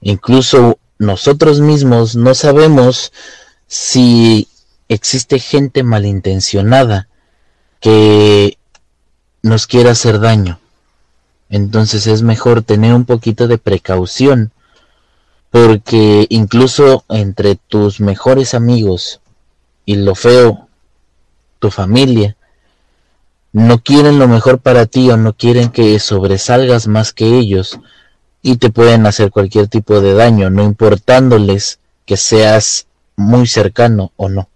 incluso 0.00 0.78
nosotros 0.98 1.60
mismos 1.60 2.14
no 2.14 2.36
sabemos 2.36 3.12
si 3.66 4.46
existe 4.88 5.40
gente 5.40 5.82
malintencionada 5.82 7.08
que 7.80 8.55
nos 9.42 9.66
quiere 9.66 9.90
hacer 9.90 10.20
daño. 10.20 10.58
Entonces 11.48 12.06
es 12.06 12.22
mejor 12.22 12.62
tener 12.62 12.94
un 12.94 13.04
poquito 13.04 13.46
de 13.48 13.58
precaución, 13.58 14.52
porque 15.50 16.26
incluso 16.28 17.04
entre 17.08 17.56
tus 17.56 18.00
mejores 18.00 18.54
amigos 18.54 19.20
y 19.84 19.96
lo 19.96 20.14
feo, 20.14 20.68
tu 21.58 21.70
familia, 21.70 22.36
no 23.52 23.78
quieren 23.78 24.18
lo 24.18 24.28
mejor 24.28 24.58
para 24.58 24.86
ti 24.86 25.10
o 25.10 25.16
no 25.16 25.32
quieren 25.32 25.70
que 25.70 25.98
sobresalgas 25.98 26.88
más 26.88 27.12
que 27.12 27.38
ellos 27.38 27.78
y 28.42 28.58
te 28.58 28.70
pueden 28.70 29.06
hacer 29.06 29.30
cualquier 29.30 29.68
tipo 29.68 30.00
de 30.00 30.12
daño, 30.12 30.50
no 30.50 30.62
importándoles 30.62 31.78
que 32.04 32.16
seas 32.16 32.86
muy 33.16 33.46
cercano 33.46 34.12
o 34.16 34.28
no. 34.28 34.48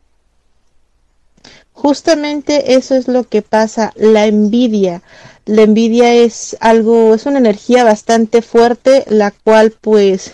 Justamente 1.80 2.74
eso 2.74 2.94
es 2.94 3.08
lo 3.08 3.24
que 3.24 3.40
pasa, 3.40 3.94
la 3.96 4.26
envidia. 4.26 5.00
La 5.46 5.62
envidia 5.62 6.12
es 6.12 6.54
algo, 6.60 7.14
es 7.14 7.24
una 7.24 7.38
energía 7.38 7.84
bastante 7.84 8.42
fuerte, 8.42 9.04
la 9.08 9.30
cual 9.30 9.72
pues 9.80 10.32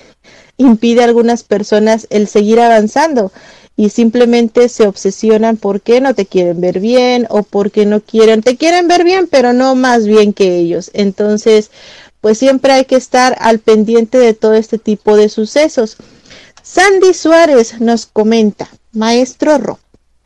impide 0.57 1.03
a 1.03 1.05
algunas 1.05 1.45
personas 1.45 2.09
el 2.11 2.27
seguir 2.27 2.59
avanzando 2.59 3.31
y 3.77 3.91
simplemente 3.91 4.69
se 4.69 4.89
obsesionan 4.89 5.57
porque 5.57 6.01
no 6.01 6.17
te 6.17 6.27
quieren 6.27 6.61
ver 6.61 6.81
bien 6.81 7.29
o 7.31 7.45
porque 7.45 7.87
no 7.87 8.01
quieren, 8.01 8.43
te 8.43 8.57
quieren 8.57 8.89
ver 8.89 9.05
bien, 9.05 9.29
pero 9.31 9.53
no 9.53 9.77
más 9.77 10.05
bien 10.05 10.33
que 10.33 10.57
ellos. 10.57 10.91
Entonces, 10.95 11.71
pues 12.21 12.39
siempre 12.39 12.73
hay 12.73 12.87
que 12.87 12.97
estar 12.97 13.37
al 13.39 13.61
pendiente 13.61 14.19
de 14.19 14.35
todo 14.35 14.55
este 14.55 14.79
tipo 14.79 15.17
de 15.17 15.29
sucesos. 15.29 15.97
Sandy 16.61 17.15
Suárez 17.15 17.81
nos 17.81 18.07
comenta, 18.07 18.69
maestro 18.91 19.59
Rock. 19.59 19.79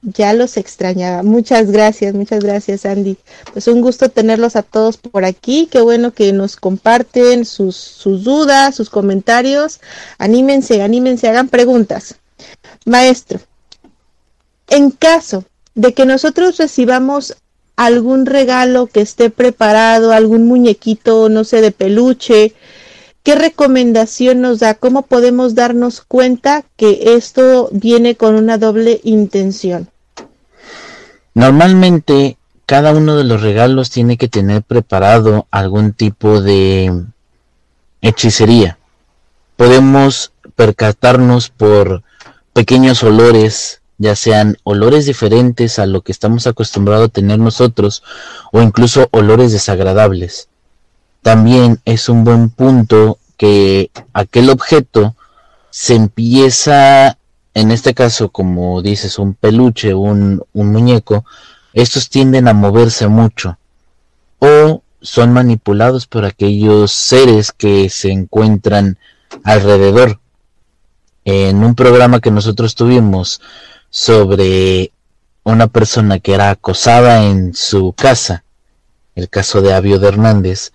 Ya 0.03 0.32
los 0.32 0.57
extrañaba. 0.57 1.22
Muchas 1.22 1.70
gracias, 1.70 2.14
muchas 2.14 2.42
gracias, 2.42 2.86
Andy. 2.86 3.18
Pues 3.53 3.68
un 3.68 3.82
gusto 3.82 4.09
tenerlos 4.09 4.57
a 4.57 4.62
todos 4.62 4.96
por 4.96 5.26
aquí. 5.26 5.68
Qué 5.70 5.80
bueno 5.80 6.12
que 6.12 6.32
nos 6.32 6.57
comparten 6.57 7.44
sus, 7.44 7.76
sus 7.76 8.24
dudas, 8.24 8.74
sus 8.74 8.88
comentarios. 8.88 9.80
Anímense, 10.16 10.82
anímense, 10.82 11.28
hagan 11.28 11.48
preguntas. 11.48 12.16
Maestro, 12.86 13.40
en 14.68 14.90
caso 14.90 15.44
de 15.74 15.92
que 15.92 16.07
nosotros 16.07 16.57
recibamos 16.57 17.36
algún 17.76 18.26
regalo 18.26 18.86
que 18.86 19.01
esté 19.01 19.30
preparado, 19.30 20.12
algún 20.12 20.46
muñequito, 20.46 21.28
no 21.28 21.44
sé, 21.44 21.61
de 21.61 21.72
peluche, 21.72 22.55
¿Qué 23.23 23.35
recomendación 23.35 24.41
nos 24.41 24.61
da? 24.61 24.75
¿Cómo 24.75 25.03
podemos 25.03 25.55
darnos 25.55 26.01
cuenta 26.01 26.64
que 26.77 27.14
esto 27.16 27.68
viene 27.71 28.16
con 28.16 28.35
una 28.35 28.57
doble 28.57 29.01
intención? 29.05 29.89
Normalmente 31.35 32.39
cada 32.64 32.93
uno 32.93 33.16
de 33.16 33.25
los 33.25 33.43
regalos 33.43 33.91
tiene 33.91 34.16
que 34.16 34.29
tener 34.29 34.62
preparado 34.62 35.47
algún 35.51 35.93
tipo 35.93 36.41
de 36.41 37.05
hechicería. 38.01 38.79
Podemos 39.57 40.33
percatarnos 40.57 41.51
por 41.51 42.03
pequeños 42.55 43.03
olores, 43.03 43.83
ya 43.99 44.16
sean 44.16 44.57
olores 44.62 45.05
diferentes 45.05 45.79
a 45.79 45.85
lo 45.85 46.01
que 46.01 46.12
estamos 46.12 46.47
acostumbrados 46.47 47.09
a 47.09 47.12
tener 47.12 47.39
nosotros 47.39 48.03
o 48.51 48.62
incluso 48.62 49.09
olores 49.11 49.53
desagradables 49.53 50.49
también 51.23 51.81
es 51.85 52.09
un 52.09 52.25
buen 52.25 52.51
punto 52.51 53.18
que 53.37 53.91
aquel 54.12 54.51
objeto 54.51 55.14
se 55.71 55.95
empieza, 55.95 57.18
en 57.55 57.71
este 57.71 57.95
caso, 57.95 58.31
como 58.31 58.83
dices, 58.83 59.18
un 59.18 59.35
peluche, 59.35 59.95
un, 59.95 60.43
un 60.53 60.73
muñeco, 60.73 61.25
estos 61.73 62.09
tienden 62.09 62.49
a 62.49 62.53
moverse 62.53 63.09
mucho 63.09 63.59
o 64.41 64.83
son 65.01 65.33
manipulados 65.33 66.07
por 66.07 66.25
aquellos 66.25 66.93
seres 66.93 67.53
que 67.53 67.89
se 67.89 68.11
encuentran 68.11 68.99
alrededor. 69.45 70.21
En 71.25 71.62
un 71.62 71.75
programa 71.75 72.21
que 72.21 72.31
nosotros 72.31 72.75
tuvimos 72.75 73.41
sobre 73.91 74.93
una 75.45 75.68
persona 75.68 76.18
que 76.18 76.35
era 76.35 76.51
acosada 76.51 77.25
en 77.25 77.55
su 77.55 77.93
casa, 77.93 78.45
el 79.14 79.29
caso 79.29 79.62
de 79.62 79.73
Avio 79.73 79.99
de 79.99 80.09
Hernández, 80.09 80.73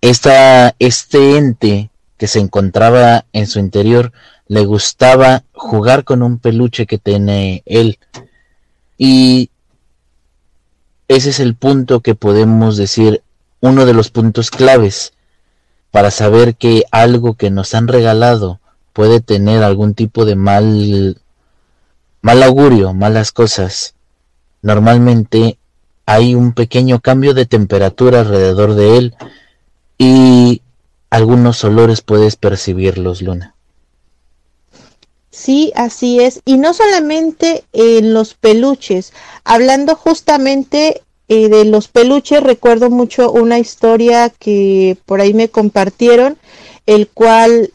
esta, 0.00 0.74
este 0.78 1.36
ente 1.36 1.90
que 2.16 2.26
se 2.26 2.38
encontraba 2.38 3.24
en 3.32 3.46
su 3.46 3.58
interior 3.58 4.12
le 4.46 4.64
gustaba 4.64 5.44
jugar 5.52 6.04
con 6.04 6.22
un 6.22 6.38
peluche 6.38 6.86
que 6.86 6.98
tiene 6.98 7.62
él. 7.66 7.98
Y 8.98 9.50
ese 11.08 11.30
es 11.30 11.40
el 11.40 11.54
punto 11.54 12.00
que 12.00 12.14
podemos 12.14 12.76
decir, 12.76 13.22
uno 13.60 13.86
de 13.86 13.94
los 13.94 14.10
puntos 14.10 14.50
claves 14.50 15.12
para 15.90 16.10
saber 16.10 16.56
que 16.56 16.84
algo 16.90 17.34
que 17.34 17.50
nos 17.50 17.74
han 17.74 17.88
regalado 17.88 18.60
puede 18.92 19.20
tener 19.20 19.62
algún 19.62 19.94
tipo 19.94 20.24
de 20.24 20.36
mal, 20.36 21.20
mal 22.22 22.42
augurio, 22.42 22.94
malas 22.94 23.32
cosas. 23.32 23.94
Normalmente 24.62 25.58
hay 26.06 26.34
un 26.34 26.52
pequeño 26.52 27.00
cambio 27.00 27.34
de 27.34 27.46
temperatura 27.46 28.20
alrededor 28.20 28.74
de 28.74 28.96
él 28.96 29.14
y 30.00 30.62
algunos 31.10 31.62
olores 31.62 32.00
puedes 32.00 32.36
percibirlos, 32.36 33.20
Luna. 33.20 33.54
Sí, 35.30 35.72
así 35.76 36.20
es. 36.20 36.40
Y 36.46 36.56
no 36.56 36.72
solamente 36.72 37.64
en 37.74 38.14
los 38.14 38.32
peluches. 38.32 39.12
Hablando 39.44 39.94
justamente 39.96 41.02
eh, 41.28 41.50
de 41.50 41.66
los 41.66 41.88
peluches, 41.88 42.42
recuerdo 42.42 42.88
mucho 42.88 43.30
una 43.30 43.58
historia 43.58 44.30
que 44.30 44.96
por 45.04 45.20
ahí 45.20 45.34
me 45.34 45.50
compartieron, 45.50 46.38
el 46.86 47.06
cual, 47.06 47.70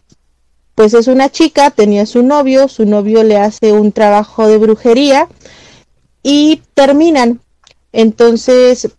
pues 0.74 0.96
es 0.96 1.06
una 1.06 1.30
chica, 1.30 1.70
tenía 1.70 2.08
su 2.08 2.24
novio, 2.24 2.68
su 2.68 2.88
novio 2.88 3.24
le 3.24 3.38
hace 3.38 3.72
un 3.72 3.92
trabajo 3.92 4.48
de 4.48 4.58
brujería 4.58 5.28
y 6.24 6.64
terminan. 6.74 7.40
Entonces, 7.92 8.90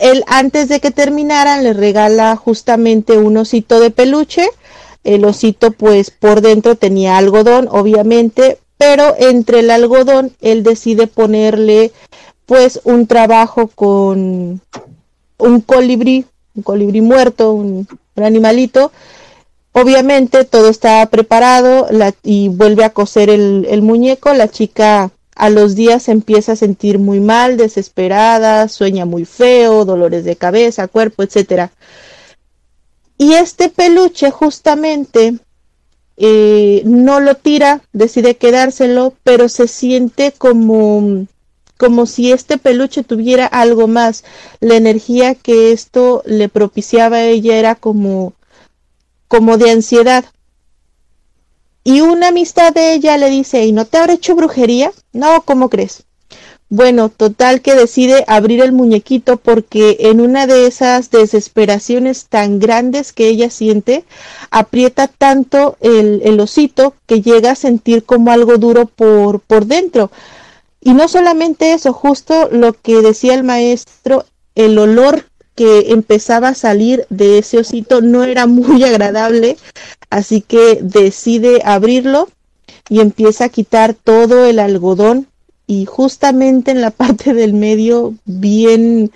él 0.00 0.24
antes 0.26 0.68
de 0.68 0.80
que 0.80 0.90
terminaran 0.90 1.64
le 1.64 1.72
regala 1.72 2.36
justamente 2.36 3.18
un 3.18 3.36
osito 3.36 3.80
de 3.80 3.90
peluche 3.90 4.48
el 5.04 5.24
osito 5.26 5.70
pues 5.70 6.10
por 6.10 6.40
dentro 6.40 6.76
tenía 6.76 7.18
algodón, 7.18 7.68
obviamente, 7.70 8.58
pero 8.78 9.14
entre 9.18 9.60
el 9.60 9.70
algodón 9.70 10.32
él 10.40 10.62
decide 10.62 11.06
ponerle 11.06 11.92
pues 12.46 12.80
un 12.84 13.06
trabajo 13.06 13.68
con 13.68 14.60
un 15.38 15.60
colibrí, 15.60 16.24
un 16.54 16.62
colibrí 16.62 17.02
muerto, 17.02 17.52
un, 17.52 17.86
animalito. 18.16 18.92
Obviamente 19.72 20.44
todo 20.44 20.68
está 20.68 21.04
preparado 21.06 21.88
y 22.22 22.48
vuelve 22.48 22.84
a 22.84 22.90
coser 22.90 23.28
el, 23.28 23.66
el 23.68 23.82
muñeco. 23.82 24.32
La 24.32 24.48
chica 24.48 25.10
a 25.34 25.50
los 25.50 25.74
días 25.74 26.04
se 26.04 26.12
empieza 26.12 26.52
a 26.52 26.56
sentir 26.56 26.98
muy 26.98 27.20
mal, 27.20 27.56
desesperada, 27.56 28.68
sueña 28.68 29.04
muy 29.04 29.24
feo, 29.24 29.84
dolores 29.84 30.24
de 30.24 30.36
cabeza, 30.36 30.88
cuerpo, 30.88 31.22
etcétera. 31.22 31.72
Y 33.18 33.34
este 33.34 33.68
peluche 33.68 34.30
justamente 34.30 35.38
eh, 36.16 36.82
no 36.84 37.20
lo 37.20 37.36
tira, 37.36 37.82
decide 37.92 38.36
quedárselo, 38.36 39.14
pero 39.24 39.48
se 39.48 39.66
siente 39.68 40.32
como, 40.32 41.26
como 41.76 42.06
si 42.06 42.32
este 42.32 42.58
peluche 42.58 43.02
tuviera 43.02 43.46
algo 43.46 43.88
más. 43.88 44.24
La 44.60 44.76
energía 44.76 45.34
que 45.34 45.72
esto 45.72 46.22
le 46.26 46.48
propiciaba 46.48 47.16
a 47.16 47.24
ella 47.24 47.56
era 47.56 47.74
como, 47.74 48.34
como 49.28 49.58
de 49.58 49.70
ansiedad. 49.70 50.24
Y 51.82 52.00
una 52.00 52.28
amistad 52.28 52.72
de 52.72 52.94
ella 52.94 53.18
le 53.18 53.28
dice, 53.28 53.64
¿y 53.66 53.72
no 53.72 53.84
te 53.84 53.98
habrá 53.98 54.14
hecho 54.14 54.34
brujería? 54.34 54.92
No, 55.14 55.42
¿cómo 55.42 55.70
crees? 55.70 56.04
Bueno, 56.68 57.08
total 57.08 57.62
que 57.62 57.74
decide 57.74 58.24
abrir 58.26 58.60
el 58.60 58.72
muñequito 58.72 59.36
porque 59.36 59.96
en 60.00 60.20
una 60.20 60.46
de 60.48 60.66
esas 60.66 61.10
desesperaciones 61.10 62.26
tan 62.26 62.58
grandes 62.58 63.12
que 63.12 63.28
ella 63.28 63.48
siente, 63.48 64.04
aprieta 64.50 65.06
tanto 65.06 65.76
el, 65.80 66.40
osito 66.40 66.94
que 67.06 67.22
llega 67.22 67.52
a 67.52 67.54
sentir 67.54 68.04
como 68.04 68.32
algo 68.32 68.58
duro 68.58 68.86
por, 68.86 69.38
por 69.40 69.66
dentro. 69.66 70.10
Y 70.80 70.94
no 70.94 71.06
solamente 71.06 71.74
eso, 71.74 71.92
justo 71.92 72.48
lo 72.50 72.72
que 72.72 73.02
decía 73.02 73.34
el 73.34 73.44
maestro, 73.44 74.24
el 74.56 74.76
olor 74.78 75.26
que 75.54 75.92
empezaba 75.92 76.48
a 76.48 76.54
salir 76.54 77.06
de 77.08 77.38
ese 77.38 77.58
osito 77.58 78.00
no 78.00 78.24
era 78.24 78.46
muy 78.46 78.82
agradable, 78.84 79.56
así 80.10 80.40
que 80.40 80.80
decide 80.82 81.62
abrirlo 81.64 82.28
y 82.88 83.00
empieza 83.00 83.46
a 83.46 83.48
quitar 83.48 83.94
todo 83.94 84.46
el 84.46 84.58
algodón 84.58 85.28
y 85.66 85.86
justamente 85.86 86.70
en 86.70 86.80
la 86.80 86.90
parte 87.02 87.34
del 87.34 87.52
medio 87.52 88.14
bien 88.24 89.10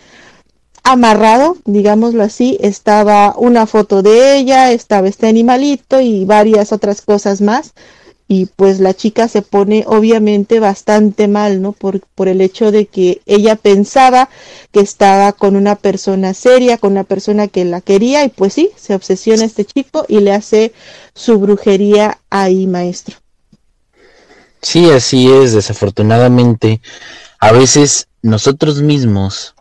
amarrado, 0.82 1.58
digámoslo 1.66 2.22
así, 2.22 2.56
estaba 2.60 3.34
una 3.36 3.66
foto 3.66 4.02
de 4.02 4.38
ella, 4.38 4.72
estaba 4.72 5.08
este 5.08 5.26
animalito 5.26 6.00
y 6.00 6.24
varias 6.24 6.72
otras 6.72 7.02
cosas 7.02 7.40
más. 7.40 7.74
Y 8.30 8.46
pues 8.46 8.78
la 8.78 8.92
chica 8.92 9.26
se 9.26 9.40
pone 9.40 9.84
obviamente 9.86 10.60
bastante 10.60 11.28
mal, 11.28 11.62
¿no? 11.62 11.72
Por, 11.72 12.00
por 12.14 12.28
el 12.28 12.42
hecho 12.42 12.70
de 12.70 12.86
que 12.86 13.22
ella 13.24 13.56
pensaba 13.56 14.28
que 14.70 14.80
estaba 14.80 15.32
con 15.32 15.56
una 15.56 15.76
persona 15.76 16.34
seria, 16.34 16.76
con 16.76 16.92
una 16.92 17.04
persona 17.04 17.48
que 17.48 17.64
la 17.64 17.80
quería 17.80 18.24
y 18.24 18.28
pues 18.28 18.52
sí, 18.52 18.70
se 18.76 18.94
obsesiona 18.94 19.44
este 19.44 19.64
chico 19.64 20.04
y 20.08 20.20
le 20.20 20.32
hace 20.32 20.72
su 21.14 21.38
brujería 21.38 22.18
ahí, 22.28 22.66
maestro. 22.66 23.16
Sí, 24.60 24.90
así 24.90 25.30
es, 25.30 25.52
desafortunadamente. 25.52 26.80
A 27.38 27.52
veces 27.52 28.08
nosotros 28.22 28.82
mismos, 28.82 29.54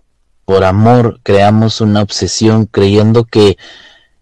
por 0.45 0.63
amor, 0.63 1.19
creamos 1.23 1.81
una 1.81 2.01
obsesión 2.01 2.65
creyendo 2.65 3.25
que 3.25 3.57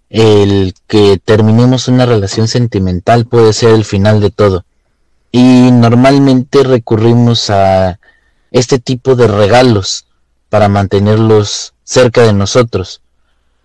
el 0.10 0.74
que 0.88 1.20
terminemos 1.24 1.88
una 1.88 2.06
relación 2.06 2.48
sentimental 2.48 3.26
puede 3.26 3.54
ser 3.54 3.72
el 3.72 3.86
final 3.86 4.22
de 4.22 4.32
todo. 4.32 4.66
Y 5.32 5.72
normalmente 5.72 6.64
recurrimos 6.64 7.50
a 7.50 8.00
este 8.52 8.80
tipo 8.80 9.16
de 9.16 9.28
regalos 9.28 10.08
para 10.50 10.70
mantenerlos 10.70 11.74
cerca 11.84 12.22
de 12.22 12.34
nosotros. 12.34 13.02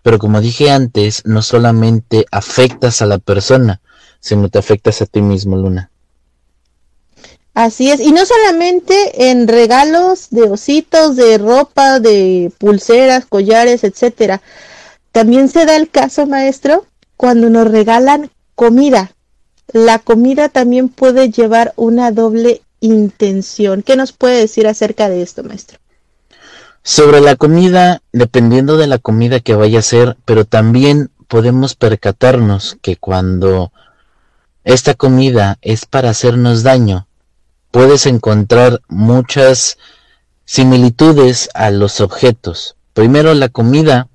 Pero 0.03 0.19
como 0.19 0.41
dije 0.41 0.71
antes, 0.71 1.23
no 1.25 1.43
solamente 1.43 2.27
afectas 2.33 3.03
a 3.03 3.07
la 3.07 3.19
persona, 3.19 3.81
sino 4.21 4.49
te 4.49 4.59
afectas 4.59 5.03
a 5.03 5.07
ti 5.07 5.23
mismo, 5.23 5.57
Luna. 5.57 5.91
Así 7.61 7.91
es, 7.91 8.01
y 8.01 8.13
no 8.13 8.25
solamente 8.25 9.29
en 9.31 9.47
regalos 9.47 10.29
de 10.31 10.45
ositos, 10.45 11.15
de 11.15 11.37
ropa, 11.37 12.01
de 12.01 12.51
pulseras, 12.57 13.27
collares, 13.27 13.85
etcétera. 13.85 14.41
También 15.13 15.51
se 15.51 15.67
da 15.67 15.77
el 15.77 15.91
caso, 15.91 16.27
maestro, 16.27 16.87
cuando 17.19 17.51
nos 17.51 17.71
regalan 17.71 18.31
comida. 18.55 19.13
La 19.75 19.99
comida 19.99 20.49
también 20.49 20.89
puede 20.89 21.31
llevar 21.31 21.75
una 21.77 22.13
doble 22.13 22.63
intención. 22.81 23.83
¿Qué 23.83 23.95
nos 23.95 24.13
puede 24.13 24.39
decir 24.39 24.67
acerca 24.67 25.11
de 25.11 25.21
esto, 25.21 25.45
maestro? 25.45 25.79
Sobre 26.83 27.21
la 27.21 27.37
comida, 27.37 28.01
dependiendo 28.11 28.79
de 28.79 28.87
la 28.87 28.97
comida 28.97 29.39
que 29.41 29.55
vaya 29.55 29.81
a 29.81 29.83
ser, 29.83 30.17
pero 30.25 30.47
también 30.47 31.11
podemos 31.29 31.75
percatarnos 31.75 32.79
que 32.81 32.97
cuando 32.97 33.71
esta 34.65 34.95
comida 34.95 35.59
es 35.61 35.85
para 35.85 36.09
hacernos 36.09 36.63
daño, 36.63 37.07
puedes 37.71 38.07
encontrar 38.07 38.81
muchas 38.89 39.79
similitudes 40.45 41.49
a 41.55 41.71
los 41.71 42.01
objetos. 42.01 42.77
Primero, 42.93 43.35
la 43.35 43.49
comida 43.49 44.09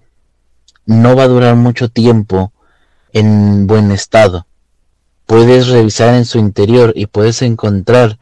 no 0.86 1.16
va 1.16 1.24
a 1.24 1.28
durar 1.28 1.56
mucho 1.56 1.90
tiempo 1.90 2.52
en 3.14 3.68
buen 3.68 3.92
estado. 3.92 4.46
Puedes 5.26 5.70
revisar 5.70 6.14
en 6.14 6.26
su 6.26 6.38
interior 6.38 6.94
y 6.96 7.08
puedes 7.08 7.42
encontrar 7.42 8.20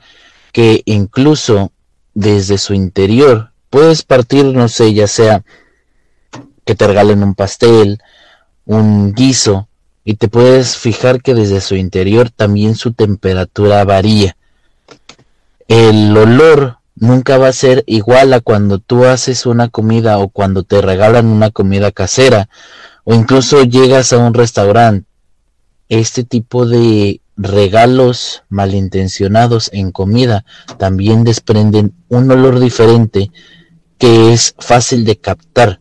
que 0.52 0.84
incluso 0.86 1.72
desde 2.14 2.58
su 2.58 2.74
interior 2.74 3.52
puedes 3.70 4.04
partir, 4.04 4.46
no 4.46 4.70
sé, 4.70 4.94
ya 4.94 5.08
sea 5.08 5.44
que 6.64 6.76
te 6.76 6.88
regalen 6.88 7.24
un 7.24 7.36
pastel, 7.36 8.00
un 8.66 9.14
guiso, 9.14 9.68
y 10.06 10.16
te 10.16 10.28
puedes 10.28 10.78
fijar 10.78 11.22
que 11.22 11.34
desde 11.34 11.62
su 11.62 11.76
interior 11.76 12.30
también 12.30 12.76
su 12.76 12.94
temperatura 12.94 13.84
varía 13.86 14.38
el 15.68 16.16
olor 16.16 16.80
nunca 16.96 17.38
va 17.38 17.48
a 17.48 17.54
ser 17.54 17.84
igual 17.88 18.34
a 18.34 18.42
cuando 18.42 18.80
tú 18.80 19.06
haces 19.06 19.46
una 19.46 19.70
comida 19.70 20.18
o 20.20 20.30
cuando 20.30 20.64
te 20.64 20.82
regalan 20.82 21.28
una 21.28 21.52
comida 21.52 21.92
casera 21.92 22.50
o 23.04 23.14
incluso 23.14 23.64
llegas 23.64 24.14
a 24.14 24.18
un 24.18 24.34
restaurante. 24.34 25.08
Este 25.90 26.24
tipo 26.24 26.66
de 26.66 27.22
regalos 27.36 28.44
malintencionados 28.50 29.70
en 29.74 29.92
comida 29.92 30.46
también 30.78 31.24
desprenden 31.24 31.94
un 32.08 32.32
olor 32.32 32.60
diferente 32.60 33.32
que 33.98 34.34
es 34.34 34.56
fácil 34.60 35.06
de 35.06 35.18
captar. 35.18 35.80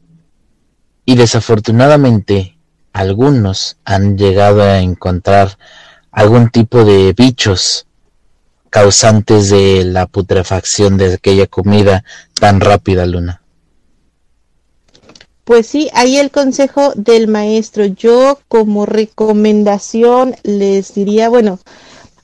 Y 1.05 1.16
desafortunadamente 1.16 2.59
algunos 2.93 3.78
han 3.85 4.16
llegado 4.18 4.62
a 4.62 4.80
encontrar 4.80 5.59
algún 6.11 6.51
tipo 6.51 6.85
de 6.85 7.12
bichos 7.14 7.87
causantes 8.73 9.51
de 9.51 9.85
la 9.85 10.07
putrefacción 10.07 10.97
de 10.97 11.12
aquella 11.12 11.47
comida 11.47 12.05
tan 12.41 12.59
rápida, 12.59 13.05
Luna. 13.05 13.43
Pues 15.45 15.66
sí, 15.66 15.91
ahí 15.93 16.16
el 16.16 16.31
consejo 16.31 16.95
del 16.97 17.29
maestro. 17.29 17.85
Yo 17.85 18.41
como 18.49 18.87
recomendación 18.87 20.37
les 20.43 20.95
diría, 20.95 21.29
bueno, 21.29 21.59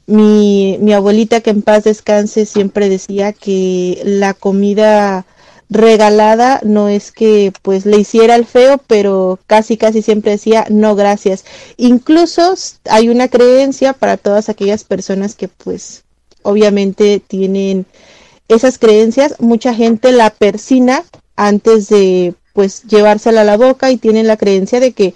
mi, 0.07 0.79
abuelita 0.95 1.43
que 1.43 1.51
en 1.51 1.61
paz 1.61 1.85
descanse 1.85 2.47
siempre 2.47 2.89
decía 2.89 3.35
que 3.35 4.01
la 4.05 4.33
comida 4.33 5.27
regalada 5.69 6.61
no 6.65 6.89
es 6.89 7.13
que 7.13 7.53
pues 7.61 7.85
le 7.85 7.99
hiciera 7.99 8.37
el 8.37 8.47
feo, 8.47 8.81
pero 8.87 9.39
casi 9.47 9.77
casi 9.77 10.01
siempre 10.01 10.31
decía 10.31 10.65
no 10.71 10.95
gracias. 10.95 11.45
Incluso 11.77 12.55
hay 12.89 13.11
una 13.11 13.29
creencia 13.29 13.93
para 13.93 14.17
todas 14.17 14.49
aquellas 14.49 14.85
personas 14.85 15.35
que 15.35 15.49
pues 15.49 16.05
obviamente 16.49 17.21
tienen 17.27 17.87
esas 18.49 18.79
creencias, 18.79 19.35
mucha 19.39 19.75
gente 19.75 20.13
la 20.13 20.31
persina 20.31 21.05
antes 21.37 21.89
de 21.89 22.35
pues 22.55 22.83
llevársela 22.85 23.43
a 23.43 23.45
la 23.45 23.57
boca 23.57 23.91
y 23.91 23.99
tienen 23.99 24.27
la 24.27 24.37
creencia 24.37 24.81
de 24.81 24.93
que 24.93 25.15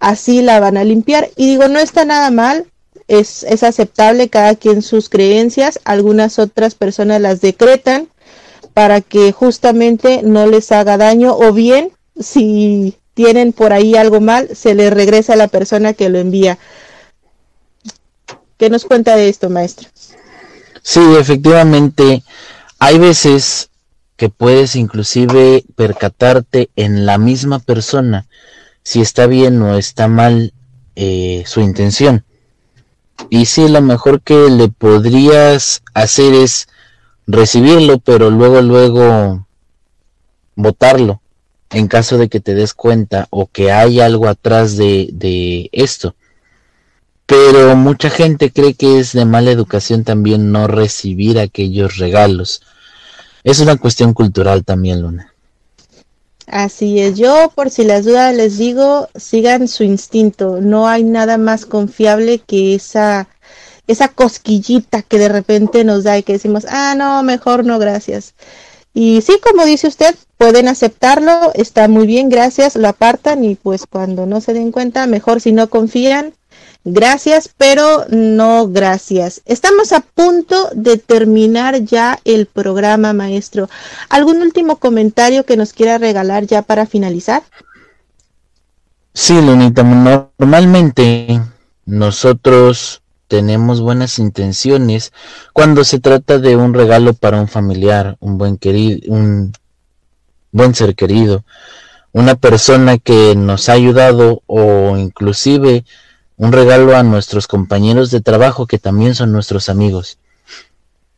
así 0.00 0.42
la 0.42 0.58
van 0.58 0.76
a 0.76 0.84
limpiar 0.84 1.30
y 1.36 1.46
digo 1.46 1.68
no 1.68 1.78
está 1.78 2.04
nada 2.04 2.30
mal 2.30 2.66
es, 3.06 3.42
es 3.44 3.62
aceptable 3.62 4.28
cada 4.28 4.54
quien 4.54 4.82
sus 4.82 5.08
creencias, 5.08 5.78
algunas 5.84 6.38
otras 6.38 6.74
personas 6.74 7.20
las 7.20 7.40
decretan 7.40 8.08
para 8.72 9.00
que 9.00 9.32
justamente 9.32 10.22
no 10.22 10.46
les 10.46 10.72
haga 10.72 10.96
daño 10.96 11.36
o 11.36 11.52
bien 11.52 11.90
si 12.18 12.96
tienen 13.14 13.52
por 13.52 13.72
ahí 13.72 13.96
algo 13.96 14.20
mal, 14.20 14.54
se 14.54 14.74
les 14.74 14.92
regresa 14.92 15.34
a 15.34 15.36
la 15.36 15.48
persona 15.48 15.92
que 15.92 16.08
lo 16.08 16.18
envía. 16.18 16.58
¿Qué 18.56 18.70
nos 18.70 18.84
cuenta 18.84 19.16
de 19.16 19.28
esto, 19.28 19.50
maestro? 19.50 19.88
Sí, 20.82 21.00
efectivamente, 21.18 22.22
hay 22.78 22.98
veces 22.98 23.70
que 24.16 24.28
puedes 24.28 24.76
inclusive 24.76 25.64
percatarte 25.76 26.70
en 26.76 27.06
la 27.06 27.18
misma 27.18 27.58
persona 27.58 28.26
si 28.82 29.00
está 29.00 29.26
bien 29.26 29.60
o 29.62 29.76
está 29.76 30.08
mal 30.08 30.52
eh, 30.96 31.44
su 31.46 31.60
intención. 31.60 32.24
Y 33.28 33.46
sí, 33.46 33.68
lo 33.68 33.82
mejor 33.82 34.22
que 34.22 34.48
le 34.48 34.68
podrías 34.68 35.82
hacer 35.94 36.34
es 36.34 36.68
recibirlo, 37.26 37.98
pero 37.98 38.30
luego, 38.30 38.60
luego 38.62 39.46
votarlo 40.56 41.20
en 41.70 41.86
caso 41.86 42.18
de 42.18 42.28
que 42.28 42.40
te 42.40 42.54
des 42.54 42.74
cuenta 42.74 43.28
o 43.30 43.46
que 43.46 43.70
hay 43.70 44.00
algo 44.00 44.28
atrás 44.28 44.76
de, 44.76 45.08
de 45.12 45.68
esto. 45.72 46.14
Pero 47.30 47.76
mucha 47.76 48.10
gente 48.10 48.50
cree 48.50 48.74
que 48.74 48.98
es 48.98 49.12
de 49.12 49.24
mala 49.24 49.52
educación 49.52 50.02
también 50.02 50.50
no 50.50 50.66
recibir 50.66 51.38
aquellos 51.38 51.96
regalos. 51.96 52.60
Es 53.44 53.60
una 53.60 53.76
cuestión 53.76 54.14
cultural 54.14 54.64
también, 54.64 55.00
Luna. 55.00 55.32
Así 56.48 56.98
es, 56.98 57.16
yo 57.16 57.52
por 57.54 57.70
si 57.70 57.84
las 57.84 58.04
dudas 58.04 58.34
les 58.34 58.58
digo, 58.58 59.08
sigan 59.14 59.68
su 59.68 59.84
instinto, 59.84 60.58
no 60.60 60.88
hay 60.88 61.04
nada 61.04 61.38
más 61.38 61.66
confiable 61.66 62.40
que 62.40 62.74
esa 62.74 63.28
esa 63.86 64.08
cosquillita 64.08 65.02
que 65.02 65.20
de 65.20 65.28
repente 65.28 65.84
nos 65.84 66.02
da 66.02 66.18
y 66.18 66.24
que 66.24 66.32
decimos, 66.32 66.66
ah, 66.68 66.96
no, 66.96 67.22
mejor 67.22 67.64
no, 67.64 67.78
gracias. 67.78 68.34
Y 68.92 69.20
sí, 69.22 69.34
como 69.40 69.64
dice 69.64 69.86
usted, 69.86 70.16
pueden 70.36 70.66
aceptarlo, 70.66 71.52
está 71.54 71.86
muy 71.86 72.08
bien, 72.08 72.28
gracias, 72.28 72.74
lo 72.74 72.88
apartan 72.88 73.44
y 73.44 73.54
pues 73.54 73.86
cuando 73.88 74.26
no 74.26 74.40
se 74.40 74.52
den 74.52 74.72
cuenta, 74.72 75.06
mejor 75.06 75.40
si 75.40 75.52
no 75.52 75.70
confían, 75.70 76.34
gracias, 76.84 77.50
pero 77.56 78.06
no 78.08 78.68
gracias. 78.68 79.42
Estamos 79.44 79.92
a 79.92 80.00
punto 80.00 80.70
de 80.74 80.98
terminar 80.98 81.82
ya 81.82 82.18
el 82.24 82.46
programa, 82.46 83.12
maestro. 83.12 83.68
¿Algún 84.08 84.42
último 84.42 84.76
comentario 84.76 85.44
que 85.44 85.56
nos 85.56 85.72
quiera 85.72 85.98
regalar 85.98 86.46
ya 86.46 86.62
para 86.62 86.86
finalizar? 86.86 87.42
Sí, 89.12 89.40
Lunita, 89.40 89.82
normalmente 89.82 91.40
nosotros 91.84 93.02
tenemos 93.26 93.80
buenas 93.80 94.18
intenciones 94.18 95.12
cuando 95.52 95.84
se 95.84 96.00
trata 96.00 96.38
de 96.38 96.56
un 96.56 96.74
regalo 96.74 97.14
para 97.14 97.40
un 97.40 97.48
familiar, 97.48 98.16
un 98.20 98.38
buen 98.38 98.56
querido, 98.56 99.00
un 99.12 99.52
buen 100.52 100.74
ser 100.74 100.94
querido, 100.94 101.44
una 102.12 102.34
persona 102.34 102.98
que 102.98 103.34
nos 103.36 103.68
ha 103.68 103.72
ayudado 103.74 104.42
o 104.46 104.96
inclusive 104.96 105.84
un 106.40 106.52
regalo 106.52 106.96
a 106.96 107.02
nuestros 107.02 107.46
compañeros 107.46 108.10
de 108.10 108.20
trabajo 108.20 108.66
que 108.66 108.78
también 108.78 109.14
son 109.14 109.32
nuestros 109.32 109.68
amigos. 109.68 110.18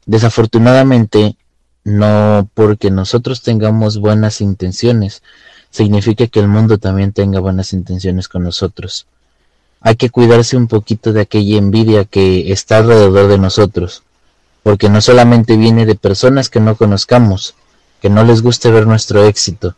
Desafortunadamente, 0.05 1.37
no 1.85 2.49
porque 2.55 2.91
nosotros 2.91 3.43
tengamos 3.43 3.99
buenas 3.99 4.41
intenciones, 4.41 5.23
significa 5.71 6.27
que 6.27 6.41
el 6.41 6.49
mundo 6.49 6.79
también 6.79 7.13
tenga 7.13 7.41
buenas 7.41 7.73
intenciones 7.73 8.29
con 8.29 8.43
nosotros 8.43 9.07
hay 9.83 9.97
que 9.97 10.11
cuidarse 10.11 10.57
un 10.57 10.69
poquito 10.69 11.13
de 11.13 11.23
aquella 11.23 11.59
envidia 11.59 12.05
que 12.05 12.53
está 12.53 12.79
alrededor 12.79 13.29
de 13.29 13.39
nosotros, 13.39 14.05
porque 14.63 14.89
no 14.89 15.01
solamente 15.01 15.57
viene 15.57 15.87
de 15.87 15.97
personas 15.97 16.49
que 16.49 16.61
no 16.61 16.77
conozcamos, 16.77 17.55
que 18.01 18.09
no 18.09 18.25
les 18.25 18.43
guste 18.43 18.71
ver 18.71 18.87
nuestro 18.87 19.25
éxito, 19.25 19.75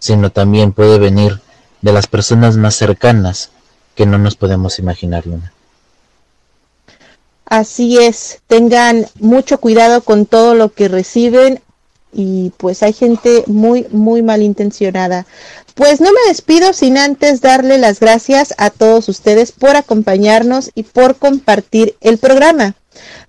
sino 0.00 0.30
también 0.30 0.72
puede 0.72 0.98
venir 0.98 1.40
de 1.82 1.92
las 1.92 2.08
personas 2.08 2.56
más 2.56 2.74
cercanas 2.74 3.50
que 3.94 4.06
no 4.06 4.18
nos 4.18 4.36
podemos 4.36 4.78
imaginar, 4.78 5.26
Luna. 5.26 5.52
Así 7.46 7.98
es, 7.98 8.40
tengan 8.46 9.06
mucho 9.20 9.58
cuidado 9.60 10.02
con 10.02 10.26
todo 10.26 10.54
lo 10.54 10.72
que 10.72 10.88
reciben 10.88 11.60
y 12.12 12.52
pues 12.56 12.82
hay 12.82 12.92
gente 12.92 13.44
muy, 13.46 13.86
muy 13.90 14.22
malintencionada. 14.22 15.26
Pues 15.74 16.00
no 16.00 16.10
me 16.12 16.28
despido 16.28 16.72
sin 16.72 16.96
antes 16.96 17.40
darle 17.40 17.78
las 17.78 18.00
gracias 18.00 18.54
a 18.58 18.70
todos 18.70 19.08
ustedes 19.08 19.52
por 19.52 19.76
acompañarnos 19.76 20.70
y 20.74 20.84
por 20.84 21.16
compartir 21.16 21.96
el 22.00 22.18
programa. 22.18 22.76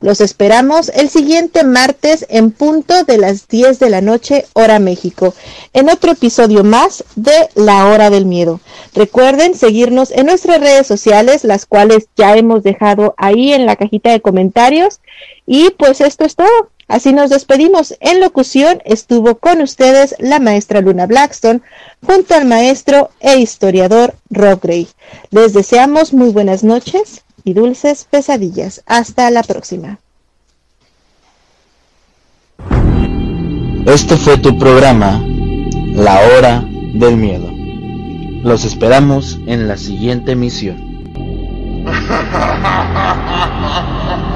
Los 0.01 0.21
esperamos 0.21 0.89
el 0.89 1.09
siguiente 1.09 1.63
martes 1.63 2.25
en 2.29 2.51
punto 2.51 3.03
de 3.03 3.17
las 3.17 3.47
10 3.47 3.79
de 3.79 3.89
la 3.89 4.01
noche, 4.01 4.45
hora 4.53 4.79
México, 4.79 5.33
en 5.73 5.89
otro 5.89 6.11
episodio 6.11 6.63
más 6.63 7.03
de 7.15 7.49
La 7.55 7.87
Hora 7.87 8.09
del 8.09 8.25
Miedo. 8.25 8.59
Recuerden 8.93 9.55
seguirnos 9.55 10.11
en 10.11 10.27
nuestras 10.27 10.59
redes 10.59 10.87
sociales, 10.87 11.43
las 11.43 11.65
cuales 11.65 12.07
ya 12.15 12.35
hemos 12.35 12.63
dejado 12.63 13.13
ahí 13.17 13.53
en 13.53 13.65
la 13.65 13.75
cajita 13.75 14.11
de 14.11 14.21
comentarios. 14.21 15.01
Y 15.45 15.71
pues 15.71 16.01
esto 16.01 16.25
es 16.25 16.35
todo. 16.35 16.69
Así 16.87 17.13
nos 17.13 17.31
despedimos. 17.31 17.95
En 17.99 18.19
locución 18.19 18.81
estuvo 18.85 19.35
con 19.35 19.61
ustedes 19.61 20.15
la 20.19 20.39
maestra 20.39 20.81
Luna 20.81 21.07
Blackstone 21.07 21.61
junto 22.05 22.35
al 22.35 22.45
maestro 22.45 23.09
e 23.19 23.37
historiador 23.37 24.13
Rob 24.29 24.61
Gray. 24.61 24.87
Les 25.31 25.53
deseamos 25.53 26.13
muy 26.13 26.29
buenas 26.29 26.63
noches 26.63 27.24
y 27.45 27.53
dulces 27.53 28.05
pesadillas. 28.09 28.83
Hasta 28.85 29.31
la 29.31 29.43
próxima. 29.43 29.99
Este 33.85 34.17
fue 34.17 34.37
tu 34.37 34.57
programa, 34.57 35.23
La 35.93 36.19
Hora 36.19 36.65
del 36.93 37.15
Miedo. 37.15 37.49
Los 38.43 38.65
esperamos 38.65 39.39
en 39.45 39.69
la 39.69 39.77
siguiente 39.77 40.33
emisión. 40.33 40.83